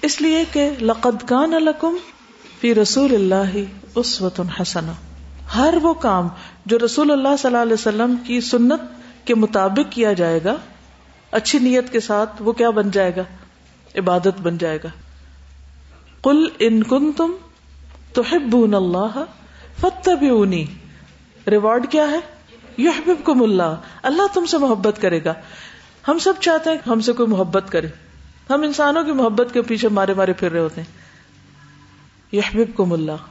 اس 0.01 0.21
لیے 0.21 0.43
کہ 0.51 0.69
لقد 0.81 1.27
کان 1.27 1.49
لکم 1.49 1.95
فی 2.59 2.75
رسول 2.75 3.15
اللہ 3.15 3.57
اس 3.95 4.21
وطن 4.21 4.49
حسنا 4.61 4.91
ہر 5.55 5.73
وہ 5.81 5.93
کام 5.93 6.27
جو 6.65 6.77
رسول 6.85 7.11
اللہ 7.11 7.35
صلی 7.39 7.51
اللہ 7.51 7.61
علیہ 7.61 7.73
وسلم 7.73 8.15
کی 8.23 8.41
سنت 8.41 8.81
کے 9.25 9.35
مطابق 9.35 9.91
کیا 9.91 10.13
جائے 10.13 10.39
گا 10.43 10.55
اچھی 11.35 11.59
نیت 11.59 11.91
کے 11.91 11.99
ساتھ 11.99 12.41
وہ 12.41 12.53
کیا 12.53 12.69
بن 12.69 12.91
جائے 12.91 13.15
گا؟ 13.15 13.21
عبادت 13.95 14.41
بن 14.41 14.57
جائے 14.57 14.79
گا۔ 14.83 14.87
کل 16.23 16.47
ان 16.59 16.83
کن 16.83 17.11
تم 17.11 17.31
تو 18.13 18.23
اللہ 18.53 19.23
فتبعونی 19.79 20.65
ریوارڈ 21.47 21.91
کیا 21.91 22.07
ہے؟ 22.11 22.19
یحببکم 22.77 23.43
اللہ۔ 23.43 23.75
اللہ 24.03 24.21
تم 24.33 24.45
سے 24.45 24.57
محبت 24.57 25.01
کرے 25.01 25.23
گا۔ 25.23 25.33
ہم 26.07 26.17
سب 26.19 26.33
چاہتے 26.41 26.69
ہیں 26.69 26.77
ہم 26.87 26.99
سے 26.99 27.13
کوئی 27.13 27.29
محبت 27.29 27.71
کرے۔ 27.71 27.87
ہم 28.49 28.61
انسانوں 28.61 29.03
کی 29.03 29.11
محبت 29.11 29.53
کے 29.53 29.61
پیچھے 29.61 29.87
مارے 29.87 30.13
مارے 30.13 30.33
پھر 30.33 30.51
رہے 30.51 30.59
ہوتے 30.59 30.81
ہیں۔ 30.81 30.97
یحببکم 32.35 32.93
اللہ۔ 32.93 33.25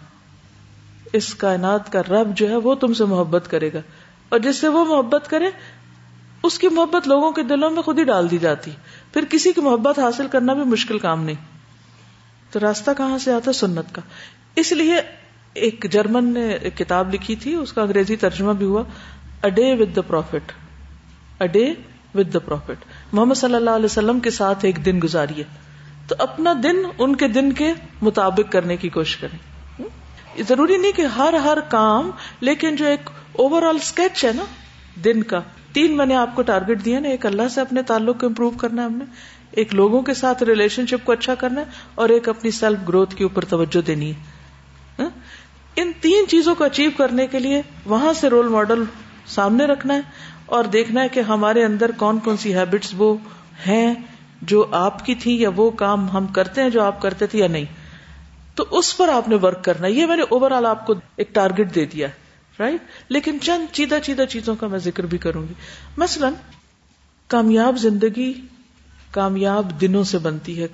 اس 1.13 1.35
کائنات 1.35 1.93
کا 1.93 2.03
رب 2.03 2.37
جو 2.37 2.49
ہے 2.49 2.57
وہ 2.57 2.75
تم 2.75 2.95
سے 2.95 3.05
محبت 3.05 3.51
کرے 3.51 3.73
گا۔ 3.73 3.81
اور 4.29 4.39
جس 4.39 4.57
سے 4.57 4.69
وہ 4.69 4.85
محبت 4.85 5.31
کرے 5.31 5.51
اس 6.45 6.59
کی 6.59 6.69
محبت 6.69 7.09
لوگوں 7.09 7.33
کے 7.33 7.43
دلوں 7.43 7.71
میں 7.71 7.83
خود 7.83 7.99
ہی 7.99 8.05
ڈال 8.05 8.31
دی 8.31 8.39
جاتی۔ 8.39 8.71
پھر 9.13 9.25
کسی 9.31 9.53
کی 9.53 9.61
محبت 9.61 9.99
حاصل 9.99 10.29
کرنا 10.29 10.55
بھی 10.55 10.63
مشکل 10.63 10.99
کام 10.99 11.25
نہیں۔ 11.25 11.37
تو 12.51 12.61
راستہ 12.61 12.91
کہاں 12.97 13.19
سے 13.19 13.33
آتا 13.33 13.53
سنت 13.53 13.95
کا۔ 13.95 14.03
اس 14.57 14.73
لیے 14.73 14.95
ایک 15.55 15.87
جرمن 15.91 16.25
نے 16.25 16.53
ایک 16.53 16.79
کتاب 16.79 17.15
لکھی 17.15 17.37
تھی، 17.37 17.55
اس 17.55 17.73
کا 17.73 17.83
انگریزی 17.83 18.17
ترجمہ 18.17 18.53
بھی 18.53 18.67
ہوا۔ 18.67 18.83
A 19.45 19.51
day 19.51 19.75
with 19.75 19.97
the 19.97 20.03
prophet 20.03 20.53
a 21.41 21.47
day 21.47 21.75
with 22.15 22.35
the 22.35 22.39
prophet 22.39 22.79
Muhammad 23.13 23.35
صلی 23.35 23.55
اللہ 23.55 23.71
علیہ 23.71 23.85
وسلم 23.85 24.21
کے 24.21 24.31
ساتھ 24.31 24.65
ایک 24.65 24.85
دن 24.85 25.01
گزاریے 25.05 25.45
تو 26.09 26.15
اپنا 26.19 26.53
دن 26.63 26.77
ان 26.99 27.17
کے 27.17 27.29
دن 27.29 27.53
کے 27.53 27.73
مطابق 28.03 28.53
کرنے 28.53 28.77
کی 28.77 28.89
کوشش 28.89 29.17
کریں۔ 29.17 29.39
ضروری 30.49 30.77
نہیں 30.77 30.93
کہ 30.93 31.03
ہر 31.03 31.33
ہر 31.33 31.59
کام، 31.69 32.11
لیکن 32.41 32.77
جو 32.77 32.87
ایک 32.87 33.11
اوور 33.33 33.63
آل 33.63 33.77
اسکیچ 33.77 34.25
ہے 34.25 34.33
نا، 34.33 34.45
دن 35.05 35.23
کا۔ 35.23 35.41
تین 35.75 35.97
میں 35.97 36.07
نے 36.07 36.15
آپ 36.15 36.35
کو 36.35 36.43
ٹارگیٹ 36.43 36.85
دیا 36.85 36.99
نا، 37.01 37.09
ایک 37.09 37.27
اللہ 37.27 37.49
سے 37.51 37.61
اپنے 37.61 37.83
تعلق 37.83 38.21
کو 38.21 38.27
امپروو 38.27 38.51
کرنا 38.51 38.83
ہے 38.83 38.87
ہم 38.87 38.97
نے، 38.97 39.05
ایک 39.51 39.75
لوگوں 39.75 40.03
کے 40.03 40.15
ساتھ 40.15 40.43
ریلیشن 40.43 40.87
شپ 40.87 41.05
کو 41.05 41.13
اچھا 41.13 41.35
کرنا 41.35 41.61
ہے، 41.61 41.67
اور 41.95 42.09
ایک 42.09 42.29
اپنی 42.29 42.51
سیلف 42.51 42.89
گروتھ 42.89 43.17
کے 43.17 43.25
اوپر 43.25 43.45
توجہ 43.45 43.87
دینی 43.87 44.11
ہے۔ 44.11 45.03
ہاں؟ 45.03 45.09
ان 45.77 45.93
تین 46.01 46.29
چیزوں 46.29 46.55
کو 46.55 46.65
اچیو 46.65 46.91
کرنے 46.97 47.27
کے 47.27 47.39
لیے 47.39 47.63
وہاں 47.87 48.13
سے 48.13 48.29
رول 48.29 48.49
ماڈل 48.49 48.83
سامنے 49.27 49.65
رکھنا 49.65 49.95
ہے، 49.95 50.01
اور 50.47 50.65
دیکھنا 50.65 51.03
ہے 51.03 51.09
کہ 51.09 51.21
ہمارے 51.21 51.65
اندر 51.65 51.91
کون 51.97 52.19
کون 52.19 52.37
سی 52.37 52.55
ہیبٹس 52.55 52.95
وہ 52.97 53.17
ہیں 53.67 53.95
جو 54.43 54.67
آپ 54.71 55.05
کی 55.07 55.15
تھی، 55.15 55.41
یا 55.41 55.51
وہ 55.57 55.71
کام 55.71 56.09
ہم 56.11 56.27
کرتے 56.27 56.63
ہیں 56.63 56.71
جو 56.71 56.83
آپ 56.83 57.01
کرتے 57.03 57.27
تھے 57.27 57.39
یا 57.39 57.47
نہیں۔ 57.49 57.65
تو 58.55 58.65
اس 58.71 58.97
پر 58.97 59.09
آپ 59.09 59.29
نے 59.29 59.35
ورک 59.35 59.65
کرنا 59.65 59.87
ہے۔ 59.87 59.93
یہ 59.93 60.07
میں 60.07 60.17
نے 60.17 60.23
اوور 60.29 60.51
آل 60.51 60.67
آپ 60.67 60.87
کو 60.87 60.95
ایک 61.17 61.35
ٹارگیٹ 61.35 61.75
دے 61.75 61.85
دیا۔ 61.85 62.09
ہے 62.09 62.23
رائٹ 62.61 62.83
لیکن 63.09 63.39
چند 63.43 63.75
چیدہ 63.75 63.99
چیدہ 64.03 64.25
چیزوں 64.29 64.57
کا 64.57 64.67
میں 64.67 64.79
ذکر 64.79 65.07
بھی 65.07 65.19
کروں 65.19 65.43
گی۔ 65.49 65.55
مثلا، 65.97 66.31
کامیاب 67.27 67.77
زندگی 67.79 68.33
کامیاب 69.11 69.81
دنوں 69.81 70.05
سے 70.05 70.19
بنتی 70.19 70.63
ہے۔ 70.63 70.69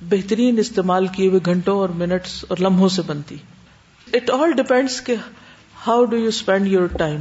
بہترین 0.00 0.58
استعمال 0.58 1.06
کیے 1.06 1.28
ہوئے 1.28 1.40
گھنٹوں 1.44 1.78
اور 1.78 1.88
منٹس 1.88 2.44
اور 2.48 2.56
لمحوں 2.60 2.88
سے 2.88 3.02
بنتی۔ 3.02 3.36
اٹ 4.12 4.30
آل 4.30 4.52
ڈپینڈس 4.52 5.00
کہ 5.00 5.14
how 5.86 6.04
do 6.04 6.16
you 6.16 6.28
spend 6.28 6.68
your 6.68 6.86
time 6.86 7.20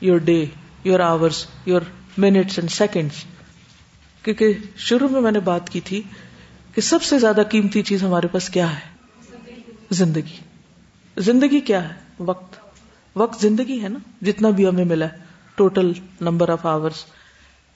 your 0.00 0.18
day 0.18 0.44
your 0.84 1.00
hours 1.00 1.46
your 1.66 1.80
minutes 2.18 2.58
and 2.58 2.70
seconds 2.70 3.24
کیونکہ 4.22 4.54
شروع 4.76 5.08
میں 5.08 5.20
میں 5.20 5.32
نے 5.32 5.40
بات 5.40 5.70
کی 5.70 5.80
تھی 5.80 6.02
کہ 6.74 6.80
سب 6.80 7.02
سے 7.02 7.18
زیادہ 7.18 7.40
قیمتی 7.50 7.82
چیز 7.82 8.02
ہمارے 8.02 8.26
پاس 8.26 8.48
کیا 8.48 8.74
ہے؟ 8.74 8.90
زندگی۔ 9.90 10.40
زندگی 11.16 11.60
کیا 11.60 11.88
ہے؟ 11.88 11.94
وقت۔ 12.18 12.59
وقت 13.16 13.42
زندگی 13.42 13.82
ہے 13.82 13.88
نا، 13.88 13.98
جتنا 14.22 14.50
بھی 14.50 14.68
ہمیں 14.68 14.84
ملا 14.84 15.06
ٹوٹل 15.54 15.92
نمبر 16.20 16.48
آف 16.48 16.66
آورس 16.66 17.04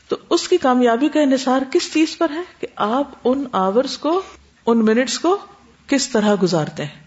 تو 0.09 0.17
اس 0.31 0.49
کی 0.49 0.57
کامیابی 0.57 1.09
کا 1.09 1.21
انحصار 1.21 1.63
کس 1.73 1.93
چیز 1.93 2.19
پر 2.19 2.31
ہے 2.31 2.43
کہ 2.61 2.67
آپ 2.77 3.11
ان 3.25 3.45
آورس 3.53 3.99
کو، 3.99 4.23
ان 4.67 4.85
منٹس 4.85 5.19
کو 5.19 5.39
کس 5.87 6.09
طرح 6.09 6.35
گزارتے 6.43 6.85
ہیں؟ 6.85 7.03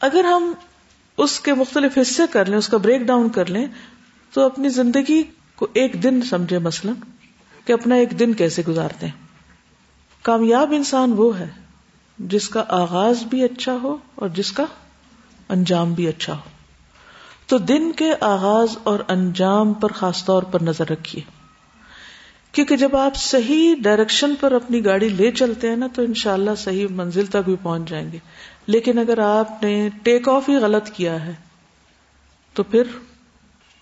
اگر 0.00 0.24
ہم 0.24 0.52
اس 1.16 1.40
کے 1.40 1.54
مختلف 1.54 1.98
حصے 1.98 2.22
کر 2.30 2.44
لیں، 2.44 2.58
اس 2.58 2.68
کا 2.68 2.76
بریک 2.76 3.00
ڈاؤن 3.00 3.28
کر 3.28 3.46
لیں، 3.46 3.66
تو 4.32 4.46
اپنی 4.46 4.68
زندگی 4.68 5.22
کو 5.56 5.66
ایک 5.72 6.02
دن 6.02 6.22
سمجھے 6.22 6.58
مثلا، 6.58 6.92
کہ 7.64 7.72
اپنا 7.72 7.94
ایک 7.94 8.18
دن 8.18 8.32
کیسے 8.32 8.62
گزارتے 8.68 9.06
ہیں؟ 9.06 9.24
کامیاب 10.22 10.72
انسان 10.72 11.12
وہ 11.16 11.38
ہے 11.38 11.48
جس 12.18 12.48
کا 12.48 12.64
آغاز 12.68 13.22
بھی 13.22 13.44
اچھا 13.44 13.76
ہو 13.82 13.96
اور 14.14 14.28
جس 14.28 14.52
کا 14.52 14.64
انجام 15.48 15.94
بھی 15.94 16.08
اچھا 16.08 16.34
ہو۔ 16.34 16.53
تو 17.46 17.58
دن 17.58 17.92
کے 17.92 18.12
آغاز 18.20 18.78
اور 18.82 18.98
انجام 19.08 19.74
پر 19.74 19.92
خاص 19.92 20.24
طور 20.24 20.42
پر 20.42 20.62
نظر 20.62 20.90
رکھیے۔ 20.90 21.22
کیونکہ 22.52 22.76
جب 22.76 22.96
آپ 22.96 23.16
صحیح 23.16 23.74
ڈائریکشن 23.82 24.34
پر 24.40 24.52
اپنی 24.52 24.84
گاڑی 24.84 25.08
لے 25.08 25.30
چلتے 25.30 25.68
ہیں 25.68 25.76
نا 25.76 25.86
تو 25.94 26.02
انشاءاللہ 26.02 26.50
اللہ 26.50 26.62
صحیح 26.62 26.86
منزل 26.90 27.26
تک 27.26 27.36
بھی 27.44 27.56
پہنچ 27.62 27.88
جائیں 27.88 28.12
گے۔ 28.12 28.18
لیکن 28.66 28.98
اگر 28.98 29.18
آپ 29.18 29.62
نے 29.62 29.88
ٹیک 30.02 30.28
آف 30.28 30.48
ہی 30.48 30.56
غلط 30.56 30.90
کیا 30.90 31.26
ہے، 31.26 31.34
تو 32.54 32.62
پھر 32.62 32.82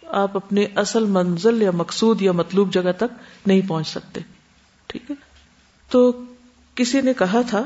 آپ 0.08 0.36
اپنے 0.36 0.66
اصل 0.76 1.04
منزل 1.04 1.62
یا 1.62 1.70
مقصود 1.70 2.22
یا 2.22 2.32
مطلوب 2.32 2.72
جگہ 2.72 2.92
تک 2.96 3.14
نہیں 3.46 3.60
پہنچ 3.68 3.88
سکتے۔ 3.88 4.20
ٹھیک 4.86 5.10
ہے؟ 5.10 5.16
تو 5.90 6.12
کسی 6.74 7.00
نے 7.00 7.14
کہا 7.14 7.40
تھا 7.50 7.64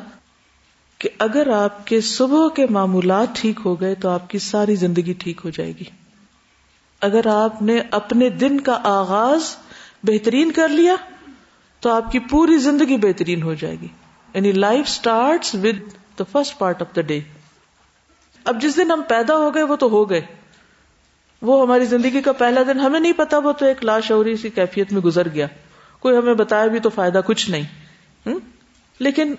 کہ 0.98 1.08
اگر 1.18 1.48
آپ 1.48 1.86
کے 1.86 2.00
صبح 2.00 2.48
کے 2.48 2.66
معمولات 2.70 3.28
ٹھیک 3.34 3.60
ہو 3.64 3.80
گئے 3.80 3.94
تو 3.94 4.08
آپ 4.08 4.30
کی 4.30 4.38
ساری 4.38 4.74
زندگی 4.74 5.12
ٹھیک 5.12 5.40
ہو 5.44 5.50
جائے 5.50 5.72
گی۔ 5.72 5.84
اگر 7.00 7.26
آپ 7.26 7.62
نے 7.62 7.80
اپنے 7.90 8.28
دن 8.28 8.60
کا 8.60 8.78
آغاز 8.84 9.56
بہترین 10.02 10.52
کر 10.52 10.68
لیا 10.68 10.94
تو 11.80 11.90
آپ 11.90 12.12
کی 12.12 12.18
پوری 12.18 12.58
زندگی 12.58 12.96
بہترین 12.96 13.42
ہو 13.42 13.54
جائے 13.54 13.76
گی۔ 13.80 13.88
یعنی 14.34 14.52
life 14.52 14.84
start 14.88 15.46
with 15.54 15.92
the 16.18 16.24
first 16.32 16.58
part 16.58 16.82
of 16.82 16.96
the 16.96 17.00
day 17.00 17.20
اب 18.44 18.62
جس 18.62 18.76
دن 18.76 18.90
ہم 18.90 19.02
پیدا 19.08 19.36
ہو 19.36 19.54
گئے 19.54 19.62
وہ 19.62 19.76
تو 19.76 19.88
ہو 19.88 20.10
گئے۔ 20.10 20.20
وہ 21.42 21.62
ہماری 21.62 21.84
زندگی 21.84 22.20
کا 22.20 22.32
پہلا 22.32 22.62
دن، 22.62 22.80
ہمیں 22.80 23.00
نہیں 23.00 23.12
پتا، 23.12 23.38
وہ 23.38 23.52
تو 23.52 23.66
ایک 23.66 23.84
لاشعوری 23.84 24.36
سی 24.36 24.50
کیفیت 24.50 24.92
میں 24.92 25.00
گزر 25.00 25.28
گیا۔ 25.28 25.46
کوئی 26.00 26.16
ہمیں 26.16 26.34
بتایا 26.34 26.66
بھی 26.66 26.80
تو 26.80 26.88
فائدہ 26.90 27.20
کچھ 27.26 27.50
نہیں۔ 27.50 28.28
لیکن 28.98 29.34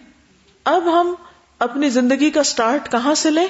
اب 0.64 1.02
ہم 1.02 1.16
اپنی 1.60 1.90
زندگی 1.90 2.32
کا 2.32 2.44
سٹارٹ 2.44 2.92
کہاں 2.92 3.16
سے 3.16 3.32
لیں؟ 3.32 3.48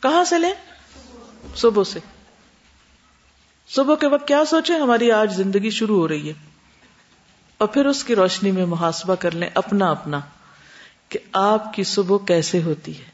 کہاں 0.00 0.24
سے 0.24 0.38
لیں؟ 0.38 0.52
صبح 1.56 1.84
سے۔ 1.84 1.98
صبح 3.68 3.94
کے 3.94 4.06
وقت 4.06 4.28
کیا 4.28 4.44
سوچیں؟ 4.44 4.78
ہماری 4.78 5.12
آج 5.12 5.34
زندگی 5.34 5.70
شروع 5.70 6.00
ہو 6.00 6.08
رہی 6.08 6.28
ہے۔ 6.28 6.32
اور 7.58 7.68
پھر 7.68 7.86
اس 7.86 8.04
کی 8.04 8.14
روشنی 8.14 8.50
میں 8.50 8.66
محاسبہ 8.66 9.14
کر 9.14 9.30
لیں 9.30 9.50
اپنا 9.54 9.90
اپنا 9.90 10.20
کہ 11.08 11.18
آپ 11.32 11.74
کی 11.74 11.84
صبح 11.84 12.18
کیسے 12.26 12.62
ہوتی 12.62 12.98
ہے؟ 12.98 13.04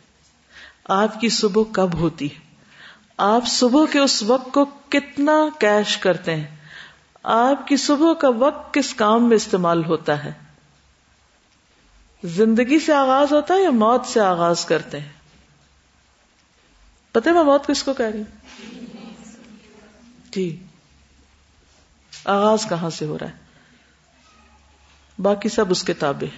آپ 0.85 1.21
کی 1.21 1.29
صبح 1.29 1.63
کب 1.73 1.95
ہوتی 1.95 2.27
ہے؟ 2.27 2.41
آپ 3.17 3.47
صبح 3.47 3.85
کے 3.93 3.99
اس 3.99 4.23
وقت 4.23 4.53
کو 4.53 4.65
کتنا 4.89 5.33
کیش 5.59 5.97
کرتے 5.97 6.37
ہیں؟ 6.37 6.57
آپ 7.23 7.69
کی 7.69 7.77
صبح 7.77 8.13
کا 8.13 8.29
وقت 8.29 8.75
کس 8.75 8.95
کام 8.95 9.29
میں 9.29 9.37
استعمال 9.37 9.85
ہوتا 9.85 10.25
ہے؟ 10.25 10.46
زندگی 12.27 12.81
سے 12.81 12.93
آغاز 12.93 13.33
ہوتا 13.33 13.55
ہے 13.55 13.63
یا 13.63 13.71
موت 13.71 14.07
سے 14.07 14.21
آغاز 14.21 14.65
کرتے 14.65 15.01
ہیں؟ 15.01 15.09
پتہ 17.13 17.29
میں 17.29 17.43
موت 17.43 17.67
کس 17.67 17.83
کو 17.83 17.95
کہہ 17.95 18.07
رہی 18.07 18.21
ہوں؟ 18.21 18.57
جی. 20.33 20.63
آغاز 22.25 22.67
کہاں 22.69 22.91
سے 22.91 23.07
ہو 23.07 23.19
رہا 23.19 23.27
ہے؟ 23.27 23.33
باقی 25.19 25.49
سب 25.49 25.65
اس 25.71 25.85
کتابیں 25.85 26.29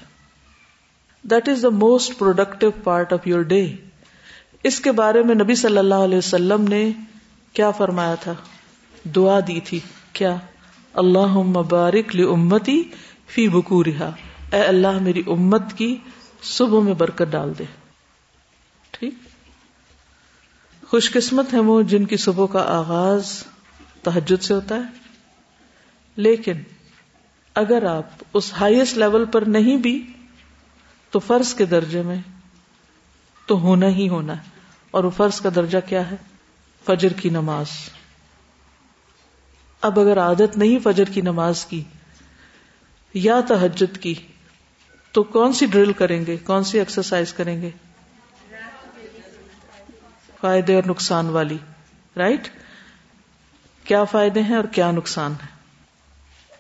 that 1.23 1.49
is 1.49 1.63
the 1.63 1.69
most 1.69 2.19
productive 2.19 2.71
part 2.71 3.13
of 3.13 3.27
your 3.27 3.41
day 3.41 3.77
اس 4.63 4.81
کے 4.81 4.93
بارے 4.93 5.23
میں 5.23 5.35
نبی 5.35 5.55
صلی 5.55 5.79
اللہ 5.79 5.95
علیہ 5.95 6.19
وسلم 6.19 6.65
نے 6.65 6.93
کیا 7.53 7.71
فرمایا 7.71 8.15
تھا؟ 8.15 8.33
دعا 9.17 9.41
دی 9.41 9.61
تھی. 9.61 9.81
کیا؟ 10.13 10.37
اللہ 10.93 11.29
مبارک 11.29 12.17
لی 12.17 12.23
امتی 12.23 12.83
فی 13.27 13.49
بکو 13.49 13.85
رہا 13.85 14.11
اے 14.53 14.63
اللہ 14.63 14.99
میری 14.99 15.23
امت 15.27 15.63
کی 15.77 15.97
صبح 16.43 16.81
میں 16.81 16.95
برکت 16.95 17.23
ڈال 17.31 17.53
دے۔ 17.59 17.65
ٹھیک؟ 18.91 19.15
خوش 20.89 21.13
قسمت 21.13 21.55
ہے 21.55 21.59
وہ 21.59 21.83
جن 21.83 22.05
کی 22.05 22.17
صبح 22.17 22.47
کا 22.47 22.61
آغاز 22.79 23.45
تحجد 24.03 24.43
سے 24.43 24.55
ہوتا 24.55 24.75
ہے۔ 24.75 24.81
لیکن 26.17 26.53
اگر 27.55 27.83
آپ 27.83 28.07
اس 28.35 28.53
ہائیسٹ 28.61 28.99
لیول 28.99 29.25
پر 29.25 29.43
نہیں 29.43 29.77
بھی، 29.77 30.13
تو 31.11 31.19
فرض 31.19 31.55
کے 31.55 31.65
درجے 31.65 32.03
میں 32.03 32.17
تو 33.47 33.61
ہونا 33.61 33.89
ہی 33.89 34.09
ہونا 34.09 34.37
ہے۔ 34.37 34.43
اور 34.91 35.05
وہ 35.05 35.11
فرض 35.11 35.41
کا 35.41 35.49
درجہ 35.57 35.79
کیا 35.89 36.11
ہے؟ 36.11 36.17
فجر 36.85 37.13
کی 37.13 37.29
نماز۔ 37.29 37.67
اب 39.81 40.01
اگر 40.01 40.19
عادت 40.19 40.57
نہیں 40.57 40.79
فجر 40.85 41.05
کی 41.05 41.21
نماز 41.21 41.65
کی 41.65 41.85
یا 43.15 43.41
تحجد 43.49 43.99
کی 43.99 44.15
تو 45.19 45.23
کون 45.23 45.53
سی 45.53 45.67
ڈرل 45.67 45.93
کریں 45.93 46.27
گے؟ 46.27 46.37
کون 46.37 46.65
سی 46.65 46.79
ایکسرسائز 46.79 47.33
کریں 47.33 47.63
گے؟ 47.63 47.71
فائدے 50.41 50.75
اور 50.75 50.83
نقصان 50.87 51.29
والی 51.29 51.57
رائٹ 52.17 52.49
کیا 53.85 54.05
فائدے 54.05 54.43
ہیں 54.43 54.57
اور 54.57 54.65
کیا 54.65 54.91
نقصان 54.91 55.33
ہے 55.33 55.47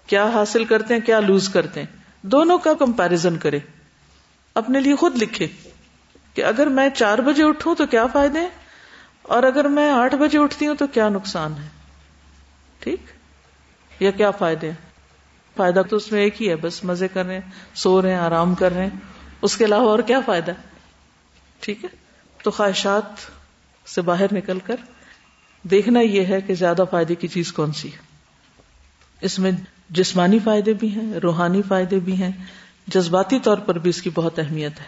کیا 0.06 0.28
حاصل 0.28 0.64
کرتے 0.64 0.94
ہیں، 0.94 1.00
کیا 1.00 1.20
لوز 1.20 1.48
کرتے 1.48 1.80
ہیں؟ 1.80 1.86
دونوں 2.22 2.58
کا 2.58 2.74
کمپیرزن 2.74 3.38
کرے 3.38 3.58
اپنے 4.54 4.80
لیے 4.80 4.96
خود 4.96 5.22
لکھے 5.22 5.46
کہ 6.34 6.44
اگر 6.44 6.66
میں 6.66 6.88
چار 6.90 7.18
بجے 7.18 7.44
اٹھوں 7.44 7.74
تو 7.74 7.86
کیا 7.86 8.06
فائدے 8.06 8.40
ہیں؟ 8.40 8.48
اور 9.22 9.42
اگر 9.42 9.68
میں 9.68 9.90
آٹھ 9.90 10.14
بجے 10.14 10.38
اٹھتی 10.38 10.66
ہوں 10.66 10.74
تو 10.74 10.86
کیا 10.86 11.08
نقصان 11.08 11.52
ہے؟ 11.52 11.68
ٹھیک؟ 12.78 13.00
یا 14.00 14.10
کیا 14.10 14.30
فائدے 14.30 14.70
ہیں؟ 14.70 14.87
فائدہ 15.58 15.82
تو 15.90 15.96
اس 15.96 16.12
میں 16.12 16.20
ایک 16.20 16.42
ہی 16.42 16.50
ہے، 16.50 16.56
بس 16.56 16.84
مزے 16.84 17.08
کر 17.08 17.24
رہے 17.24 17.34
ہیں، 17.34 17.50
سو 17.74 18.02
رہے 18.02 18.10
ہیں، 18.10 18.18
آرام 18.18 18.54
کر 18.54 18.72
رہے 18.72 18.82
ہیں۔ 18.82 18.98
اس 19.42 19.56
کے 19.56 19.64
علاوہ 19.64 19.90
اور 19.90 19.98
کیا 19.98 20.20
فائدہ؟ 20.26 20.52
ٹھیک 21.60 21.84
ہے؟ 21.84 21.88
تو 22.42 22.50
خواہشات 22.50 23.30
سے 23.88 24.02
باہر 24.02 24.26
نکل 24.32 24.58
کر 24.58 24.76
دیکھنا 25.62 26.00
یہ 26.00 26.24
ہے 26.24 26.40
کہ 26.40 26.54
زیادہ 26.54 26.84
فائدے 26.90 27.14
کی 27.14 27.28
چیز 27.28 27.52
کون 27.52 27.72
سی 27.72 27.92
ہے۔ 27.92 27.98
اس 29.20 29.38
میں 29.38 29.52
جسمانی 29.90 30.38
فائدے 30.38 30.72
بھی 30.72 30.88
ہیں، 30.88 31.12
روحانی 31.14 31.62
فائدے 31.62 31.98
بھی 31.98 32.22
ہیں۔ 32.22 32.32
جذباتی 32.86 33.38
طور 33.38 33.58
پر 33.58 33.78
بھی 33.78 33.90
اس 33.90 34.02
کی 34.02 34.10
بہت 34.14 34.38
اہمیت 34.38 34.80
ہے۔ 34.80 34.84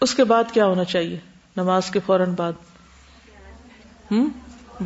اس 0.00 0.14
کے 0.14 0.24
بعد 0.24 0.44
کیا 0.52 0.66
ہونا 0.66 0.84
چاہیے؟ 0.84 1.18
نماز 1.56 1.90
کے 1.90 2.00
فوراً 2.06 2.34
بعد۔ 2.34 2.52
ہوں 4.10 4.26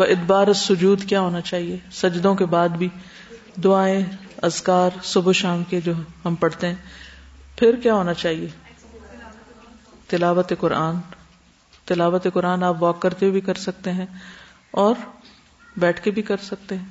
ادبار 0.00 0.52
سجود 0.52 1.04
کیا 1.04 1.20
ہونا 1.20 1.40
چاہیے؟ 1.40 1.76
سجدوں 1.92 2.34
کے 2.34 2.44
بعد 2.46 2.68
بھی۔ 2.68 2.88
دعائیں 3.56 4.02
ازکار 4.42 4.90
صبح 5.02 5.32
شام 5.32 5.64
کے 5.64 5.80
جو 5.80 5.92
ہم 6.24 6.34
پڑھتے 6.34 6.66
ہیں۔ 6.68 6.74
پھر 7.56 7.76
کیا 7.76 7.94
ہونا 7.94 8.14
چاہیے؟ 8.14 8.48
تلاوت 10.06 10.52
قرآن۔ 10.60 10.94
تلاوت 11.84 12.26
قرآن 12.34 12.62
آپ 12.62 12.82
واک 12.82 13.02
کرتے 13.02 13.26
ہوئے 13.26 13.32
بھی 13.32 13.40
کر 13.40 13.54
سکتے 13.54 13.92
ہیں 13.92 14.06
اور 14.70 14.94
بیٹھ 15.76 16.02
کے 16.02 16.10
بھی 16.10 16.22
کر 16.22 16.36
سکتے 16.36 16.76
ہیں۔ 16.76 16.84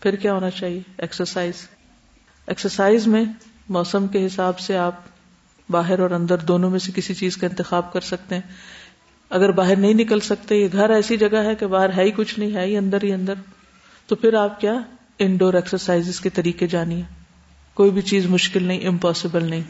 پھر 0.00 0.16
کیا 0.16 0.32
ہونا 0.32 0.50
چاہیے؟ 0.50 0.80
ایکسرسائز 0.98 1.68
ایکسرسائز 2.46 3.06
میں 3.06 3.24
موسم 3.68 4.06
کے 4.06 4.26
حساب 4.26 4.58
سے 4.58 4.76
آپ 4.76 4.94
باہر 5.70 5.98
اور 5.98 6.10
اندر 6.10 6.38
دونوں 6.38 6.70
میں 6.70 6.78
سے 6.78 6.92
کسی 6.94 7.14
چیز 7.14 7.36
کا 7.36 7.46
انتخاب 7.46 7.92
کر 7.92 8.00
سکتے 8.00 8.34
ہیں۔ 8.34 8.42
اگر 9.30 9.50
باہر 9.50 9.76
نہیں 9.76 9.94
نکل 9.94 10.20
سکتے، 10.20 10.54
یہ 10.54 10.68
گھر 10.72 10.90
ایسی 10.90 11.16
جگہ 11.16 11.36
ہے 11.36 11.54
کہ 11.54 11.66
باہر 11.66 11.96
ہے 11.96 12.02
ہی 12.02 12.10
کچھ 12.10 12.38
نہیں، 12.38 12.54
ہے 12.54 12.66
ہی 12.66 12.76
اندر 12.76 13.02
ہی 13.02 13.12
اندر۔ 13.12 13.34
تو 14.06 14.16
پھر 14.16 14.34
آپ 14.34 14.60
کیا 14.60 14.74
انڈور 15.18 15.54
ایکسرسائز 15.54 16.20
کے 16.20 16.30
طریقے 16.30 16.66
جانیے 16.66 17.02
کوئی 17.74 17.90
بھی 17.90 18.02
چیز 18.02 18.26
مشکل 18.26 18.62
نہیں 18.62 18.86
امپاسبل 18.86 19.44
نہیں۔ 19.44 19.62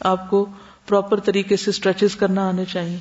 آپ 0.00 0.30
کو 0.30 0.46
پراپر 0.88 1.20
طریقے 1.20 1.56
سے 1.56 1.70
اسٹریچز 1.70 2.16
کرنا 2.16 2.48
آنے 2.48 2.64
چاہیے۔ 2.64 2.98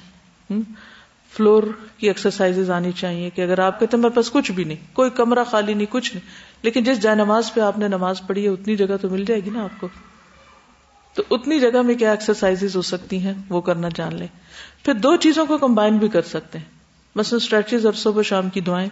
فلور 1.31 1.63
کی 1.97 2.07
ایکسرسائز 2.07 2.69
آنی 2.69 2.91
چاہیے 2.91 3.29
کہ 3.29 3.41
اگر 3.41 3.59
آپ 3.59 3.79
کہتے 3.79 3.97
ہیں 3.97 4.01
میرے 4.01 4.15
پاس 4.15 4.31
کچھ 4.31 4.51
بھی 4.51 4.63
نہیں، 4.63 4.77
کوئی 4.93 5.09
کمرہ 5.09 5.43
خالی 5.43 5.73
نہیں، 5.73 5.85
کچھ 5.89 6.13
نہیں، 6.13 6.27
لیکن 6.61 6.83
جس 6.83 7.01
جائے 7.01 7.15
نماز 7.15 7.53
پہ 7.53 7.61
آپ 7.61 7.77
نے 7.77 7.87
نماز 7.87 8.21
پڑھی 8.27 8.43
ہے، 8.43 8.49
اتنی 8.49 8.75
جگہ 8.75 8.97
تو 9.01 9.09
مل 9.09 9.25
جائے 9.25 9.39
گی 9.45 9.49
نا 9.49 9.63
آپ 9.63 9.81
کو۔ 9.81 9.87
تو 11.13 11.23
اتنی 11.31 11.59
جگہ 11.59 11.81
میں 11.81 11.95
کیا 11.95 12.11
ایکسرسائز 12.11 12.75
ہو 12.75 12.81
سکتی 12.81 13.19
ہیں؟ 13.19 13.33
وہ 13.49 13.61
کرنا 13.61 13.87
جان 13.95 14.15
لیں۔ 14.15 14.27
پھر 14.83 14.93
دو 14.93 15.15
چیزوں 15.15 15.45
کو 15.45 15.57
کمبائن 15.57 15.97
بھی 15.97 16.07
کر 16.07 16.21
سکتے 16.21 16.57
ہیں۔ 16.57 16.65
مثلاً 17.15 17.37
اسٹریچز 17.37 17.85
اور 17.85 17.93
صبح 17.93 18.21
شام 18.21 18.49
کی 18.49 18.61
دعائیں۔ 18.61 18.89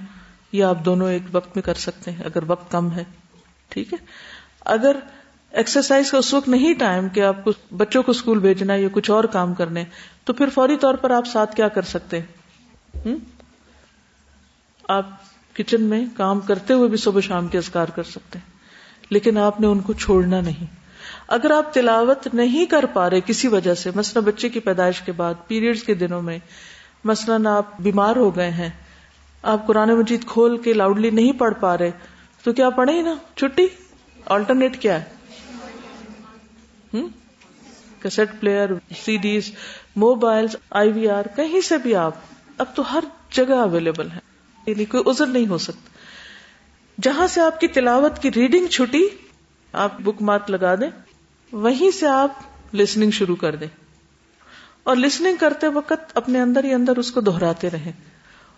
یہ 0.51 0.63
آپ 0.63 0.85
دونوں 0.85 1.09
ایک 1.09 1.21
وقت 1.31 1.55
میں 1.55 1.63
کر 1.63 1.73
سکتے 1.73 2.11
ہیں، 2.11 2.23
اگر 2.25 2.43
وقت 2.47 2.71
کم 2.71 2.91
ہے۔ 2.91 3.03
ٹھیک 3.69 3.93
ہے؟ 3.93 3.97
اگر 4.65 4.95
ایکسرسائز 5.51 6.11
کا 6.11 6.17
اس 6.17 6.33
وقت 6.33 6.47
نہیں 6.47 6.73
ٹائم 6.73 7.09
کہ 7.09 7.23
آپ 7.23 7.43
کو 7.43 7.51
بچوں 7.77 8.03
کو 8.03 8.11
اسکول 8.11 8.39
بھیجنا 8.39 8.75
یا 8.75 8.87
کچھ 8.91 9.11
اور 9.11 9.23
کام 9.23 9.53
کرنے، 9.53 9.83
تو 10.23 10.33
پھر 10.33 10.49
فوری 10.49 10.77
طور 10.77 10.93
پر 10.93 11.11
آپ 11.11 11.27
ساتھ 11.27 11.55
کیا 11.55 11.67
کر 11.67 11.81
سکتے 11.81 12.19
ہیں؟ 12.19 13.15
آپ 14.89 15.05
کچن 15.53 15.83
میں 15.83 16.05
کام 16.17 16.39
کرتے 16.39 16.73
ہوئے 16.73 16.89
بھی 16.89 16.97
صبح 16.97 17.21
شام 17.21 17.47
کے 17.47 17.57
اذکار 17.57 17.87
کر 17.87 18.03
سکتے 18.03 18.39
ہیں، 18.39 18.51
لیکن 19.09 19.37
آپ 19.37 19.61
نے 19.61 19.67
ان 19.67 19.79
کو 19.79 19.93
چھوڑنا 19.93 20.41
نہیں۔ 20.41 20.65
اگر 21.27 21.51
آپ 21.51 21.73
تلاوت 21.73 22.27
نہیں 22.33 22.65
کر 22.65 22.85
پا 22.85 23.09
رہے 23.09 23.21
کسی 23.21 23.47
وجہ 23.47 23.73
سے، 23.73 23.89
مثلا 23.95 24.21
بچے 24.21 24.49
کی 24.49 24.59
پیدائش 24.59 25.01
کے 25.01 25.11
بعد 25.11 25.33
پیریڈز 25.47 25.83
کے 25.83 25.93
دنوں 25.93 26.21
میں، 26.21 26.39
مثلاً 27.03 27.45
آپ 27.45 27.79
بیمار 27.79 28.15
ہو 28.15 28.35
گئے 28.35 28.49
ہیں 28.49 28.69
آپ 29.41 29.67
قرآن 29.67 29.89
مجید 29.89 30.25
کھول 30.25 30.57
کے 30.57 30.73
لاؤڈلی 30.73 31.09
نہیں 31.09 31.31
پڑھ 31.31 31.53
پا 31.59 31.77
رہے، 31.77 31.91
تو 32.43 32.53
کیا 32.53 32.69
پڑھے 32.69 32.93
ہی 32.93 33.01
نا؟ 33.01 33.15
چھٹی؟ 33.35 33.67
آلٹرنیٹ 34.25 34.81
کیا 34.81 35.01
ہے؟ 35.01 35.19
Cassette 38.01 38.39
player 38.39 38.69
CDs 39.17 39.51
mobile 39.95 40.45
I 40.69 40.91
V 40.91 41.09
R 41.09 41.23
کہیں 41.35 41.61
سے 41.61 41.77
بھی 41.77 41.95
آپ، 41.95 42.13
اب 42.57 42.65
تو 42.75 42.93
ہر 42.93 43.03
جگہ 43.31 43.53
اویلیبل 43.53 44.11
ہے 44.11 44.19
یعنی 44.67 44.85
کوئی 44.85 45.03
ازر 45.05 45.25
نہیں 45.25 45.47
ہو 45.47 45.57
سکتا۔ 45.57 45.89
جہاں 47.01 47.27
سے 47.27 47.41
آپ 47.41 47.59
کی 47.59 47.67
تلاوت 47.67 48.19
کی 48.19 48.31
ریڈنگ 48.31 48.67
چھٹی، 48.67 49.07
آپ 49.73 50.01
بک 50.01 50.21
مارک 50.21 50.51
لگا 50.51 50.75
دیں، 50.75 50.89
وہیں 51.51 51.91
سے 51.91 52.07
آپ 52.07 52.31
لسننگ 52.75 53.11
شروع 53.11 53.35
کر 53.35 53.55
دیں۔ 53.55 53.67
اور 54.83 54.95
لسننگ 54.95 55.35
کرتے 55.39 55.67
وقت 55.67 56.11
اپنے 56.13 56.41
اندر 56.41 56.63
ہی 56.63 56.73
اندر 56.73 56.97
اس 56.97 57.11
کو 57.11 57.21
دہراتے 57.21 57.69
رہیں۔ 57.69 57.91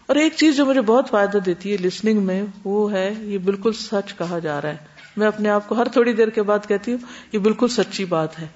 اور 0.06 0.16
ایک 0.16 0.34
چیز 0.36 0.56
جو 0.56 0.66
مجھے 0.66 0.82
بہت 0.82 1.10
فائدہ 1.10 1.38
دیتی 1.38 1.72
ہے 1.72 1.78
لسننگ 1.78 2.22
میں، 2.22 2.44
وہ 2.64 2.92
ہے، 2.92 3.14
یہ 3.20 3.38
بالکل 3.38 3.72
سچ 3.74 4.18
کہا 4.18 4.40
جا 4.40 4.62
رہا 4.62 4.70
ہے۔ 4.70 4.78
میں 5.18 5.28
اپنے 5.28 5.50
آپ 5.50 5.70
کو 5.70 5.76
ہر 5.76 5.88
تھوڑی 5.88 6.14
دیر 6.14 6.28
کے 6.28 6.42
بعد 6.42 6.60
کہتی 6.68 6.92
ہوں، 6.92 7.00
یہ 7.32 7.40
بالکل 7.40 7.68
سچی 7.68 8.06
بات 8.06 8.40
ہے۔ 8.40 8.48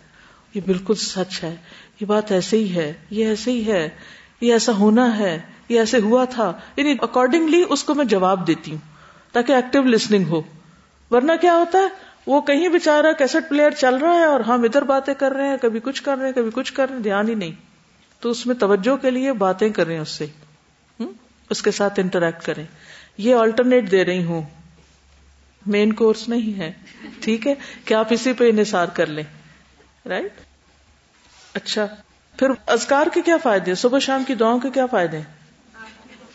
یہ 0.54 0.62
بالکل 0.66 0.96
سچ 0.96 1.44
ہے۔ 1.44 1.56
یہ 2.02 2.06
بات 2.06 2.32
ایسے 2.32 2.58
ہی 2.58 2.76
ہے، 2.76 2.94
یہ 3.10 3.26
ایسے 3.26 3.52
ہی 3.52 3.72
ہے، 3.72 3.90
یہ 4.42 4.54
ایسا 4.54 4.72
ہونا 4.72 5.18
ہے، 5.18 5.42
یہ 5.70 5.80
ایسے 5.80 6.00
ہوا 6.00 6.26
تھا۔ 6.26 6.54
یعنی 6.78 6.96
اکارڈنگلی 7.02 7.64
اس 7.70 7.84
کو 7.84 7.94
میں 7.94 8.06
جواب 8.06 8.48
دیتی 8.48 8.72
ہوں، 8.72 8.78
تاکہ 9.34 9.52
ایکٹیو 9.52 9.82
لسننگ 9.82 10.26
ہو۔ 10.26 10.42
ورنہ 11.12 11.32
کیا 11.42 11.54
ہوتا 11.54 11.80
ہے؟ 11.80 11.88
وہ 12.28 12.42
کہیں 12.42 12.70
بےچارا 12.70 13.12
کیسٹ 13.12 13.50
پلیئر 13.50 13.72
چل 13.72 13.96
رہا 13.96 14.14
ہے 14.14 14.26
اور 14.26 14.40
ہم 14.40 14.64
ادھر 14.64 14.82
باتیں 14.82 15.14
کر 15.14 15.32
رہے 15.32 15.48
ہیں، 15.48 15.58
کبھی 15.62 15.80
کچھ 15.84 16.04
کر 16.04 16.18
رہے 16.18 16.26
ہیں، 16.26 16.34
کبھی 16.34 16.52
کچھ 16.54 16.74
کر 16.74 16.88
رہے 16.88 16.96
ہیں، 16.96 17.04
دھیان 17.04 17.30
ہی 17.30 17.36
نہیں۔ 17.36 17.52
تو 18.20 18.30
اس 18.30 18.46
میں 18.46 18.56
توجہ 18.56 18.96
کے 18.96 19.12
لیے 19.12 19.34
باتیں 19.34 19.70
کر 19.70 19.86
رہے 19.86 19.94
ہیں 19.94 20.02
اس 20.02 20.10
سے۔ 20.10 20.26
اس 21.50 21.62
کے 21.62 21.72
ساتھ 21.72 22.00
انٹریکٹ 22.00 22.44
کریں۔ 22.46 22.66
یہ 23.18 23.36
آلٹرنیٹ 23.36 23.92
دے 23.92 24.06
رہی 24.06 24.24
ہوں۔ 24.24 24.42
مین 25.66 25.94
کورس 25.94 26.30
نہیں 26.30 26.60
ہے۔ 26.60 26.72
ٹھیک 27.20 27.48
ہے؟ 27.48 27.54
کہ 27.86 27.94
آپ 27.94 28.08
اسی 28.10 28.34
پہ 28.34 28.50
انحصار 28.50 28.88
کر 28.88 29.06
لیں۔ 29.06 29.24
رائٹ 30.06 30.34
اچھا۔ 31.54 31.88
پھر 32.40 32.48
ازکار 32.68 33.08
کے 33.14 33.22
کیا 33.22 33.38
فائدے 33.38 33.66
ہیں؟ 33.68 33.76
صبح 33.76 34.00
شام 34.00 34.24
کی 34.24 34.36
دعاؤں 34.36 34.60
کے 34.60 34.70
کیا 34.70 34.86
فائدے 34.86 35.18
ہیں؟ 35.18 35.24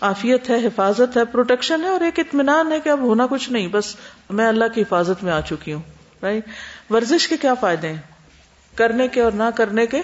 آفیت 0.00 0.50
ہے، 0.50 0.66
حفاظت 0.66 1.16
ہے 1.16 1.24
پروٹیکشن 1.24 1.84
ہے 1.84 1.88
اور 1.88 2.00
ایک 2.00 2.18
اطمینان 2.18 2.72
ہے 2.72 2.80
کہ 2.80 2.88
اب 2.88 3.00
ہونا 3.00 3.26
کچھ 3.30 3.50
نہیں۔ 3.50 3.68
بس 3.68 3.96
میں 4.30 4.46
اللہ 4.46 4.64
کی 4.74 4.82
حفاظت 4.82 5.24
میں 5.24 5.32
آ 5.32 5.40
چکی 5.40 5.72
ہوں۔ 5.72 5.82
رائٹ 6.22 6.46
ورزش 6.90 7.28
کے 7.28 7.36
کیا 7.36 7.54
فائدے 7.54 7.88
ہیں؟ 7.88 8.00
کرنے 8.74 9.08
کے 9.08 9.20
اور 9.20 9.32
نہ 9.32 9.42
کرنے 9.56 9.86
کے۔ 9.86 10.02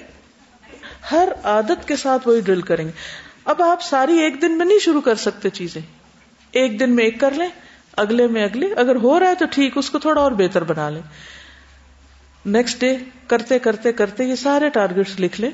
ہر 1.11 1.29
عادت 1.45 1.89
کے 1.89 1.97
ساتھ 1.97 2.29
وہی 2.29 2.41
ڈرل 2.41 2.63
کریں 2.63 2.85
گے۔ 2.85 3.26
اب 3.47 3.63
آپ 3.63 3.83
ساری 3.83 4.19
ایک 4.19 4.43
دن 4.43 4.59
میں 4.59 4.67
نہیں 4.67 4.79
شروع 4.79 5.01
کر 5.01 5.15
سکتے 5.15 5.51
چیزیں۔ 5.51 5.83
ایک 6.51 6.81
دن 6.81 6.97
میں 6.97 7.05
ایک 7.05 7.21
کر 7.21 7.31
لیں، 7.31 7.49
اگلے 7.97 8.27
میں 8.27 8.45
اگلے۔ 8.45 8.75
اگر 8.75 8.97
ہو 8.97 9.21
رہا 9.21 9.29
ہے 9.29 9.35
تو 9.35 9.45
ٹھیک، 9.51 9.79
اس 9.79 9.91
کو 9.91 9.99
تھوڑا 9.99 10.21
اور 10.21 10.33
بہتر 10.33 10.65
بنا 10.65 10.91
لیں۔ 10.91 11.03
نیکسٹ 12.45 12.81
ڈے 12.81 12.97
کرتے 13.27 13.59
کرتے 13.59 13.93
کرتے 13.93 14.25
یہ 14.25 14.35
سارے 14.35 14.69
ٹارگیٹس 14.69 15.21
لکھ 15.21 15.41
لیں۔ 15.41 15.51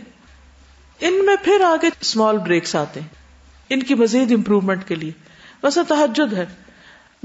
ان 1.01 1.26
میں 1.26 1.36
پھر 1.45 1.61
آگے 1.61 1.88
اسمال 2.01 2.38
بریکس 2.38 2.76
آتے 2.76 3.01
ہیں۔ 3.01 3.09
ان 3.68 3.80
کی 3.80 3.95
مزید 3.95 4.32
امپروومنٹ 4.32 4.88
کے 4.88 4.95
لیے۔ 4.95 5.12
ویسے 5.62 5.80
تحجد 5.88 6.32
ہے۔ 6.32 6.47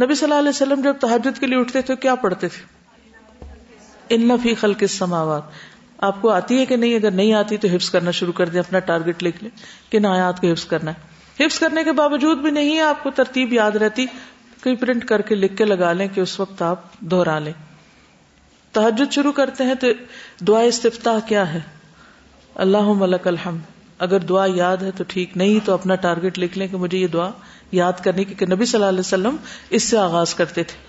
نبی 0.01 0.15
صلی 0.15 0.23
اللہ 0.23 0.39
علیہ 0.39 0.49
وسلم 0.49 0.81
جب 0.81 0.95
تحجد 0.99 1.39
کے 1.39 1.47
لیے 1.47 1.59
اٹھتے 1.59 1.81
تھے 1.81 1.95
کیا 1.95 2.15
پڑھتے 2.15 2.47
تھے؟ 2.47 2.65
ان 4.09 4.29
فی 4.43 4.55
خلق 4.55 4.77
السماوات۔ 4.81 5.41
آپ 5.97 6.21
کو 6.21 6.29
آتی 6.29 6.59
ہے 6.59 6.65
کہ 6.65 6.75
نہیں؟ 6.75 6.95
اگر 6.95 7.11
نہیں 7.11 7.33
آتی 7.33 7.57
تو 7.57 7.67
حفظ 7.67 7.89
کرنا 7.89 8.11
شروع 8.11 8.33
کر 8.33 8.49
دیں، 8.49 8.59
اپنا 8.59 8.79
ٹارگیٹ 8.79 9.23
لکھ 9.23 9.43
لیں 9.43 9.51
کہ 9.91 9.99
نہ 9.99 10.07
آیات 10.07 10.41
کو 10.41 10.47
حفظ 10.47 10.65
کرنا 10.65 10.91
ہے۔ 10.91 11.17
حفظ 11.45 11.59
کرنے 11.59 11.83
کے 11.83 11.91
باوجود 11.91 12.37
بھی 12.37 12.51
نہیں 12.51 12.75
ہے، 12.75 12.81
آپ 12.81 13.03
کو 13.03 13.11
ترتیب 13.11 13.53
یاد 13.53 13.71
رہتی۔ 13.71 14.05
کوئی 14.63 14.75
پرنٹ 14.75 15.05
کر 15.05 15.21
کے 15.21 15.35
لکھ 15.35 15.57
کے 15.57 15.65
لگا 15.65 15.93
لیں 15.93 16.07
کہ 16.07 16.21
اس 16.21 16.39
وقت 16.39 16.61
آپ 16.61 16.99
دوہرا 16.99 17.39
لیں۔ 17.39 17.53
تحجد 18.71 19.13
شروع 19.13 19.31
کرتے 19.31 19.63
ہیں 19.63 19.75
تو 19.75 19.87
دعا 20.39 20.59
استفتاح 20.59 21.19
کیا 21.27 21.53
ہے؟ 21.53 21.59
اللہ 22.55 22.81
ملک 22.81 23.27
الحمد۔ 23.27 23.59
اگر 23.99 24.19
دعا 24.19 24.45
یاد 24.55 24.77
ہے 24.77 24.91
تو 24.91 25.03
ٹھیک، 25.07 25.37
نہیں 25.37 25.65
تو 25.65 25.73
اپنا 25.73 25.95
ٹارگیٹ 25.95 26.39
لکھ 26.39 26.57
لیں 26.57 26.67
کہ 26.67 26.77
مجھے 26.77 26.97
یہ 26.97 27.07
دعا 27.07 27.29
یاد 27.71 27.93
کرنی 28.03 28.23
کی 28.23 28.45
نبی 28.45 28.65
صلی 28.65 28.77
اللہ 28.77 28.89
علیہ 28.89 28.99
وسلم 28.99 29.35
اس 29.69 29.83
سے 29.83 29.97
آغاز 29.97 30.35
کرتے 30.35 30.63
تھے۔ 30.63 30.87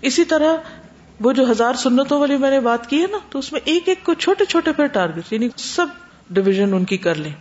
اسی 0.00 0.24
طرح 0.24 0.56
وہ 1.20 1.32
جو 1.32 1.50
ہزار 1.50 1.74
سنتوں 1.74 2.20
والی 2.20 2.36
میں 2.36 2.50
نے 2.50 2.60
بات 2.60 2.90
کی 2.90 3.02
ہے 3.02 3.06
نا، 3.10 3.18
تو 3.30 3.38
اس 3.38 3.52
میں 3.52 3.60
ایک 3.64 3.88
ایک 3.88 4.04
کو 4.04 4.14
چھوٹے 4.14 4.44
چھوٹے 4.44 4.72
پھر 4.72 4.86
ٹارگیٹ 4.86 5.32
یعنی 5.32 5.48
سب 5.56 5.86
ڈویژن 6.30 6.74
ان 6.74 6.84
کی 6.84 6.96
کر 6.96 7.14
لیں۔ 7.14 7.32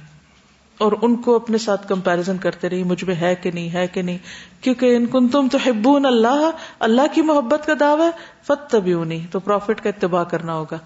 اور 0.78 0.91
ان 1.01 1.15
کو 1.15 1.36
اپنے 1.36 1.57
ساتھ 1.57 1.88
کمپیرزن 1.88 2.38
کرتے 2.38 2.69
رہی 2.69 2.84
مجھ 2.84 3.03
میں 3.03 3.15
ہے 3.15 3.36
کہ 3.36 3.51
نہیں، 3.51 3.73
ہے 3.73 3.88
کہ 3.88 4.01
نہیں۔ 4.01 4.17
کیونکہ 4.61 4.95
ان 4.95 5.05
کن 5.05 5.28
تم 5.28 5.47
تو 5.51 5.57
حبون 5.57 6.05
اللہ 6.05 6.51
اللہ 6.80 7.01
کی 7.13 7.21
محبت 7.21 7.65
کا 7.65 7.73
دعوی 7.80 8.09
فت 8.43 8.69
تبھی 8.69 8.93
نہیں 8.93 9.28
تو 9.32 9.39
پروفٹ 9.39 9.84
کا 9.84 9.89
اتباع 9.89 10.23
کرنا 10.23 10.53
ہوگا۔ 10.53 10.78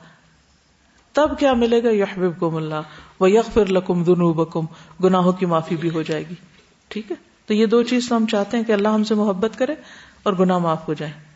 تب 1.14 1.40
کیا 1.40 1.54
ملے 1.54 1.84
گا؟ 1.84 1.90
یحبب 1.90 2.40
کو 2.40 2.58
اللہ 2.58 2.82
وہ 3.20 3.32
یق 3.32 3.54
پھر 3.54 3.66
لکم 3.66 4.04
دنو 4.04 4.34
بکم 4.34 4.66
گناہوں 5.04 5.32
کی 5.32 5.46
معافی 5.46 5.76
بھی 5.76 5.90
ہو 5.90 6.02
جائے 6.02 6.24
گی۔ 6.30 6.36
ٹھیک 6.88 7.12
ہے؟ 7.12 7.16
تو 7.46 7.54
یہ 7.54 7.66
دو 7.66 7.84
چیز 7.84 8.10
تو 8.10 8.16
ہم 8.16 8.26
چاہتے 8.26 8.58
ہیں 8.58 8.64
کہ 8.64 8.72
اللہ 8.72 8.88
ہم 8.88 9.04
سے 9.04 9.16
محبت 9.16 9.58
کرے 9.58 9.76
اور 10.24 10.34
گناہ 10.34 10.58
معاف 10.58 10.88
ہو 10.88 10.94
جائے۔ 10.94 11.29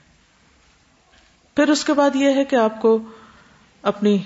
پھر 1.56 1.70
اس 1.70 1.86
کے 1.86 1.94
بعد 1.94 2.16
یہ 2.16 2.30
ہے 2.30 2.46
کہ 2.46 2.56
آپ 2.56 2.82
کو 2.82 3.00
اپنی 3.82 4.18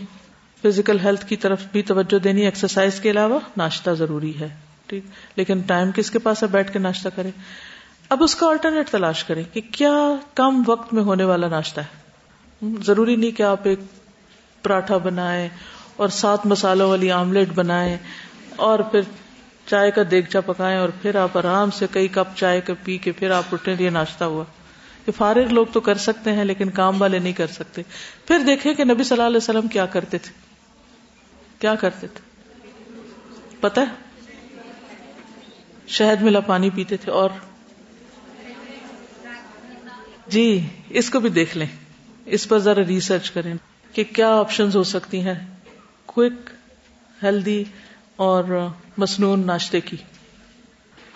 فزیکل 0.64 1.00
ہیلتھ 1.00 1.26
کی 1.26 1.36
طرف 1.36 1.64
بھی 1.72 1.82
توجہ 1.82 2.20
دینی 2.20 2.42
ایکسرسائز 2.42 3.00
کے 3.00 3.12
علاوہ 3.12 3.40
ناشتہ 3.58 3.92
ضروری 3.92 4.40
ہے، 4.40 4.48
ٹھیک؟ 4.88 5.04
لیکن 5.36 5.60
ٹائم 5.60 5.92
کس 5.92 6.12
کے 6.12 6.20
پاس 6.20 6.44
ہے؟ 6.44 6.48
بیٹھ 6.48 6.74
کے 6.74 6.80
ناشتہ 6.80 7.10
کرے 7.16 7.30
اب 8.10 8.24
اس 8.24 8.36
کا 8.36 8.48
آلٹرنیٹ 8.48 8.90
تلاش 8.90 9.24
کریں 9.24 9.44
کہ 9.54 9.62
کیا 9.72 10.16
کم 10.34 10.64
وقت 10.68 10.94
میں 10.94 11.04
ہونے 11.04 11.24
والا 11.24 11.48
ناشتہ 11.48 11.82
ہے۔ 11.82 12.08
ضروری 12.86 13.16
نہیں 13.16 13.32
کہ 13.32 13.44
آپ 13.44 13.60
ایک 13.64 13.80
پراٹھا 14.64 14.98
بنائے 14.98 15.50
اور 15.96 16.08
سات 16.08 16.46
مسالوں 16.46 16.90
والی 16.90 17.12
آملیٹ 17.12 17.50
بنائے 17.56 17.98
اور 18.56 18.80
پھر 18.80 19.02
چائے 19.66 19.92
کا 19.92 20.02
دیگچا 20.12 20.42
پکائے 20.42 20.78
اور 20.78 20.90
پھر 21.02 21.16
آپ 21.16 21.38
آرام 21.38 21.72
سے 21.72 21.86
کئی 21.92 22.08
کپ 22.08 22.38
چائے 22.38 22.62
کا 22.62 22.74
پی 22.84 22.98
کے 22.98 23.12
پھر 23.12 23.32
آپ 23.32 23.44
اٹھنے 23.52 23.76
لیے 23.76 23.90
ناشتہ 23.90 24.24
ہوا۔ 24.24 24.44
کہ 25.08 25.12
فارغ 25.12 25.54
لوگ 25.54 25.66
تو 25.74 25.80
کر 25.80 25.98
سکتے 25.98 26.32
ہیں 26.34 26.44
لیکن 26.44 26.70
کام 26.70 27.02
والے 27.02 27.20
نہیں 27.20 27.34
کر 27.34 27.48
سکتے۔ 27.48 27.82
پھر 28.28 28.40
دیکھیں 28.40 28.74
کہ 28.74 28.84
نبی 28.84 29.04
صلی 29.04 29.16
اللہ 29.16 29.28
علیہ 29.28 29.38
وسلم 29.38 29.68
کیا 29.68 29.86
کرتے 29.86 30.18
تھے۔ 30.18 30.32
کیا 31.60 31.76
کرتے 31.76 32.08
تھے؟ 32.08 32.42
پتہ 33.60 33.80
شہد 35.88 36.22
ملا 36.22 36.40
پانی 36.40 36.70
پیتے 36.70 36.98
تھے 36.98 37.12
اور 37.12 37.30
جی 40.28 40.68
اس 40.90 41.10
کو 41.10 41.20
بھی 41.20 41.30
دیکھ 41.30 41.58
لیں۔ 41.58 41.68
اس 42.26 42.48
پر 42.48 42.58
ذرا 42.58 42.82
ریسرچ 42.88 43.32
کریں 43.32 43.56
کہ 43.94 44.04
کیا 44.04 44.30
آپشن 44.30 44.70
ہو 44.76 44.84
سکتی 44.84 45.22
ہیں۔ 45.22 45.56
کوک 46.06 46.50
ہیلدی 47.24 47.64
اور 48.16 48.68
مصنون 48.98 49.46
ناشتے 49.46 49.82
کی۔ 49.82 49.98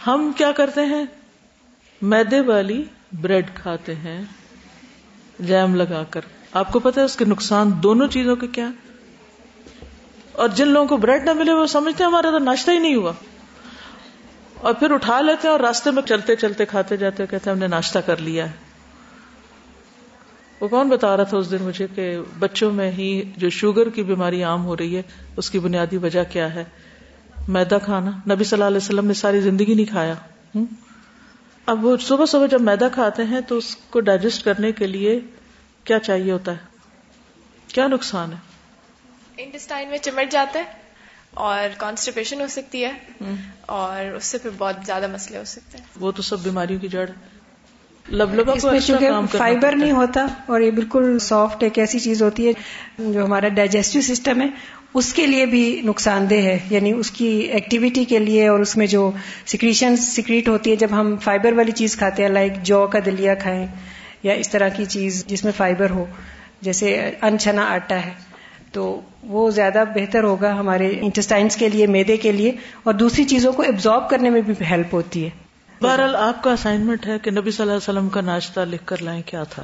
ہم 0.07 0.31
کیا 0.37 0.51
کرتے 0.51 0.81
ہیں؟ 0.81 1.05
میدے 2.01 2.39
والی 2.39 2.83
بریڈ 3.13 3.45
کھاتے 3.55 3.95
ہیں، 3.95 4.21
جیم 5.39 5.75
لگا 5.75 6.03
کر۔ 6.09 6.21
آپ 6.53 6.71
کو 6.71 6.79
پتا 6.79 7.01
ہے 7.01 7.05
اس 7.05 7.15
کے 7.15 7.25
نقصان 7.25 7.71
دونوں 7.83 8.07
چیزوں 8.07 8.35
کے 8.35 8.47
کیا؟ 8.47 8.69
اور 10.31 10.47
جن 10.47 10.67
لوگوں 10.67 10.87
کو 10.87 10.97
بریڈ 10.97 11.23
نہ 11.23 11.33
ملے 11.33 11.51
وہ 11.51 11.65
سمجھتے 11.65 12.03
ہیں 12.03 12.11
ہمارا 12.11 12.31
تو 12.31 12.39
ناشتہ 12.39 12.71
ہی 12.71 12.79
نہیں 12.79 12.95
ہوا۔ 12.95 13.11
اور 14.61 14.73
پھر 14.73 14.91
اٹھا 14.91 15.21
لیتے 15.21 15.47
ہیں 15.47 15.51
اور 15.51 15.59
راستے 15.59 15.91
میں 15.91 16.03
چلتے 16.03 16.35
چلتے 16.35 16.65
کھاتے 16.65 16.97
جاتے 16.97 17.25
کہتے 17.25 17.49
ہیں 17.49 17.55
ہم 17.55 17.59
نے 17.59 17.67
ناشتہ 17.67 17.99
کر 17.99 18.17
لیا 18.17 18.45
ہے۔ 18.45 18.55
وہ 20.59 20.67
کون 20.67 20.89
بتا 20.89 21.17
رہا 21.17 21.23
تھا 21.23 21.37
اس 21.37 21.51
دن 21.51 21.57
مجھے 21.61 21.87
کہ 21.95 22.17
بچوں 22.39 22.71
میں 22.71 22.91
ہی 22.91 23.31
جو 23.37 23.49
شوگر 23.49 23.89
کی 23.89 24.03
بیماری 24.03 24.43
عام 24.43 24.65
ہو 24.65 24.77
رہی 24.77 24.97
ہے، 24.97 25.01
اس 25.37 25.49
کی 25.49 25.59
بنیادی 25.59 25.97
وجہ 25.97 26.23
کیا 26.31 26.53
ہے؟ 26.53 26.63
میدا 27.47 27.77
کھانا۔ 27.77 28.11
نبی 28.33 28.43
صلی 28.43 28.55
اللہ 28.55 28.65
علیہ 28.65 28.77
وسلم 28.77 29.07
نے 29.07 29.13
ساری 29.13 29.41
زندگی 29.41 29.73
نہیں 29.73 29.85
کھایا۔ 29.85 30.13
اب 31.65 31.85
وہ 31.85 31.97
صبح 31.97 32.25
صبح 32.25 32.45
جب 32.45 32.61
میدا 32.61 32.89
کھاتے 32.89 33.23
ہیں 33.23 33.41
تو 33.41 33.57
اس 33.57 33.75
کو 33.75 33.99
ڈائجسٹ 33.99 34.45
کرنے 34.45 34.71
کے 34.71 34.87
لیے 34.87 35.19
کیا 35.83 35.99
چاہیے 35.99 36.31
ہوتا 36.31 36.51
ہے؟ 36.51 36.57
کیا 37.67 37.87
نقصان 37.87 38.33
ہے؟ 38.33 38.37
انٹسٹائن 39.37 39.89
میں 39.89 39.97
چمٹ 39.97 40.31
جاتا 40.31 40.59
ہے 40.59 40.63
اور 41.33 41.69
کانسٹیپیشن 41.77 42.41
ہو 42.41 42.47
سکتی 42.47 42.85
ہے 42.85 42.91
اور 43.65 44.15
اس 44.15 44.25
سے 44.25 44.37
پھر 44.37 44.49
بہت 44.57 44.75
زیادہ 44.85 45.07
مسئلے 45.07 45.39
ہو 45.39 45.43
سکتے 45.43 45.77
ہیں۔ 45.77 45.85
وہ 45.99 46.11
تو 46.11 46.21
سب 46.21 46.39
بیماریوں 46.39 46.79
کی 46.79 46.87
جڑ۔ 46.87 47.09
اس 48.09 48.63
میں 48.63 48.79
چونکہ 48.79 49.37
فائبر 49.37 49.75
نہیں 49.75 49.91
ہوتا 49.91 50.25
اور 50.45 50.61
یہ 50.61 50.71
بالکل 50.71 51.19
سافٹ 51.19 51.63
ایک 51.63 51.79
ایسی 51.79 51.99
چیز 51.99 52.23
ہوتی 52.23 52.47
ہے 52.47 52.53
جو 53.13 53.25
ہمارا 53.25 53.47
ڈائجسٹو 53.47 54.01
سسٹم 54.01 54.41
ہے۔ 54.41 54.47
اس 54.93 55.13
کے 55.13 55.27
لیے 55.27 55.45
بھی 55.45 55.81
نقصان 55.85 56.29
دہ 56.29 56.35
ہے۔ 56.35 56.59
یعنی 56.69 56.91
اس 56.91 57.11
کی 57.11 57.25
ایکٹیویٹی 57.25 58.05
کے 58.05 58.19
لیے 58.19 58.47
اور 58.47 58.59
اس 58.59 58.77
میں 58.77 58.87
جو 58.87 59.11
سیکریشن 59.45 59.97
سیکریٹ 59.97 60.47
ہوتی 60.47 60.71
ہے، 60.71 60.75
جب 60.75 60.87
ہم 60.91 61.17
فائبر 61.17 61.53
والی 61.53 61.71
چیز 61.71 61.95
کھاتے 61.95 62.23
ہیں 62.23 62.29
لائک 62.29 62.51
جو 62.63 62.87
کا 62.87 62.99
دلیا 63.05 63.35
کھائیں 63.35 63.67
یا 64.23 64.33
اس 64.33 64.49
طرح 64.49 64.69
کی 64.69 64.85
چیز 64.85 65.25
جس 65.25 65.43
میں 65.43 65.51
فائبر 65.57 65.89
ہو، 65.89 66.05
جیسے 66.61 67.11
انچنا 67.21 67.65
آٹا 67.69 67.95
ہے، 67.95 68.13
تو 68.71 69.01
وہ 69.23 69.51
زیادہ 69.51 69.83
بہتر 69.95 70.23
ہوگا 70.23 70.59
ہمارے 70.59 70.93
انٹسٹائنس 71.01 71.55
کے 71.55 71.69
لیے، 71.69 71.87
میدے 71.87 72.17
کے 72.17 72.31
لیے، 72.31 72.51
اور 72.83 72.93
دوسری 72.93 73.23
چیزوں 73.23 73.53
کو 73.53 73.61
ایبزارب 73.61 74.09
کرنے 74.09 74.29
میں 74.29 74.41
بھی 74.41 74.53
ہیلپ 74.65 74.93
ہوتی 74.93 75.25
ہے۔ 75.25 75.29
بہرحال 75.81 76.15
آپ 76.15 76.43
کا 76.43 76.51
اسائنمنٹ 76.51 77.07
ہے 77.07 77.19
کہ 77.19 77.31
نبی 77.31 77.51
صلی 77.51 77.61
اللہ 77.61 77.71
علیہ 77.71 77.89
وسلم 77.89 78.09
کا 78.09 78.21
ناشتہ 78.21 78.59
لکھ 78.59 78.83
کر 78.85 79.01
لائیں 79.01 79.21
کیا 79.25 79.43
تھا؟ 79.43 79.63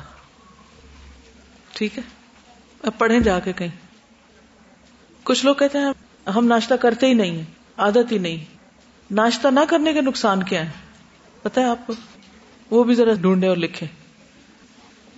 ٹھیک 1.74 1.98
ہے؟ 1.98 2.04
اب 2.84 2.92
پڑھیں 2.98 3.20
جا 3.20 3.40
کے 3.40 3.54
کہیں۔ 3.54 3.87
کچھ 5.28 5.46
لوگ 5.46 5.56
کہتے 5.56 5.78
ہیں، 5.78 5.86
ہم 6.30 6.46
ناشتہ 6.46 6.74
کرتے 6.74 7.08
ہی 7.08 7.14
نہیں 7.14 7.32
ہیں 7.32 7.44
عادت 7.78 8.12
ہی 8.12 8.18
نہیں۔ 8.18 8.46
ناشتہ 9.12 9.48
نہ 9.48 9.60
کرنے 9.70 9.94
کے 9.94 10.02
نقصان 10.02 10.44
کیا 10.44 10.66
ہے 10.66 10.70
پتا 11.42 11.62
ہے 11.62 11.66
آپ 11.66 11.88
کو؟ 11.88 11.94
وہ 12.72 12.84
بھی 12.84 12.96
ذرا 12.96 13.14
ڈھونڈے 13.14 13.48
اور 13.48 13.58
لکھے 13.58 13.86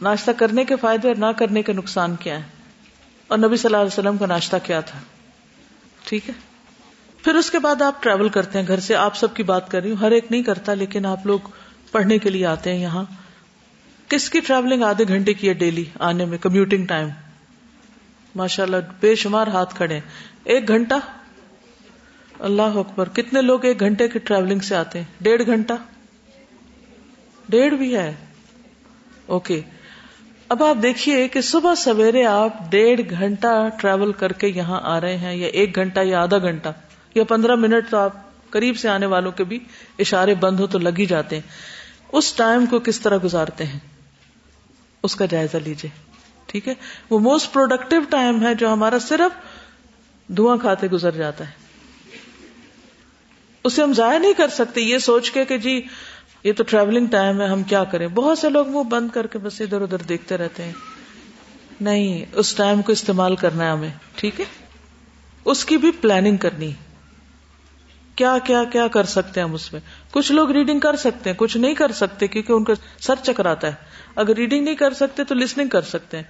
ناشتہ 0.01 0.31
کرنے 0.37 0.65
کے 0.65 0.75
فائدے 0.75 1.07
اور 1.07 1.15
نہ 1.15 1.25
کرنے 1.37 1.63
کے 1.63 1.73
نقصان 1.73 2.15
کیا 2.15 2.37
ہے 2.37 2.43
اور 3.27 3.37
نبی 3.37 3.57
صلی 3.57 3.67
اللہ 3.67 3.77
علیہ 3.77 3.99
وسلم 3.99 4.17
کا 4.17 4.25
ناشتہ 4.25 4.55
کیا 4.63 4.81
تھا؟ 4.81 4.99
ٹھیک 6.03 6.29
ہے۔ 6.29 6.33
پھر 7.23 7.35
اس 7.35 7.51
کے 7.51 7.59
بعد 7.59 7.81
آپ 7.81 8.03
ٹریول 8.03 8.29
کرتے 8.29 8.59
ہیں 8.59 8.67
گھر 8.67 8.79
سے۔ 8.79 8.95
آپ 8.95 9.15
سب 9.15 9.33
کی 9.33 9.43
بات 9.43 9.71
کر 9.71 9.81
رہی 9.81 9.89
ہوں۔ 9.89 9.97
ہر 9.97 10.11
ایک 10.11 10.25
نہیں 10.29 10.43
کرتا، 10.43 10.73
لیکن 10.73 11.05
آپ 11.05 11.25
لوگ 11.25 11.39
پڑھنے 11.91 12.17
کے 12.17 12.29
لیے 12.29 12.45
آتے 12.45 12.73
ہیں 12.73 12.81
یہاں۔ 12.81 13.03
کس 14.07 14.29
کی 14.29 14.39
ٹریولنگ 14.39 14.83
آدھے 14.83 15.03
گھنٹے 15.07 15.33
کی 15.33 15.47
ہے 15.49 15.53
ڈیلی 15.53 15.85
آنے 15.99 16.25
میں؟ 16.25 16.37
کمیوٹنگ 16.37 16.85
ٹائم 16.85 17.07
ماشاء 18.35 18.63
اللہ 18.63 18.77
بے 18.99 19.15
شمار 19.15 19.47
ہاتھ 19.47 19.75
کھڑے 19.75 19.99
ایک 20.43 20.67
گھنٹہ؟ 20.67 20.93
اللہ 22.39 22.61
اکبر، 22.61 23.09
کتنے 23.09 23.41
لوگ 23.41 23.65
ایک 23.65 23.79
گھنٹے 23.79 24.07
کی 24.07 24.19
ٹریولنگ 24.19 24.59
سے 24.59 24.75
آتے 24.75 24.99
ہیں؟ 24.99 25.05
ڈیڑھ 25.21 25.43
گھنٹہ؟ 25.45 25.73
ڈیڑھ 27.49 27.73
بھی 27.73 27.95
ہے۔ 27.95 28.15
اوکے۔ 29.25 29.61
اب 30.49 30.63
آپ 30.63 30.75
دیکھیے 30.81 31.27
کہ 31.27 31.41
صبح 31.41 31.75
سویرے 31.75 32.25
آپ 32.25 32.71
ڈیڑھ 32.71 33.01
گھنٹہ 33.09 33.69
ٹریول 33.81 34.11
کر 34.11 34.31
کے 34.31 34.47
یہاں 34.47 34.79
آ 34.83 35.01
رہے 35.01 35.17
ہیں 35.17 35.35
یا 35.35 35.47
ایک 35.47 35.75
گھنٹہ 35.75 35.99
یا 35.99 36.21
آدھا 36.21 36.37
گھنٹہ 36.37 36.69
یا 37.15 37.23
پندرہ 37.23 37.55
منٹ 37.55 37.89
تو 37.89 37.97
آپ 37.97 38.13
قریب 38.49 38.77
سے 38.77 38.89
آنے 38.89 39.05
والوں 39.05 39.31
کے 39.31 39.43
بھی 39.43 39.59
اشارے 39.99 40.35
بند 40.35 40.59
ہو 40.59 40.67
تو 40.67 40.79
لگ 40.79 40.89
ہی 40.99 41.05
جاتے 41.05 41.35
ہیں۔ 41.35 41.49
اس 42.11 42.33
ٹائم 42.33 42.65
کو 42.65 42.79
کس 42.79 42.99
طرح 42.99 43.17
گزارتے 43.23 43.65
ہیں؟ 43.65 43.79
اس 45.03 45.15
کا 45.15 45.25
جائزہ 45.25 45.57
لیجیے 45.57 45.91
ٹھیک 46.49 46.67
ہے؟ 46.67 46.73
وہ 47.09 47.19
موسٹ 47.19 47.53
پروڈکٹیو 47.53 48.01
ٹائم 48.09 48.45
ہے 48.45 48.55
جو 48.55 48.73
ہمارا 48.73 48.99
صرف 48.99 49.31
دھواں 50.27 50.57
کھاتے 50.57 50.87
گزر 50.87 51.11
جاتا 51.11 51.47
ہے۔ 51.47 51.51
اسے 53.63 53.81
ہم 53.81 53.93
ضائع 53.93 54.19
نہیں 54.19 54.33
کر 54.33 54.47
سکتے، 54.47 54.81
یہ 54.81 54.97
سوچ 54.97 55.31
کے 55.31 55.45
کہ 55.45 55.57
جی 55.57 55.81
یہ 56.43 56.53
تو 56.53 56.63
ٹریولنگ 56.63 57.07
ٹائم 57.07 57.41
ہے، 57.41 57.47
ہم 57.47 57.63
کیا 57.63 57.83
کریں؟ 57.83 58.07
بہت 58.07 58.37
سے 58.37 58.49
لوگ 58.49 58.65
وہ 58.65 58.83
بند 58.83 59.09
کر 59.13 59.27
کے 59.27 59.37
بس 59.37 59.61
ادھر 59.61 59.81
ادھر 59.81 59.97
دیکھتے 59.97 60.37
رہتے 60.37 60.63
ہیں۔ 60.63 60.71
نہیں، 61.81 62.25
اس 62.33 62.55
ٹائم 62.55 62.81
کو 62.81 62.91
استعمال 62.91 63.35
کرنا 63.35 63.65
ہے 63.65 63.69
ہمیں، 63.69 63.91
ٹھیک 64.15 64.39
ہے؟ 64.39 64.45
اس 65.45 65.65
کی 65.65 65.77
بھی 65.77 65.91
پلاننگ 65.91 66.37
کرنی۔ 66.37 66.71
کیا 68.15 68.37
کیا 68.43 68.63
کیا 68.63 68.87
کر 68.87 69.03
سکتے 69.03 69.39
ہیں 69.39 69.47
ہم 69.47 69.53
اس 69.53 69.73
میں؟ 69.73 69.81
کچھ 70.11 70.31
لوگ 70.31 70.51
ریڈنگ 70.51 70.79
کر 70.79 70.95
سکتے 70.95 71.29
ہیں، 71.29 71.37
کچھ 71.37 71.57
نہیں 71.57 71.73
کر 71.73 71.91
سکتے 71.91 72.27
کیونکہ 72.27 72.53
ان 72.53 72.63
کا 72.63 72.73
سر 72.99 73.13
چکراتا 73.23 73.67
ہے۔ 73.67 73.73
اگر 74.15 74.35
ریڈنگ 74.35 74.63
نہیں 74.63 74.75
کر 74.75 74.93
سکتے 74.93 75.23
تو 75.23 75.35
لسننگ 75.35 75.67
کر 75.67 75.81
سکتے 75.81 76.17
ہیں۔ 76.17 76.23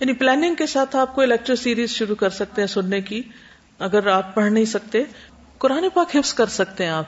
یعنی 0.00 0.12
پلاننگ 0.12 0.54
کے 0.54 0.66
ساتھ 0.66 0.96
آپ 0.96 1.14
کو 1.14 1.24
لیکچر 1.24 1.56
سیریز 1.56 1.90
شروع 1.90 2.16
کر 2.16 2.30
سکتے 2.30 2.62
ہیں 2.62 2.66
سننے 2.66 3.00
کی۔ 3.00 3.22
اگر 3.78 4.06
آپ 4.06 4.34
پڑھ 4.34 4.52
نہیں 4.52 4.64
سکتے، 4.64 5.02
قرآن 5.58 5.88
پاک 5.94 6.16
حفظ 6.16 6.34
کر 6.34 6.46
سکتے 6.46 6.84
ہیں 6.84 6.90
آپ۔ 6.90 7.04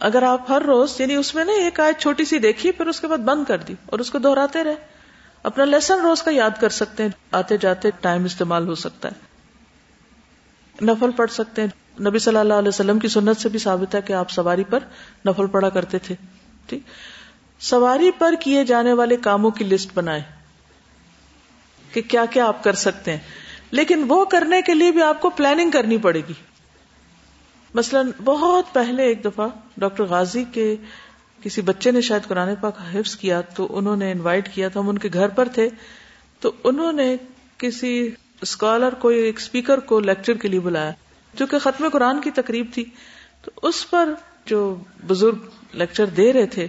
اگر 0.00 0.22
آپ 0.22 0.50
ہر 0.50 0.62
روز 0.62 1.00
یعنی 1.00 1.14
اس 1.14 1.34
میں 1.34 1.44
نا 1.44 1.52
ایک 1.52 1.80
آیت 1.80 2.00
چھوٹی 2.00 2.24
سی 2.24 2.38
دیکھی، 2.38 2.72
پھر 2.72 2.86
اس 2.86 3.00
کے 3.00 3.06
بعد 3.06 3.18
بند 3.18 3.44
کر 3.44 3.58
دی 3.58 3.74
اور 3.86 3.98
اس 3.98 4.10
کو 4.10 4.18
دہراتے 4.18 4.64
رہے۔ 4.64 4.74
اپنا 5.42 5.64
لیسن 5.64 6.00
روز 6.00 6.22
کا 6.22 6.30
یاد 6.30 6.50
کر 6.60 6.68
سکتے 6.68 7.02
ہیں۔ 7.02 7.10
آتے 7.32 7.56
جاتے 7.56 7.90
ٹائم 8.00 8.24
استعمال 8.24 8.68
ہو 8.68 8.74
سکتا 8.74 9.08
ہے۔ 9.08 9.28
نفل 10.84 11.10
پڑھ 11.10 11.30
سکتے 11.30 11.62
ہیں۔ 11.62 11.68
نبی 12.00 12.18
صلی 12.18 12.36
اللہ 12.36 12.54
علیہ 12.54 12.68
وسلم 12.68 12.98
کی 12.98 13.08
سنت 13.08 13.40
سے 13.40 13.48
بھی 13.48 13.58
ثابت 13.58 13.94
ہے 13.94 14.02
کہ 14.02 14.12
آپ 14.12 14.30
سواری 14.30 14.64
پر 14.64 14.78
نفل 15.26 15.46
پڑھا 15.46 15.68
کرتے 15.68 15.98
تھے۔ 15.98 16.14
ٹھیک۔ 16.66 16.82
سواری 17.60 18.10
پر 18.18 18.34
کیے 18.40 18.64
جانے 18.64 18.92
والے 18.92 19.16
کاموں 19.16 19.50
کی 19.50 19.64
لسٹ 19.64 19.90
بنائے 19.94 20.22
کہ 21.92 22.02
کیا 22.02 22.24
کیا 22.24 22.46
آپ 22.46 22.64
کر 22.64 22.72
سکتے 22.72 23.10
ہیں۔ 23.10 23.18
لیکن 23.70 24.04
وہ 24.08 24.24
کرنے 24.24 24.62
کے 24.62 24.74
لیے 24.74 24.90
بھی 24.90 25.02
آپ 25.02 25.20
کو 25.20 25.30
پلاننگ 25.30 25.70
کرنی 25.70 25.98
پڑے 25.98 26.20
گی۔ 26.28 26.32
مثلا 27.74 28.02
بہت 28.24 28.64
پہلے 28.72 29.02
ایک 29.02 29.24
دفعہ 29.24 29.48
ڈاکٹر 29.76 30.04
غازی 30.04 30.44
کے 30.52 30.76
کسی 31.42 31.60
بچے 31.60 31.90
نے 31.90 32.00
شاید 32.00 32.22
قرآن 32.22 32.54
پاک 32.60 32.76
حفظ 32.94 33.16
کیا 33.16 33.40
تو 33.40 33.78
انہوں 33.78 33.96
نے 33.96 34.12
انوائٹ 34.12 34.54
کیا 34.54 34.68
تھا 34.68 34.80
ہم 34.80 34.88
ان 34.88 34.98
کے 34.98 35.08
گھر 35.12 35.28
پر 35.28 35.48
تھے۔ 35.48 35.68
تو 36.40 36.52
انہوں 36.64 36.92
نے 36.92 37.16
کسی 37.58 38.10
اسکالر 38.40 38.94
کو 38.94 39.08
ایک 39.08 39.36
اسپیکر 39.36 39.80
کو 39.80 40.00
لیکچر 40.00 40.34
کے 40.34 40.48
لیے 40.48 40.60
بلایا۔ 40.60 40.92
جو 41.38 41.46
کہ 41.46 41.58
ختم 41.58 41.88
قرآن 41.88 42.20
کی 42.20 42.30
تقریب 42.30 42.66
تھی، 42.74 42.84
تو 43.42 43.50
اس 43.62 43.90
پر 43.90 44.08
جو 44.46 44.76
بزرگ 45.06 45.36
لیکچر 45.72 46.06
دے 46.06 46.32
رہے 46.32 46.46
تھے، 46.46 46.66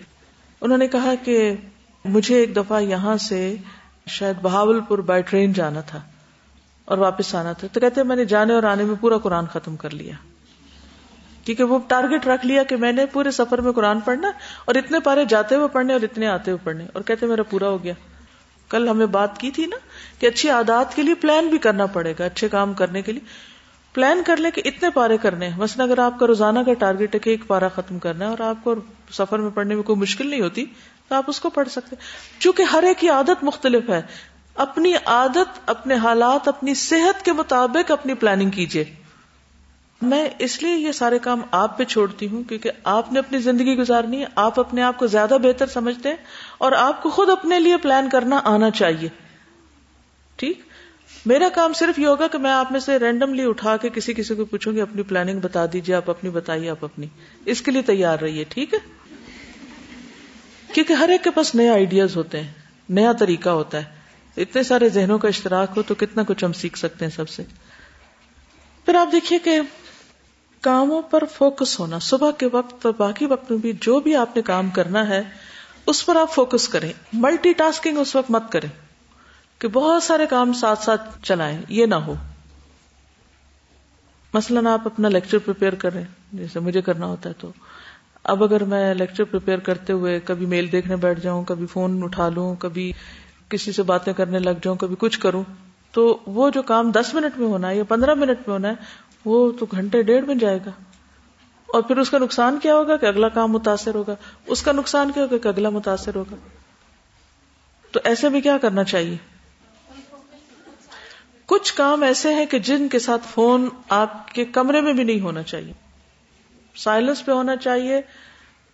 انہوں 0.62 0.78
نے 0.78 0.88
کہا 0.88 1.14
کہ 1.24 1.56
مجھے 2.06 2.36
ایک 2.36 2.56
دفعہ 2.56 2.82
یہاں 2.82 3.18
سے 3.18 3.56
شاید 4.08 4.36
بہاول 4.42 4.80
پور 4.80 4.98
بائی 4.98 5.22
ٹرین 5.22 5.54
جانا 5.54 5.82
تھا 5.82 6.02
اور 6.86 6.98
واپس 6.98 7.36
آنا 7.36 7.54
تھا۔ 7.54 7.68
تو 7.72 7.80
کہتے 7.80 8.04
میں 8.04 8.16
نے 8.16 8.26
جانے 8.26 8.54
اور 8.54 8.64
آنے 8.64 8.84
میں 8.84 8.96
پورا 9.02 9.18
قرآن 9.18 9.46
ختم 9.46 9.76
کر 9.76 9.90
لیا۔ 9.90 10.14
کیونکہ 11.46 11.64
وہ 11.64 11.80
ٹارگیٹ 11.88 12.28
رکھ 12.28 12.46
لیا 12.46 12.64
کہ 12.64 12.76
میں 12.76 12.92
نے 12.92 13.06
پورے 13.06 13.32
سفر 13.32 13.62
میں 13.62 13.72
قرآن 13.72 14.00
پڑھنا 14.00 14.32
اور 14.66 14.76
اتنے 14.76 15.00
پارے 15.00 15.26
جاتے 15.26 15.56
ہوئے 15.56 15.68
پڑھنے 15.68 15.94
اور 15.94 16.02
اتنے 16.02 16.28
آتے 16.28 16.52
ہوئے 16.52 16.66
پڑھنے۔ 16.66 16.86
اور 16.94 17.02
کہتے 17.02 17.26
میرا 17.26 17.44
پورا 17.44 17.70
ہو 17.70 17.84
گیا۔ 17.84 17.94
کل 18.70 18.90
ہمیں 18.90 19.06
بات 19.06 19.38
کی 19.38 19.52
تھی 19.52 19.66
نا 19.66 19.76
کہ 20.20 20.26
اچھی 20.26 20.50
عادات 20.50 20.96
کے 20.96 21.02
لیے 21.02 21.14
پلان 21.14 21.48
بھی 21.48 21.58
کرنا 21.58 21.86
پڑے 21.86 22.14
گا، 22.20 22.26
اچھے 22.26 22.50
کام 22.50 22.74
کرنے 22.74 23.02
کے 23.02 23.12
لیے۔ 23.12 23.49
پلان 23.94 24.22
کر 24.26 24.38
لیں 24.38 24.52
کہ 24.52 24.62
اتنے 24.66 24.90
پارے 24.90 25.18
کرنے 25.18 25.50
ہیں۔ 25.50 25.58
مثلا 25.58 25.84
اگر 25.84 26.00
آپ 26.00 26.20
کا 26.20 26.28
روزانہ 26.28 26.60
کا 26.66 26.74
ٹارگیٹ 26.74 27.14
ہے 27.14 27.20
کہ 27.20 27.30
ایک 27.30 27.48
پارا 27.48 27.68
ختم 27.68 28.00
کرنا 28.00 28.26
ہے 28.26 28.30
اور 28.30 28.40
آپ 28.40 28.64
کو 28.64 28.76
سفر 29.12 29.40
میں 29.40 29.50
پڑھنے 29.50 29.76
میں 29.76 29.84
کوئی 29.84 30.00
مشکل 30.00 30.28
نہیں 30.28 30.42
ہوتی، 30.42 30.66
تو 31.08 31.16
آپ 31.16 31.24
اس 31.28 31.40
کو 31.40 31.50
پڑھ 31.50 31.70
سکتے 31.70 31.96
چونکہ 32.40 32.64
ہر 32.64 32.84
ایک 32.84 33.00
کی 33.00 33.10
عادت 33.10 33.44
مختلف 33.44 33.90
ہے۔ 33.90 34.02
اپنی 34.56 34.94
عادت، 35.06 35.60
اپنے 35.66 35.96
حالات، 35.96 36.48
اپنی 36.48 36.74
صحت 36.74 37.26
کے 37.26 37.34
مطابق 37.34 37.92
اپنی 37.92 38.14
پلاننگ 38.14 38.50
کیجیے 38.50 38.86
میں 40.02 40.30
اس 40.40 40.64
لیے 40.64 40.76
یہ 40.76 40.92
سارے 40.92 41.20
کام 41.20 41.42
آپ 41.52 41.78
پہ 41.78 41.84
چھوڑتی 41.84 42.28
ہوں 42.28 42.44
کیونکہ 42.44 42.72
آپ 42.84 43.14
نے 43.14 43.20
اپنی 43.20 43.38
زندگی 43.38 43.78
گزارنی 43.78 44.22
ہے۔ 44.22 44.26
آپ 44.36 44.60
اپنے 44.60 44.82
آپ 44.82 45.00
کو 45.00 45.08
زیادہ 45.08 45.38
بہتر 45.44 45.68
سمجھتے 45.68 46.10
ہیں 46.10 46.16
اور 46.58 46.72
آپ 46.72 47.04
کو 47.04 47.10
خود 47.10 47.30
اپنے 47.30 47.60
لیے 47.60 47.78
پلان 47.78 48.10
کرنا 48.10 48.42
آنا 48.44 48.72
چاہیے۔ 48.72 49.10
ٹھیک؟ 50.36 50.69
میرا 51.26 51.50
کام 51.54 51.74
صرف 51.74 52.00
یہ 52.00 52.08
ہوگا 52.08 52.28
کہ 52.28 52.38
میں 52.38 52.52
آپ 52.52 52.72
میں 52.72 52.80
سے 52.80 53.00
رینڈملی 53.00 53.46
اٹھا 53.46 53.78
کے 53.78 53.90
کسی 53.90 54.14
کسی 54.14 54.36
کو 54.36 54.46
پوچھوں 54.46 54.74
گی، 54.74 54.82
اپنی 54.82 55.04
پلاننگ 55.04 55.40
بتا 55.40 55.66
دیجیے 55.74 55.96
آپ 55.96 56.10
اپنی 56.10 56.30
بتائیے، 56.30 56.70
آپ 56.70 56.86
اپنی۔ 56.86 57.08
اس 57.46 57.62
کے 57.62 57.72
لیے 57.72 57.82
تیار 57.82 58.20
رہیے، 58.20 58.44
ٹھیک 58.44 58.74
ہے؟ 58.74 58.80
کیونکہ 60.74 60.94
ہر 60.94 61.10
ایک 61.10 61.24
کے 61.24 61.32
پاس 61.32 61.56
نئے 61.56 61.70
آئیڈیاز 61.70 62.16
ہوتے 62.16 62.42
ہیں، 62.42 62.52
نیا 62.90 63.12
طریقہ 63.14 63.50
ہوتا 63.50 63.78
ہے۔ 63.78 63.84
اتنے 64.38 64.64
سارے 64.64 64.90
ذہنوں 64.90 65.18
کا 65.18 65.28
اشتراک 65.28 65.72
ہو 65.78 65.82
تو 65.82 65.96
کتنا 65.96 66.24
کچھ 66.28 66.46
ہم 66.46 66.54
سیکھ 66.54 66.80
سکتے 66.80 67.06
ہیں 67.06 67.12
سب 67.12 67.30
سے۔ 67.30 67.44
پھر 68.86 68.96
آپ 68.96 69.12
دیکھیے 69.12 69.40
کہ 69.40 69.60
کاموں 70.62 71.02
پر 71.02 71.24
فوکس 71.26 71.80
ہونا، 71.80 72.00
صبح 72.00 72.32
کے 72.32 72.48
وقت 72.52 72.86
اور 72.86 72.94
باقی 72.98 73.26
وقت 73.26 73.52
میں 73.52 73.60
بھی 73.60 73.74
جو 73.82 74.00
بھی 74.00 74.16
آپ 74.16 74.36
نے 74.36 74.42
کام 74.42 74.70
کرنا 74.70 75.10
ہے، 75.10 75.24
اس 75.86 76.06
پر 76.06 76.16
آپ 76.16 76.36
فوکس 76.36 76.68
کریں۔ 76.68 76.94
ملٹی 77.14 77.54
ٹاسکنگ 77.54 77.98
اس 77.98 78.16
وقت 78.16 78.32
مت 78.32 78.52
کریں۔ 78.52 78.89
کہ 79.60 79.68
بہت 79.68 80.04
سارے 80.04 80.26
کام 80.30 80.54
ساتھ 80.54 80.84
ساتھ 80.84 81.22
چلائیں، 81.24 81.62
یہ 81.70 81.86
نہ 81.86 81.96
ہو۔ 81.96 82.14
مثلاً 84.34 84.68
آپ 84.68 84.82
اپنا 84.86 85.10
لیکچر 85.10 85.38
پریپیئر 85.38 85.76
کریں 85.76 86.04
جیسے 86.34 86.60
مجھے 86.60 86.82
کرنا 86.82 87.06
ہوتا 87.06 87.30
ہے 87.30 87.34
تو۔ 87.40 87.52
اب 88.24 88.44
اگر 88.44 88.64
میں 88.64 88.94
لیکچر 88.94 89.24
پریپیئر 89.24 89.58
کرتے 89.58 89.94
ہوئے 89.94 90.20
کبھی 90.20 90.46
میل 90.46 90.72
دیکھنے 90.72 90.96
بیٹھ 90.96 91.20
جاؤں، 91.20 91.44
کبھی 91.44 91.66
فون 91.66 92.04
اٹھا 92.04 92.30
لوں، 92.30 92.56
کبھی 92.56 92.92
کسی 93.50 93.72
سے 93.72 93.84
باتیں 93.84 94.14
کرنے 94.14 94.40
لگ 94.40 94.50
جاؤں، 94.50 94.76
کبھی 94.76 94.96
کچھ 95.00 95.20
کروں، 95.20 95.44
تو 95.92 96.20
وہ 96.26 96.50
جو 96.50 96.62
کام 96.62 96.92
دس 96.92 97.14
منٹ 97.14 97.40
میں 97.40 97.48
ہونا 97.48 97.70
ہے 97.70 97.78
یا 97.78 97.84
پندرہ 97.84 98.14
منٹ 98.14 98.38
میں 98.48 98.54
ہونا 98.54 98.68
ہے، 98.68 98.74
وہ 99.26 99.52
تو 99.52 99.66
گھنٹے 99.72 100.02
ڈیڑھ 100.02 100.26
میں 100.26 100.36
جائے 100.36 100.60
گا۔ 100.66 100.72
اور 101.68 101.82
پھر 101.82 101.98
اس 101.98 102.10
کا 102.10 102.18
نقصان 102.18 102.60
کیا 102.62 102.76
ہوگا 102.76 102.98
کہ 102.98 103.06
اگلا 103.06 103.30
کام 103.30 103.52
متاثر 103.52 103.96
ہوگا؟ 103.96 104.16
اس 104.46 104.62
کا 104.62 104.72
نقصان 104.72 105.12
کیا 105.12 105.24
ہوگا 105.24 105.38
کہ 105.38 105.48
اگلا 105.48 105.70
متاثر 105.70 106.16
ہوگا؟ 106.16 106.36
تو 107.92 108.00
ایسے 108.04 108.30
میں 108.30 108.42
کیا 108.42 108.58
کرنا 108.58 108.84
چاہیے؟ 108.84 109.18
کچھ 111.60 111.74
کام 111.74 112.04
ایسے 112.04 112.34
ہیں 112.34 112.46
کہ 112.46 112.60
جن 112.60 112.88
کے 112.88 113.00
ساتھ 113.00 113.22
فون 113.34 113.70
آپ 113.90 114.34
کے 114.34 114.46
کمرے 114.46 114.82
میں 114.82 114.94
بھی 114.94 115.04
نہیں 115.04 115.20
ہونا 115.20 115.44
چاہیے۔ 115.44 115.74
سائلنس 116.76 117.26
پہ 117.26 117.32
ہونا 117.32 117.56
چاہیے، 117.56 118.02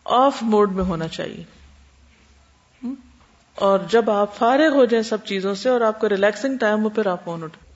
آف 0.05 0.37
موڈ 0.41 0.71
میں 0.71 0.83
ہونا 0.83 1.07
چاہیے۔ 1.07 1.43
اور 3.55 3.79
جب 3.89 4.09
آپ 4.11 4.35
فارغ 4.35 4.69
ہو 4.73 4.85
جائیں 4.85 5.03
سب 5.03 5.25
چیزوں 5.25 5.55
سے 5.55 5.69
اور 5.69 5.81
آپ 5.81 5.99
کو 5.99 6.09
ریلیکسنگ 6.09 6.57
ٹائم 6.57 6.83
ہو، 6.83 6.89
پھر 6.89 7.07
آپ 7.07 7.25
فون 7.25 7.43
اٹھیں 7.43 7.73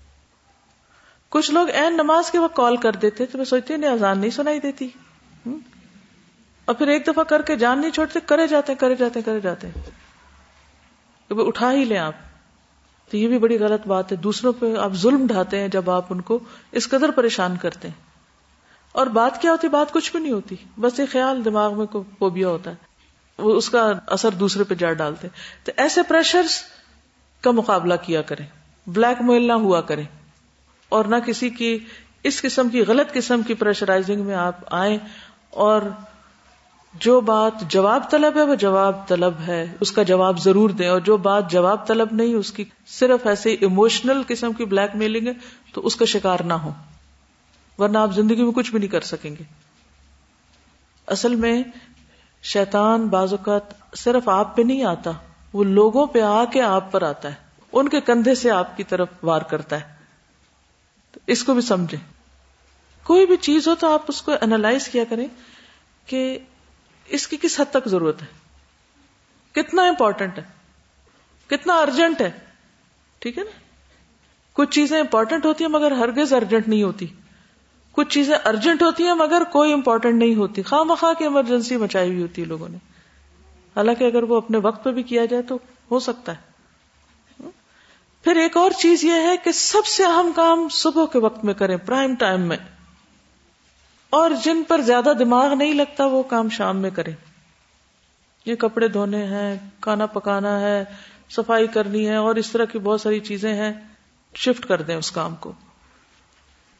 کچھ 1.30 1.51
لوگ 1.51 1.70
این 1.70 1.93
نماز 1.93 2.32
کے 2.32 2.39
وقت 2.39 2.55
کال 2.55 2.78
کر 2.78 2.91
دیتے 2.91 3.26
تو 3.26 3.38
میں 3.38 3.45
سوچتی 3.45 3.76
نہیں 3.76 3.91
آزان 3.91 4.20
نہیں 4.20 4.32
سنائی 4.32 4.60
دیتی۔ 4.60 4.89
اور 6.66 6.76
پھر 6.76 6.88
ایک 6.88 7.07
دفعہ 7.07 7.24
کر 7.24 7.41
کے 7.41 7.55
جان 7.55 7.82
نہیں 7.82 7.91
چھوڑتے، 7.91 8.20
کرے 8.26 8.47
جاتے 8.47 8.76
کرے 8.76 8.95
جاتے 8.95 9.22
کرے 9.22 9.39
جاتے 9.39 9.68
اٹھا 11.30 11.72
ہی 11.74 11.86
لیں 11.86 11.97
آپ۔ 11.97 12.14
تو 13.10 13.18
یہ 13.18 13.28
بھی 13.28 13.38
بڑی 13.38 13.60
غلط 13.60 13.88
بات 13.88 14.12
ہے۔ 14.12 14.18
دوسروں 14.18 14.53
پہ 14.60 14.76
آپ 14.76 14.93
ظلم 14.93 15.28
ڈھاتے 15.28 15.60
ہیں 15.60 15.68
جب 15.68 15.89
آپ 15.89 16.05
ان 16.10 16.22
کو 16.22 16.39
اس 16.72 16.89
قدر 16.89 17.12
پریشان 17.12 17.57
کرتے 17.57 17.88
ہیں۔ 17.88 18.10
اور 18.91 19.07
بات 19.07 19.41
کیا 19.41 19.51
ہوتی 19.51 19.68
بات 19.68 19.93
کچھ 19.93 20.12
بھی 20.12 20.20
نہیں 20.20 20.34
ہوتی۔ 20.34 20.55
بس 20.78 20.99
یہ 20.99 21.05
خیال 21.12 21.45
دماغ 21.45 21.78
میں 21.78 21.86
کوبیا 21.86 22.47
ہوتا 22.47 22.72
ہے۔ 22.72 22.76
وہ 23.38 23.55
اس 23.55 23.70
کا 23.70 23.91
اثر 24.07 24.30
دوسرے 24.32 24.64
پہ 24.64 24.76
جا 24.76 24.93
ڈالتے 24.93 25.28
تو 25.64 25.72
ایسے 25.78 26.03
پریشرز 26.03 26.62
کا 27.41 27.51
مقابلہ 27.51 27.93
کیا 28.01 28.22
کریں۔ 28.22 28.45
بلیک 28.88 29.22
میل 29.22 29.47
نہ 29.47 29.53
ہوا 29.53 29.82
کریں۔ 29.82 30.03
اور 30.89 31.05
نہ 31.05 31.16
کسی 31.26 31.49
کی 31.49 31.80
اس 32.24 32.41
قسم 32.41 32.70
کی 32.70 32.82
غلط 32.82 33.14
قسم 33.14 33.41
کی 33.41 33.53
پریشرائزنگ 33.53 34.22
میں 34.22 34.36
آپ 34.36 34.55
آئیں 34.66 34.97
اور 35.49 35.82
جو 36.94 37.22
بات 37.22 37.54
جواب 37.62 38.12
طلب 38.12 38.38
ہے 38.38 38.44
وہ 38.44 38.56
جواب 38.56 39.08
طلب 39.08 39.34
ہے، 39.48 39.76
اس 39.80 39.92
کا 39.92 40.04
جواب 40.04 40.40
ضرور 40.40 40.70
دیں 40.70 40.88
اور 40.88 41.00
جو 41.00 41.18
بات 41.18 41.52
جواب 41.52 41.88
طلب 41.88 42.08
نہیں، 42.12 42.34
اس 42.34 42.52
کی 42.52 42.64
صرف 42.88 43.28
ایسے 43.28 43.54
ایموشنل 43.54 44.22
قسم 44.28 44.54
کی 44.54 44.66
بلیک 44.66 44.96
میلنگ 44.96 45.28
ہے 45.28 45.34
تو 45.74 45.86
اس 45.86 45.96
کا 45.96 46.06
شکار 46.06 46.40
نہ 46.40 46.54
ہو 46.54 46.72
ورنہ 47.78 47.98
آپ 47.98 48.14
زندگی 48.14 48.44
میں 48.44 48.52
کچھ 48.52 48.72
بھی 48.72 48.80
نہیں 48.80 48.90
کر 48.90 49.02
سکیں 49.02 49.32
گے۔ 49.32 49.44
اصل 51.08 51.36
میں 51.36 51.64
شیطان 52.44 53.08
بعض 53.08 53.34
اوقات 53.34 53.62
صرف 53.98 54.30
آپ 54.30 54.56
پہ 54.56 54.62
نہیں 54.62 54.84
آتا، 54.84 55.12
وہ 55.54 55.64
لوگوں 55.64 56.08
پہ 56.08 56.22
آ 56.22 56.46
کے 56.46 56.62
آپ 56.62 56.92
پر 56.92 57.02
آتا 57.02 57.30
ہے۔ 57.30 57.36
ان 57.74 57.90
کے 57.90 58.02
کندھے 58.02 58.36
سے 58.36 58.52
آپ 58.52 58.78
کی 58.78 58.84
طرف 58.84 59.08
وار 59.24 59.42
کرتا 59.42 59.80
ہے۔ 59.80 60.00
اس 61.28 61.44
کو 61.44 61.54
بھی 61.54 61.62
سمجھے 61.62 61.98
کوئی 63.04 63.26
بھی 63.26 63.38
چیز 63.38 63.68
ہو 63.68 63.76
تو 63.76 63.94
آپ 63.94 64.02
اس 64.08 64.22
کو 64.22 64.32
اینالائز 64.32 64.88
کیا 64.88 65.04
کریں 65.10 65.28
کہ 66.06 66.40
اس 67.10 67.28
کی 67.28 67.38
کس 67.41 67.60
حد 67.60 67.66
تک 67.72 67.88
ضرورت 67.88 68.22
ہے؟ 68.22 68.28
کتنا 69.51 69.82
امپورٹنٹ 69.82 70.38
ہے؟ 70.38 70.43
کتنا 71.47 71.76
ارجنٹ 71.76 72.22
ہے؟ 72.22 72.32
ٹھیک 73.20 73.38
ہے 73.38 73.43
نا؟ 73.43 73.49
کچھ 74.53 74.72
چیزیں 74.72 74.99
امپورٹنٹ 74.99 75.45
ہوتی 75.45 75.64
ہیں 75.64 75.72
مگر 75.72 75.91
ہرگز 75.91 76.34
ارجنٹ 76.34 76.68
نہیں 76.68 76.84
ہوتی۔ 76.84 77.07
کچھ 77.91 78.10
چیزیں 78.10 78.38
ارجنٹ 78.45 78.84
ہوتی 78.84 79.03
ہیں 79.03 79.14
مگر 79.14 79.43
کوئی 79.51 79.74
امپورٹنٹ 79.74 80.16
نہیں 80.16 80.36
ہوتی۔ 80.36 80.64
خواہ 80.64 80.84
مخواہ 80.84 81.14
کی 81.14 81.24
ایمرجنسی 81.24 81.78
مچائی 81.78 82.10
ہوئی 82.10 82.22
ہوتی 82.22 82.41
ہے 82.41 82.47
لوگوں 82.47 82.70
نے۔ 82.70 82.78
حالانکہ 83.76 84.03
اگر 84.03 84.24
وہ 84.24 84.38
اپنے 84.38 84.57
وقت 84.57 84.84
پہ 84.84 84.91
بھی 84.91 85.03
کیا 85.03 85.26
جائے 85.26 85.43
تو 85.43 85.57
ہو 85.91 85.99
سکتا 85.99 86.32
ہے۔ 86.32 86.49
پھر 88.24 88.36
ایک 88.36 88.57
اور 88.57 88.72
چیز 88.72 89.03
یہ 89.03 89.14
ہے 89.14 89.38
کہ 89.43 89.51
سب 89.51 89.86
سے 89.86 90.05
اہم 90.05 90.32
کام 90.36 90.70
صبح 90.70 91.05
کے 91.05 91.20
وقت 91.20 91.45
میں 91.45 91.53
کریں 91.53 91.78
پرائم 91.78 92.16
ٹائم 92.16 92.41
میں۔ 92.41 92.57
اور 94.10 94.30
جن 94.43 94.64
پر 94.68 94.82
زیادہ 94.82 95.14
دماغ 95.20 95.53
نہیں 95.53 95.74
لگتا 95.74 96.05
وہ 96.05 96.24
کام 96.24 96.49
شام 96.49 96.78
میں 96.78 96.89
کریں۔ 96.89 97.14
یہ 98.45 98.55
کپڑے 98.55 98.88
دھونے 98.88 99.26
ہیں، 99.26 99.55
کھانا 99.82 100.05
پکانا 100.05 100.60
ہے، 100.60 100.84
صفائی 101.30 101.68
کرنی 101.68 102.10
ہے 102.10 102.16
اور 102.16 102.36
اس 102.36 102.51
طرح 102.51 102.66
کی 102.66 102.80
بہت 102.80 103.01
ساری 103.01 103.20
چیزیں 103.20 103.53
ہیں، 103.53 103.74
شفٹ 104.36 104.66
کر 104.66 104.82
دیں 104.82 104.95
اس 104.95 105.12
کام 105.12 105.36
کو۔ 105.36 105.51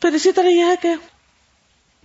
پھر 0.02 0.12
اسی 0.12 0.32
طرح 0.32 0.48
یہ 0.48 0.64
ہے 0.64 0.76
کہ 0.82 0.90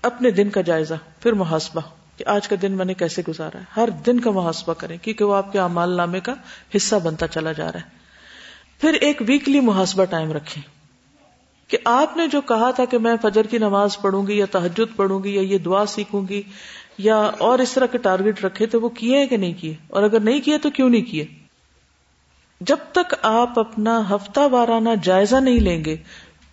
اپنے 0.02 0.30
دن 0.30 0.50
کا 0.50 0.60
جائزہ، 0.60 0.94
پھر 1.20 1.32
محاسبہ 1.32 1.80
کہ 2.16 2.24
آج 2.26 2.48
کا 2.48 2.56
دن 2.62 2.72
میں 2.72 2.84
نے 2.84 2.94
کیسے 2.94 3.22
گزارا 3.28 3.58
ہے۔ 3.58 3.64
ہر 3.76 3.88
دن 3.88 4.20
کا 4.20 4.30
محاسبہ 4.30 4.74
کریں 4.74 4.98
کیونکہ 5.02 5.24
وہ 5.24 5.34
آپ 5.34 5.52
کے 5.52 5.60
امال 5.60 5.90
نامے 5.90 6.20
کا 6.20 6.34
حصہ 6.76 6.96
بنتا 6.96 7.26
چلا 7.26 7.52
جا 7.52 7.72
رہا 7.72 7.80
ہے۔ 7.80 8.04
پھر 8.80 8.92
ایک 8.92 9.22
ویکلی 9.26 9.60
محاسبہ 9.60 10.04
ٹائم 10.04 10.32
رکھیں۔ 10.32 10.73
کہ 11.68 11.78
آپ 11.84 12.16
نے 12.16 12.26
جو 12.26 12.40
کہا 12.40 12.70
تھا 12.70 12.84
کہ 12.84 12.98
میں 12.98 13.16
فجر 13.22 13.46
کی 13.46 13.58
نماز 13.58 13.98
پڑھوں 14.00 14.26
گی 14.26 14.38
یا 14.38 14.46
تحجد 14.50 14.96
پڑھوں 14.96 15.22
گی 15.22 15.34
یا 15.34 15.40
یہ 15.40 15.58
دعا 15.58 15.86
سیکھوں 15.86 16.28
گی 16.28 16.42
یا 16.98 17.16
اور 17.16 17.58
اس 17.58 17.72
طرح 17.72 17.86
کے 17.86 17.98
ٹارگیٹ 17.98 18.44
رکھے 18.44 18.66
تو 18.66 18.80
وہ 18.80 18.88
کیے 18.88 19.26
کہ 19.26 19.36
نہیں 19.36 19.52
کیے؟ 19.52 19.74
اور 19.88 20.02
اگر 20.02 20.20
نہیں 20.20 20.40
کیے 20.40 20.58
تو 20.58 20.70
کیوں 20.70 20.90
نہیں 20.90 21.02
کیے؟ 21.02 21.26
جب 22.60 22.76
تک 22.92 23.14
آپ 23.22 23.58
اپنا 23.58 24.02
ہفتہ 24.10 24.40
وارانہ 24.40 24.88
جائزہ 25.02 25.36
نہیں 25.36 25.60
لیں 25.60 25.84
گے، 25.84 25.96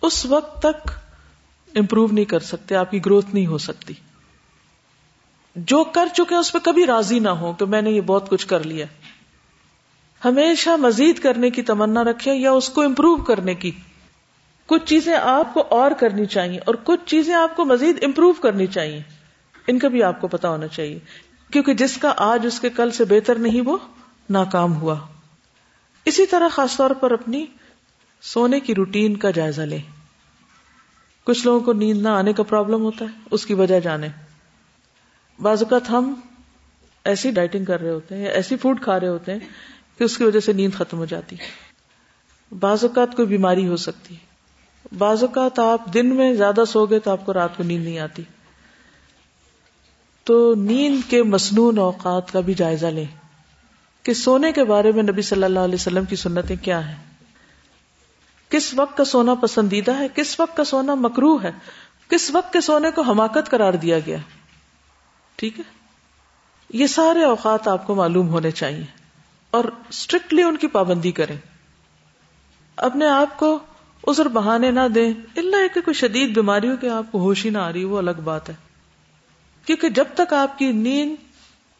اس 0.02 0.26
وقت 0.26 0.62
تک 0.62 0.90
امپروو 1.74 2.06
نہیں 2.12 2.24
کر 2.24 2.40
سکتے، 2.40 2.74
آپ 2.74 2.90
کی 2.90 3.04
گروتھ 3.04 3.34
نہیں 3.34 3.46
ہو 3.46 3.58
سکتی۔ 3.58 3.94
جو 5.56 5.84
کر 5.84 6.08
چکے 6.14 6.34
اس 6.34 6.52
پہ 6.52 6.58
کبھی 6.58 6.86
راضی 6.86 7.18
نہ 7.18 7.28
ہو 7.28 7.52
کہ 7.52 7.64
میں 7.64 7.82
نے 7.82 7.90
یہ 7.90 8.00
بہت 8.00 8.30
کچھ 8.30 8.46
کر 8.46 8.66
لیا۔ 8.66 8.86
ہمیشہ 10.24 10.70
مزید 10.70 11.18
کرنے 11.18 11.50
کی 11.50 11.62
تمنا 11.62 12.04
رکھے 12.04 12.34
یا 12.34 12.52
اس 12.52 12.68
کو 12.68 12.82
امپروو 12.82 13.16
کرنے 13.16 13.54
کی 13.54 13.70
کچھ 14.66 14.86
چیزیں 14.86 15.16
آپ 15.16 15.54
کو 15.54 15.64
اور 15.70 15.90
کرنی 15.90 16.26
چاہیے 16.26 16.58
اور 16.58 16.74
کچھ 16.84 17.00
چیزیں 17.06 17.34
آپ 17.34 17.56
کو 17.56 17.64
مزید 17.64 18.04
امپروو 18.04 18.32
کرنی 18.32 18.66
چاہیے۔ 18.66 19.02
ان 19.66 19.78
کا 19.78 19.88
بھی 19.88 20.02
آپ 20.02 20.20
کو 20.20 20.28
پتا 20.28 20.48
ہونا 20.48 20.66
چاہیے۔ 20.66 20.98
کیونکہ 21.52 21.74
جس 21.74 21.96
کا 21.96 22.14
آج 22.16 22.46
اس 22.46 22.60
کے 22.60 22.70
کل 22.70 22.90
سے 22.90 23.04
بہتر 23.04 23.38
نہیں، 23.38 23.60
وہ 23.60 23.78
ناکام 24.30 24.76
ہوا۔ 24.76 24.96
اسی 26.04 26.26
طرح 26.26 26.48
خاص 26.48 26.76
طور 26.76 26.90
پر 26.90 27.10
اپنی 27.10 27.46
سونے 28.22 28.60
کی 28.60 28.74
روٹین 28.74 29.16
کا 29.16 29.30
جائزہ 29.30 29.62
لیں۔ 29.62 29.78
کچھ 31.24 31.46
لوگوں 31.46 31.60
کو 31.60 31.72
نیند 31.72 32.02
نہ 32.02 32.08
آنے 32.08 32.32
کا 32.32 32.42
پرابلم 32.42 32.82
ہوتا 32.82 33.04
ہے، 33.04 33.20
اس 33.30 33.46
کی 33.46 33.54
وجہ 33.54 33.80
جانے 33.80 34.08
بعض 35.42 35.62
اوقات 35.62 35.90
ہم 35.90 36.14
ایسی 37.04 37.30
ڈائٹنگ 37.30 37.64
کر 37.64 37.80
رہے 37.80 37.90
ہوتے 37.90 38.16
ہیں 38.16 38.24
یا 38.24 38.30
ایسی 38.30 38.56
فوڈ 38.56 38.82
کھا 38.82 39.00
رہے 39.00 39.08
ہوتے 39.08 39.32
ہیں 39.32 39.38
کہ 39.98 40.04
اس 40.04 40.18
کی 40.18 40.24
وجہ 40.24 40.40
سے 40.40 40.52
نیند 40.52 40.74
ختم 40.74 40.98
ہو 40.98 41.04
جاتی۔ 41.04 41.36
بعض 42.60 42.84
اوقات 42.84 43.16
کوئی 43.16 43.28
بیماری 43.28 43.68
ہو 43.68 43.76
سکتی۔ 43.76 44.14
بعض 44.98 45.24
اوقات 45.24 45.58
آپ 45.58 45.94
دن 45.94 46.16
میں 46.16 46.34
زیادہ 46.34 46.64
سو 46.68 46.86
گئے 46.86 46.98
تو 46.98 47.10
آپ 47.10 47.26
کو 47.26 47.32
رات 47.32 47.56
کو 47.56 47.62
نیند 47.62 47.84
نہیں 47.84 47.98
آتی۔ 47.98 48.22
تو 50.24 50.54
نیند 50.54 51.10
کے 51.10 51.22
مصنون 51.22 51.78
اوقات 51.78 52.32
کا 52.32 52.40
بھی 52.40 52.54
جائزہ 52.54 52.86
لیں۔ 52.86 53.04
کہ 54.02 54.14
سونے 54.14 54.52
کے 54.52 54.64
بارے 54.64 54.92
میں 54.92 55.02
نبی 55.02 55.22
صلی 55.22 55.44
اللہ 55.44 55.58
علیہ 55.58 55.74
وسلم 55.74 56.04
کی 56.04 56.16
سنتیں 56.16 56.56
کیا 56.56 56.88
ہیں؟ 56.88 56.96
کس 58.48 58.74
وقت 58.74 58.96
کا 58.96 59.04
سونا 59.04 59.34
پسندیدہ 59.34 59.98
ہے؟ 59.98 60.06
کس 60.14 60.40
وقت 60.40 60.56
کا 60.56 60.64
سونا 60.64 60.94
مکرو 60.94 61.42
ہے؟ 61.42 61.50
کس 62.08 62.30
وقت 62.30 62.52
کے 62.52 62.60
سونے 62.60 62.90
کو 62.90 63.02
حماقت 63.02 63.50
قرار 63.50 63.72
دیا 63.72 63.98
گیا؟ 63.98 64.16
ٹھیک 65.36 65.58
ہے؟ 65.58 65.64
یہ 66.72 66.86
سارے 66.86 67.24
اوقات 67.24 67.68
آپ 67.68 67.86
کو 67.86 67.94
معلوم 67.94 68.28
ہونے 68.28 68.50
چاہیے۔ 68.50 68.84
اور 69.50 69.64
اسٹرکٹلی 69.88 70.42
ان 70.42 70.56
کی 70.56 70.66
پابندی 70.66 71.12
کریں۔ 71.12 71.36
اپنے 72.76 73.08
آپ 73.08 73.38
کو 73.38 73.58
ازر 74.06 74.28
بہانے 74.28 74.70
نہ 74.70 74.88
دیں۔ 74.94 75.12
اللہ 75.36 75.74
کہ 75.74 75.80
کوئی 75.80 75.94
شدید 75.94 76.34
بیماری 76.34 76.68
ہو 76.68 76.76
کہ 76.76 76.86
آپ 76.86 77.12
کو 77.12 77.18
ہوش 77.18 77.44
ہی 77.44 77.50
نہ 77.50 77.58
آ 77.58 77.72
رہی، 77.72 77.84
وہ 77.84 77.98
الگ 77.98 78.20
بات 78.24 78.48
ہے۔ 78.48 78.54
کیونکہ 79.66 79.88
جب 79.88 80.04
تک 80.14 80.32
آپ 80.32 80.58
کی 80.58 80.72
نیند، 80.72 81.16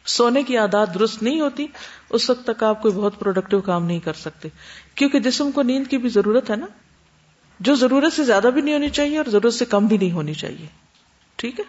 سونے 0.05 0.43
کی 0.43 0.57
عادات 0.57 0.93
درست 0.93 1.23
نہیں 1.23 1.39
ہوتی، 1.39 1.67
اس 2.09 2.29
وقت 2.29 2.47
تک 2.47 2.63
آپ 2.63 2.81
کوئی 2.81 2.93
بہت 2.93 3.19
پروڈکٹیو 3.19 3.61
کام 3.61 3.85
نہیں 3.85 3.99
کر 3.99 4.13
سکتے۔ 4.13 4.49
کیونکہ 4.95 5.19
جسم 5.19 5.51
کو 5.51 5.61
نیند 5.61 5.87
کی 5.87 5.97
بھی 5.97 6.09
ضرورت 6.09 6.51
ہے 6.51 6.55
نا۔ 6.55 6.65
جو 7.59 7.75
ضرورت 7.75 8.13
سے 8.13 8.23
زیادہ 8.23 8.47
بھی 8.53 8.61
نہیں 8.61 8.73
ہونی 8.73 8.89
چاہیے 8.89 9.17
اور 9.17 9.25
ضرورت 9.25 9.53
سے 9.53 9.65
کم 9.65 9.85
بھی 9.85 9.97
نہیں 9.97 10.11
ہونی 10.11 10.33
چاہیے۔ 10.33 10.67
ٹھیک 11.35 11.59
ہے؟ 11.59 11.65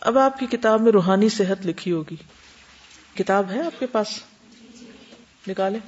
اب 0.00 0.18
آپ 0.18 0.38
کی 0.38 0.46
کتاب 0.46 0.80
میں 0.80 0.92
روحانی 0.92 1.28
صحت 1.28 1.66
لکھی 1.66 1.92
ہوگی۔ 1.92 2.16
کتاب 3.14 3.50
ہے 3.50 3.62
آپ 3.62 3.80
کے 3.80 3.86
پاس؟ 3.86 4.06
نکالے 5.48 5.78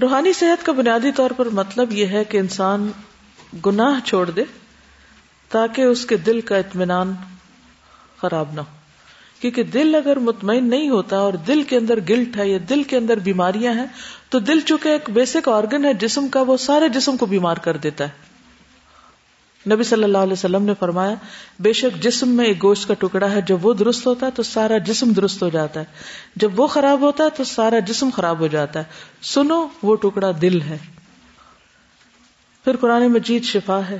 روحانی 0.00 0.32
صحت 0.32 0.66
کا 0.66 0.72
بنیادی 0.72 1.12
طور 1.12 1.30
پر 1.36 1.48
مطلب 1.48 1.92
یہ 1.92 2.06
ہے 2.06 2.24
کہ 2.24 2.38
انسان 2.38 2.90
گناہ 3.66 4.06
چھوڑ 4.06 4.30
دے 4.30 4.44
تاکہ 5.48 5.82
اس 5.82 6.06
کے 6.06 6.16
دل 6.16 6.40
کا 6.40 6.56
اطمینان 6.56 7.12
خراب 8.18 8.52
نہ 8.52 8.60
ہو۔ 8.60 8.76
کیونکہ 9.40 9.62
دل 9.62 9.94
اگر 9.94 10.16
مطمئن 10.16 10.70
نہیں 10.70 10.88
ہوتا 10.88 11.16
اور 11.16 11.32
دل 11.32 11.62
کے 11.62 11.76
اندر 11.76 11.98
گلٹ 12.08 12.36
ہے 12.36 12.48
یا 12.48 12.58
دل 12.68 12.82
کے 12.82 12.96
اندر 12.96 13.16
بیماریاں 13.16 13.72
ہیں، 13.72 13.86
تو 14.28 14.38
دل 14.38 14.60
چونکہ 14.60 14.88
ایک 14.88 15.10
بیسک 15.10 15.48
آرگن 15.48 15.84
ہے، 15.84 15.94
جسم 15.94 16.28
کا 16.28 16.42
وہ 16.42 16.56
سارے 16.56 16.88
جسم 16.88 17.16
کو 17.16 17.26
بیمار 17.26 17.56
کر 17.56 17.76
دیتا 17.76 18.04
ہے۔ 18.04 18.35
نبی 19.70 19.82
صلی 19.82 20.04
اللہ 20.04 20.18
علیہ 20.18 20.32
وسلم 20.32 20.62
نے 20.62 20.72
فرمایا، 20.78 21.14
بے 21.60 21.72
شک 21.72 22.02
جسم 22.02 22.28
میں 22.28 22.44
ایک 22.44 22.62
گوشت 22.62 22.88
کا 22.88 22.94
ٹکڑا 22.94 23.30
ہے، 23.30 23.40
جب 23.40 23.66
وہ 23.66 23.74
درست 23.74 24.06
ہوتا 24.06 24.26
ہے 24.26 24.30
تو 24.30 24.42
سارا 24.42 24.78
جسم 24.78 25.12
درست 25.12 25.42
ہو 25.42 25.48
جاتا 25.48 25.80
ہے۔ 25.80 25.84
جب 26.36 26.60
وہ 26.60 26.66
خراب 26.66 27.00
ہوتا 27.00 27.24
ہے 27.24 27.28
تو 27.30 27.44
سارا 27.44 27.78
جسم 27.78 28.08
خراب 28.14 28.40
ہو 28.40 28.46
جاتا 28.46 28.78
ہے۔ 28.80 28.84
سنو، 29.22 29.68
وہ 29.82 29.96
ٹکڑا 29.96 30.30
دل 30.42 30.62
ہے۔ 30.62 30.78
پھر 32.64 32.76
قرآن 32.76 33.12
مجید 33.12 33.44
شفا 33.44 33.80
ہے۔ 33.90 33.98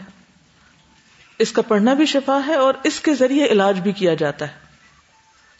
اس 1.39 1.53
کا 1.53 1.63
پڑھنا 1.63 1.95
بھی 1.95 2.07
شفا 2.07 2.41
ہے 2.47 2.55
اور 2.55 2.75
اس 2.85 3.01
کے 3.01 3.15
ذریعے 3.15 3.47
علاج 3.47 3.81
بھی 3.81 3.93
کیا 3.93 4.15
جاتا 4.15 4.49
ہے۔ 4.49 4.53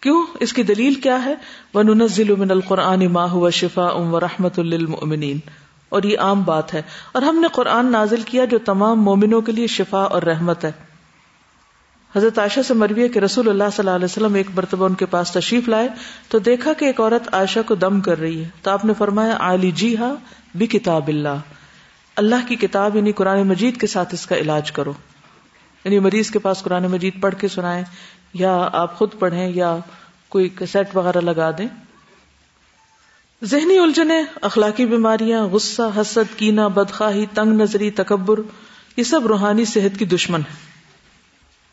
کیوں؟ 0.01 0.27
اس 0.41 0.53
کی 0.53 0.63
دلیل 0.63 0.95
کیا 0.95 1.25
ہے؟ 1.25 1.35
وہ 1.75 1.83
نزل 1.83 2.35
من 2.35 2.51
القرآن 2.51 3.13
ما 3.13 3.31
ہوا 3.31 3.51
شفا 3.51 3.87
ام 3.87 4.15
و 4.15 4.21
رحمت 4.21 4.59
للمؤمنین 4.59 5.39
اور 5.89 6.03
یہ 6.03 6.19
عام 6.19 6.43
بات 6.43 6.75
ہے۔ 6.75 6.83
اور 7.13 7.23
ہم 7.23 7.39
نے 7.41 7.47
قرآن 7.53 7.93
نازل 7.93 8.23
کیا 8.23 8.45
جو 8.45 8.59
تمام 8.59 9.03
مومنوں 9.03 9.41
کے 9.41 9.53
لیے 9.53 9.67
شفا 9.67 9.99
اور 9.99 10.23
رحمت 10.23 10.65
ہے۔ 10.65 10.73
حضرت 12.17 12.39
عائشہ 12.39 12.61
سے 12.61 12.75
مروی 12.75 13.09
کہ 13.09 13.19
رسول 13.19 13.49
اللہ 13.49 13.65
صلی 13.65 13.79
اللہ 13.79 13.91
علیہ 13.91 14.05
وسلم 14.05 14.35
ایک 14.35 14.47
مرتبہ 14.55 14.87
ان 14.87 14.95
کے 14.95 15.07
پاس 15.07 15.31
تشریف 15.31 15.69
لائے 15.69 15.89
تو 16.29 16.39
دیکھا 16.39 16.73
کہ 16.73 16.85
ایک 16.85 17.01
عورت 17.01 17.35
عائشہ 17.35 17.59
کو 17.67 17.75
دم 17.75 18.01
کر 18.01 18.19
رہی 18.19 18.45
ہے۔ 18.45 18.49
تو 18.63 18.71
آپ 18.71 18.85
نے 18.85 18.93
فرمایا 18.99 19.37
علی 19.41 19.71
جی 19.71 19.97
ہا 19.97 20.15
بھی 20.55 20.67
کتاب 20.67 21.09
اللہ۔ 21.09 21.39
اللہ 22.17 22.49
کی 22.49 22.57
کتاب 22.57 22.97
یعنی 22.97 23.13
قرآن 23.13 23.47
مجید 23.47 23.81
کے 23.81 23.87
ساتھ 23.87 24.15
اس 24.15 24.27
کا 24.27 24.37
علاج 24.37 24.73
کرو۔ 24.73 24.93
یعنی 25.85 25.99
مریض 25.99 26.31
کے 26.31 26.39
پاس 26.39 26.63
قرآن 26.63 26.87
مجید 26.87 27.21
پڑھ 27.21 27.35
کے 27.35 27.49
سنائے 27.49 27.85
یا 28.35 28.69
آپ 28.73 28.99
خود 28.99 29.11
پڑھیں، 29.19 29.49
یا 29.49 29.77
کوئی 30.29 30.49
کیسٹ 30.49 30.97
وغیرہ 30.97 31.21
لگا 31.21 31.51
دیں۔ 31.51 31.86
ذہنی 33.45 33.79
الجھنے 33.79 34.23
اخلاقی 34.41 34.87
بیماریاں، 34.87 35.43
غصہ، 35.43 35.83
حسد 35.97 36.39
کینا 36.39 36.69
بدخواہی، 36.69 37.27
تنگ 37.35 37.61
نظری، 37.61 37.91
تکبر، 37.91 38.41
یہ 38.97 39.03
سب 39.03 39.27
روحانی 39.27 39.65
صحت 39.65 39.99
کی 39.99 40.05
دشمن 40.05 40.41
ہے 40.41 40.55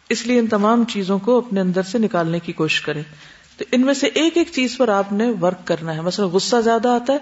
اس 0.09 0.27
لیے 0.27 0.39
ان 0.39 0.47
تمام 0.47 0.83
چیزوں 0.83 1.19
کو 1.19 1.37
اپنے 1.37 1.61
اندر 1.61 1.81
سے 1.81 1.97
نکالنے 1.97 2.39
کی 2.39 2.51
کوشش 2.51 2.81
کریں۔ 2.81 3.03
تو 3.57 3.65
ان 3.71 3.81
میں 3.81 3.93
سے 3.93 4.07
ایک 4.07 4.37
ایک 4.37 4.49
چیز 4.51 4.77
پر 4.77 4.89
آپ 4.89 5.13
نے 5.13 5.31
ورک 5.41 5.67
کرنا 5.67 5.95
ہے۔ 5.95 6.01
مثلا 6.01 6.25
غصہ 6.25 6.55
زیادہ 6.63 6.89
آتا 6.89 7.13
ہے، 7.13 7.17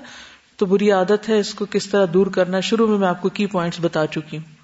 تو 0.57 0.65
بری 0.65 0.91
عادت 0.91 1.29
ہے، 1.29 1.39
اس 1.39 1.53
کو 1.53 1.65
کس 1.69 1.87
طرح 1.87 2.05
دور 2.13 2.27
کرنا 2.27 2.57
ہے۔ 2.57 2.61
شروع 2.61 2.87
میں 2.87 2.97
میں 2.97 3.07
آپ 3.07 3.21
کو 3.21 3.29
کی 3.29 3.45
پوائنٹس 3.45 3.77
بتا 3.81 4.07
چکی 4.07 4.37
ہوں۔ 4.37 4.55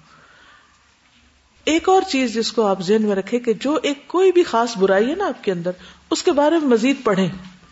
ایک 1.64 1.88
اور 1.88 2.02
چیز 2.08 2.34
جس 2.34 2.52
کو 2.52 2.66
آپ 2.66 2.80
ذہن 2.82 3.02
میں 3.02 3.16
رکھے 3.16 3.38
کہ 3.38 3.52
جو 3.52 3.78
ایک 3.82 4.08
کوئی 4.08 4.32
بھی 4.32 4.42
خاص 4.42 4.76
برائی 4.76 5.10
ہے 5.10 5.14
نا 5.14 5.26
آپ 5.26 5.44
کے 5.44 5.52
اندر، 5.52 5.70
اس 6.10 6.22
کے 6.22 6.32
بارے 6.32 6.58
میں 6.58 6.68
مزید 6.68 6.96
پڑھیں 7.04 7.28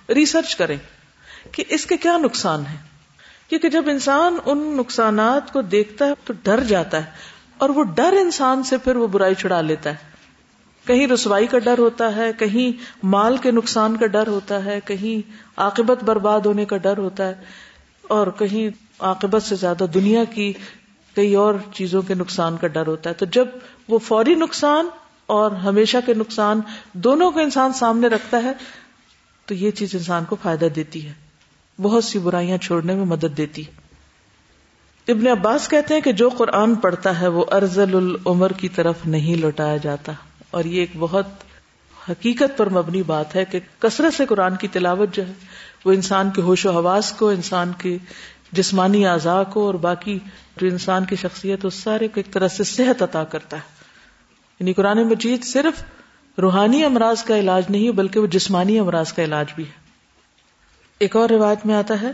ریسرچ 0.09 0.57
کریں۔ 0.57 0.77
کہ 1.53 1.65
اس 1.69 1.87
کے 1.87 1.97
کیا 1.97 2.19
نقصان 2.19 2.61
ہے 2.61 2.77
کیونکہ 3.49 3.69
جب 3.69 3.85
انسان 3.89 4.37
ان 4.45 4.59
نقصانات 4.59 5.53
کو 5.53 5.63
دیکھتا 5.63 6.07
ہے 6.07 6.13
تو 6.25 6.33
ڈر 6.43 6.65
جاتا 6.65 7.05
ہے 7.05 7.11
اور 7.59 7.69
وہ 7.69 7.85
ڈر 7.85 8.15
انسان 8.21 8.63
سے 8.63 8.79
پھر 8.79 8.97
وہ 8.97 9.07
برائی 9.07 9.35
چھڑا 9.35 9.61
لیتا 9.61 9.91
ہے۔ 9.91 10.17
کہیں 10.87 11.07
رسوائی 11.07 11.47
کا 11.47 11.59
ڈر 11.59 11.79
ہوتا 11.79 12.17
ہے، 12.17 12.31
کہیں 12.39 12.97
مال 13.03 13.37
کے 13.37 13.51
نقصان 13.51 13.97
کا 13.97 14.07
ڈر 14.07 14.27
ہوتا 14.27 14.65
ہے، 14.65 14.81
کہیں 14.85 15.31
عاقبت 15.57 16.05
برباد 16.05 16.41
ہونے 16.41 16.65
کا 16.65 16.77
ڈر 16.77 16.99
ہوتا 16.99 17.29
ہے 17.29 17.35
اور 18.03 18.27
کہیں 18.27 18.71
عاقبت 18.99 19.43
سے 19.43 19.57
زیادہ 19.57 19.85
دنیا 19.95 20.25
کی 20.25 20.53
کئی 21.15 21.35
اور 21.35 21.55
چیزوں 21.75 22.03
کے 22.03 22.15
نقصان 22.15 22.57
کا 22.57 22.67
ڈر 22.67 22.87
ہوتا 22.87 23.11
ہے۔ 23.11 23.15
تو 23.15 23.27
جب 23.27 23.49
وہ 23.89 23.99
فوری 23.99 24.35
نقصان 24.35 24.89
اور 25.27 25.51
ہمیشہ 25.51 25.97
کے 26.07 26.15
نقصان 26.15 26.61
دونوں 26.93 27.31
کو 27.31 27.41
انسان 27.41 27.73
سامنے 27.73 28.07
رکھتا 28.07 28.43
ہے 28.43 28.53
تو 29.47 29.55
یہ 29.55 29.71
چیز 29.71 29.95
انسان 29.95 30.25
کو 30.25 30.37
فائدہ 30.43 30.65
دیتی 30.65 31.07
ہے۔ 31.07 31.26
بہت 31.83 32.05
سی 32.05 32.19
برائیاں 32.19 32.59
چھوڑنے 32.59 32.95
میں 32.95 33.05
مدد 33.05 33.37
دیتی 33.37 33.63
ابن 35.09 35.27
عباس 35.27 35.69
کہتے 35.69 35.95
ہیں 35.95 36.01
کہ 36.01 36.13
جو 36.13 36.29
قرآن 36.29 36.75
پڑھتا 36.75 37.21
ہے 37.21 37.29
وہ 37.29 37.45
ارزل 37.53 37.97
العمر 37.97 38.53
کی 38.53 38.69
طرف 38.69 38.95
نہیں 39.07 39.37
لوٹایا 39.37 39.77
جاتا۔ 39.77 40.13
اور 40.51 40.65
یہ 40.65 40.81
ایک 40.81 40.91
بہت 40.99 41.27
حقیقت 42.11 42.59
پر 42.59 42.69
مبنی 42.69 43.03
بات 43.03 43.37
ہے 43.37 43.45
کہ 43.45 43.61
کثرت 43.79 44.15
سے 44.15 44.27
قرآن 44.27 44.57
کی 44.57 44.69
تلاوت 44.69 45.15
جو 45.15 45.27
ہے، 45.27 45.33
وہ 45.85 45.93
انسان 45.93 46.31
کے 46.31 46.43
ہوش 46.43 46.67
و 46.67 46.71
حواس 46.71 47.13
کو، 47.13 47.29
انسان 47.29 47.73
کے 47.79 47.99
جسمانی 48.53 49.07
اعضاء 49.07 49.43
کو 49.43 49.67
اور 49.67 49.75
باقی 49.75 50.19
جو 50.57 50.67
انسان 50.67 51.05
کی 51.05 51.17
شخصیت، 51.17 51.65
اس 51.65 51.75
سارے 51.75 52.09
کو 52.09 52.13
ایک 52.17 52.33
طرح 52.33 52.49
سے 52.49 52.65
صحت 52.65 53.03
عطا 53.03 53.25
کرتا 53.25 53.57
ہے۔ 53.57 53.63
یعنی 54.61 54.73
قرآن 54.73 55.03
مجید 55.09 55.45
صرف 55.45 55.85
روحانی 56.39 56.85
امراض 56.85 57.25
کا 57.25 57.39
علاج 57.39 57.63
نہیں، 57.69 57.91
بلکہ 57.91 58.21
وہ 58.21 58.27
جسمانی 58.27 58.79
امراض 58.79 59.13
کا 59.13 59.25
علاج 59.25 59.47
بھی 59.55 59.65
ہے۔ 59.65 59.86
ایک 60.99 61.17
اور 61.17 61.29
روایت 61.29 61.67
میں 61.67 61.75
آتا 61.75 62.03
ہے، 62.03 62.11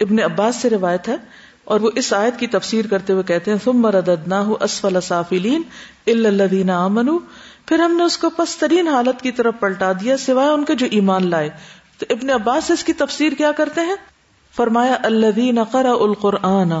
ابن 0.00 0.20
عباس 0.20 0.56
سے 0.56 0.70
روایت 0.70 1.08
ہے، 1.08 1.16
اور 1.64 1.80
وہ 1.80 1.90
اس 1.94 2.12
آیت 2.12 2.38
کی 2.38 2.46
تفسیر 2.46 2.86
کرتے 2.86 3.12
ہوئے 3.12 3.24
کہتے 3.24 3.50
ہیں، 3.50 3.58
ثم 3.64 3.86
رددناه 3.86 4.52
اسفل 4.60 5.00
سافلین 5.00 5.62
الا 6.06 6.28
الذين 6.28 6.70
امنوا 6.70 7.18
پھر 7.66 7.78
ہم 7.78 7.96
نے 7.96 8.02
اس 8.02 8.18
کو 8.18 8.30
پسترین 8.30 8.88
حالت 8.88 9.22
کی 9.22 9.32
طرف 9.32 9.54
پلٹا 9.60 9.92
دیا، 9.92 10.16
سوائے 10.16 10.50
ان 10.50 10.64
کے 10.64 10.74
جو 10.74 10.86
ایمان 10.90 11.30
لائے۔ 11.30 11.50
تو 11.98 12.06
ابن 12.10 12.30
عباس 12.30 12.70
اس 12.70 12.84
کی 12.84 12.92
تفسیر 12.92 13.32
کیا 13.32 13.52
کرتے 13.52 13.80
ہیں؟ 13.80 13.94
فرمایا 14.56 14.96
الذين 15.02 15.64
قرأوا 15.64 16.04
القرآن، 16.04 16.72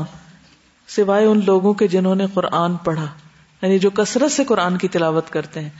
سوائے 0.88 1.26
ان 1.26 1.40
لوگوں 1.46 1.74
کے 1.74 1.88
جنہوں 1.88 2.14
نے 2.14 2.26
قرآن 2.34 2.76
پڑھا۔ 2.76 3.06
یعنی 3.62 3.78
جو 3.78 3.90
کثرت 3.90 4.32
سے 4.32 4.44
قرآن 4.44 4.78
کی 4.78 4.88
تلاوت 4.88 5.30
کرتے 5.30 5.60
ہیں، 5.60 5.70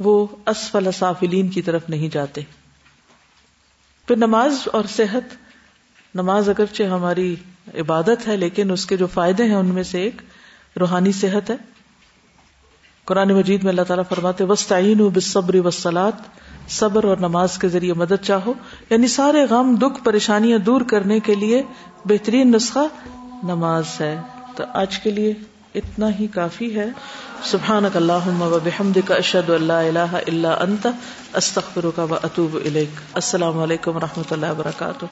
وہ 0.00 0.26
اسفل 0.46 0.88
سافلین 0.98 1.48
کی 1.48 1.62
طرف 1.62 1.82
نہیں 1.88 2.08
جاتے۔ 2.14 2.40
پھر 4.08 4.16
نماز 4.16 4.68
اور 4.72 4.84
صحت، 4.88 5.36
نماز 6.14 6.48
اگرچہ 6.48 6.82
ہماری 6.82 7.36
عبادت 7.74 8.28
ہے، 8.28 8.36
لیکن 8.36 8.70
اس 8.70 8.86
کے 8.86 8.96
جو 8.96 9.06
فائدے 9.06 9.44
ہیں، 9.44 9.54
ان 9.54 9.66
میں 9.66 9.82
سے 9.82 10.00
ایک 10.00 10.22
روحانی 10.80 11.12
صحت 11.12 11.50
ہے۔ 11.50 11.56
قرآن 13.04 13.28
مجید 13.28 13.62
میں 13.62 13.70
اللہ 13.70 13.82
تعالیٰ 13.82 14.04
فرماتے 14.08 14.44
وسطین 14.44 14.98
بصبر 14.98 15.54
وسلات 15.54 16.12
صبر 16.68 17.04
اور 17.04 17.16
نماز 17.16 17.58
کے 17.58 17.68
ذریعے 17.68 17.92
مدد 17.92 18.24
چاہو۔ 18.24 18.52
یعنی 18.90 19.06
سارے 19.06 19.44
غم، 19.50 19.74
دکھ، 19.74 20.04
پریشانیاں 20.04 20.58
دور 20.58 20.80
کرنے 20.80 21.20
کے 21.20 21.34
لیے 21.34 21.62
بہترین 22.04 22.52
نسخہ 22.52 23.06
نماز 23.42 23.84
ہے۔ 24.00 24.20
تو 24.56 24.64
آج 24.74 24.98
کے 24.98 25.10
لیے 25.10 25.34
اتنا 25.74 26.10
ہی 26.20 26.26
کافی 26.26 26.76
ہے۔ 26.76 26.86
سبحان 27.42 27.84
اللہ 27.94 28.28
و 28.40 28.58
بحمد 28.64 28.98
کا 29.06 29.14
اشد 29.14 29.50
اللہ 29.50 29.72
الہ 29.72 30.16
اللہ 30.26 30.46
انت 30.46 30.86
استخر 31.32 31.84
کا 31.96 32.02
و 32.04 32.14
اطوب 32.14 32.58
السلام 33.14 33.58
علیکم 33.58 33.96
و 33.96 34.00
رحمۃ 34.00 34.32
اللہ 34.32 34.50
وبرکاتہ 34.50 35.04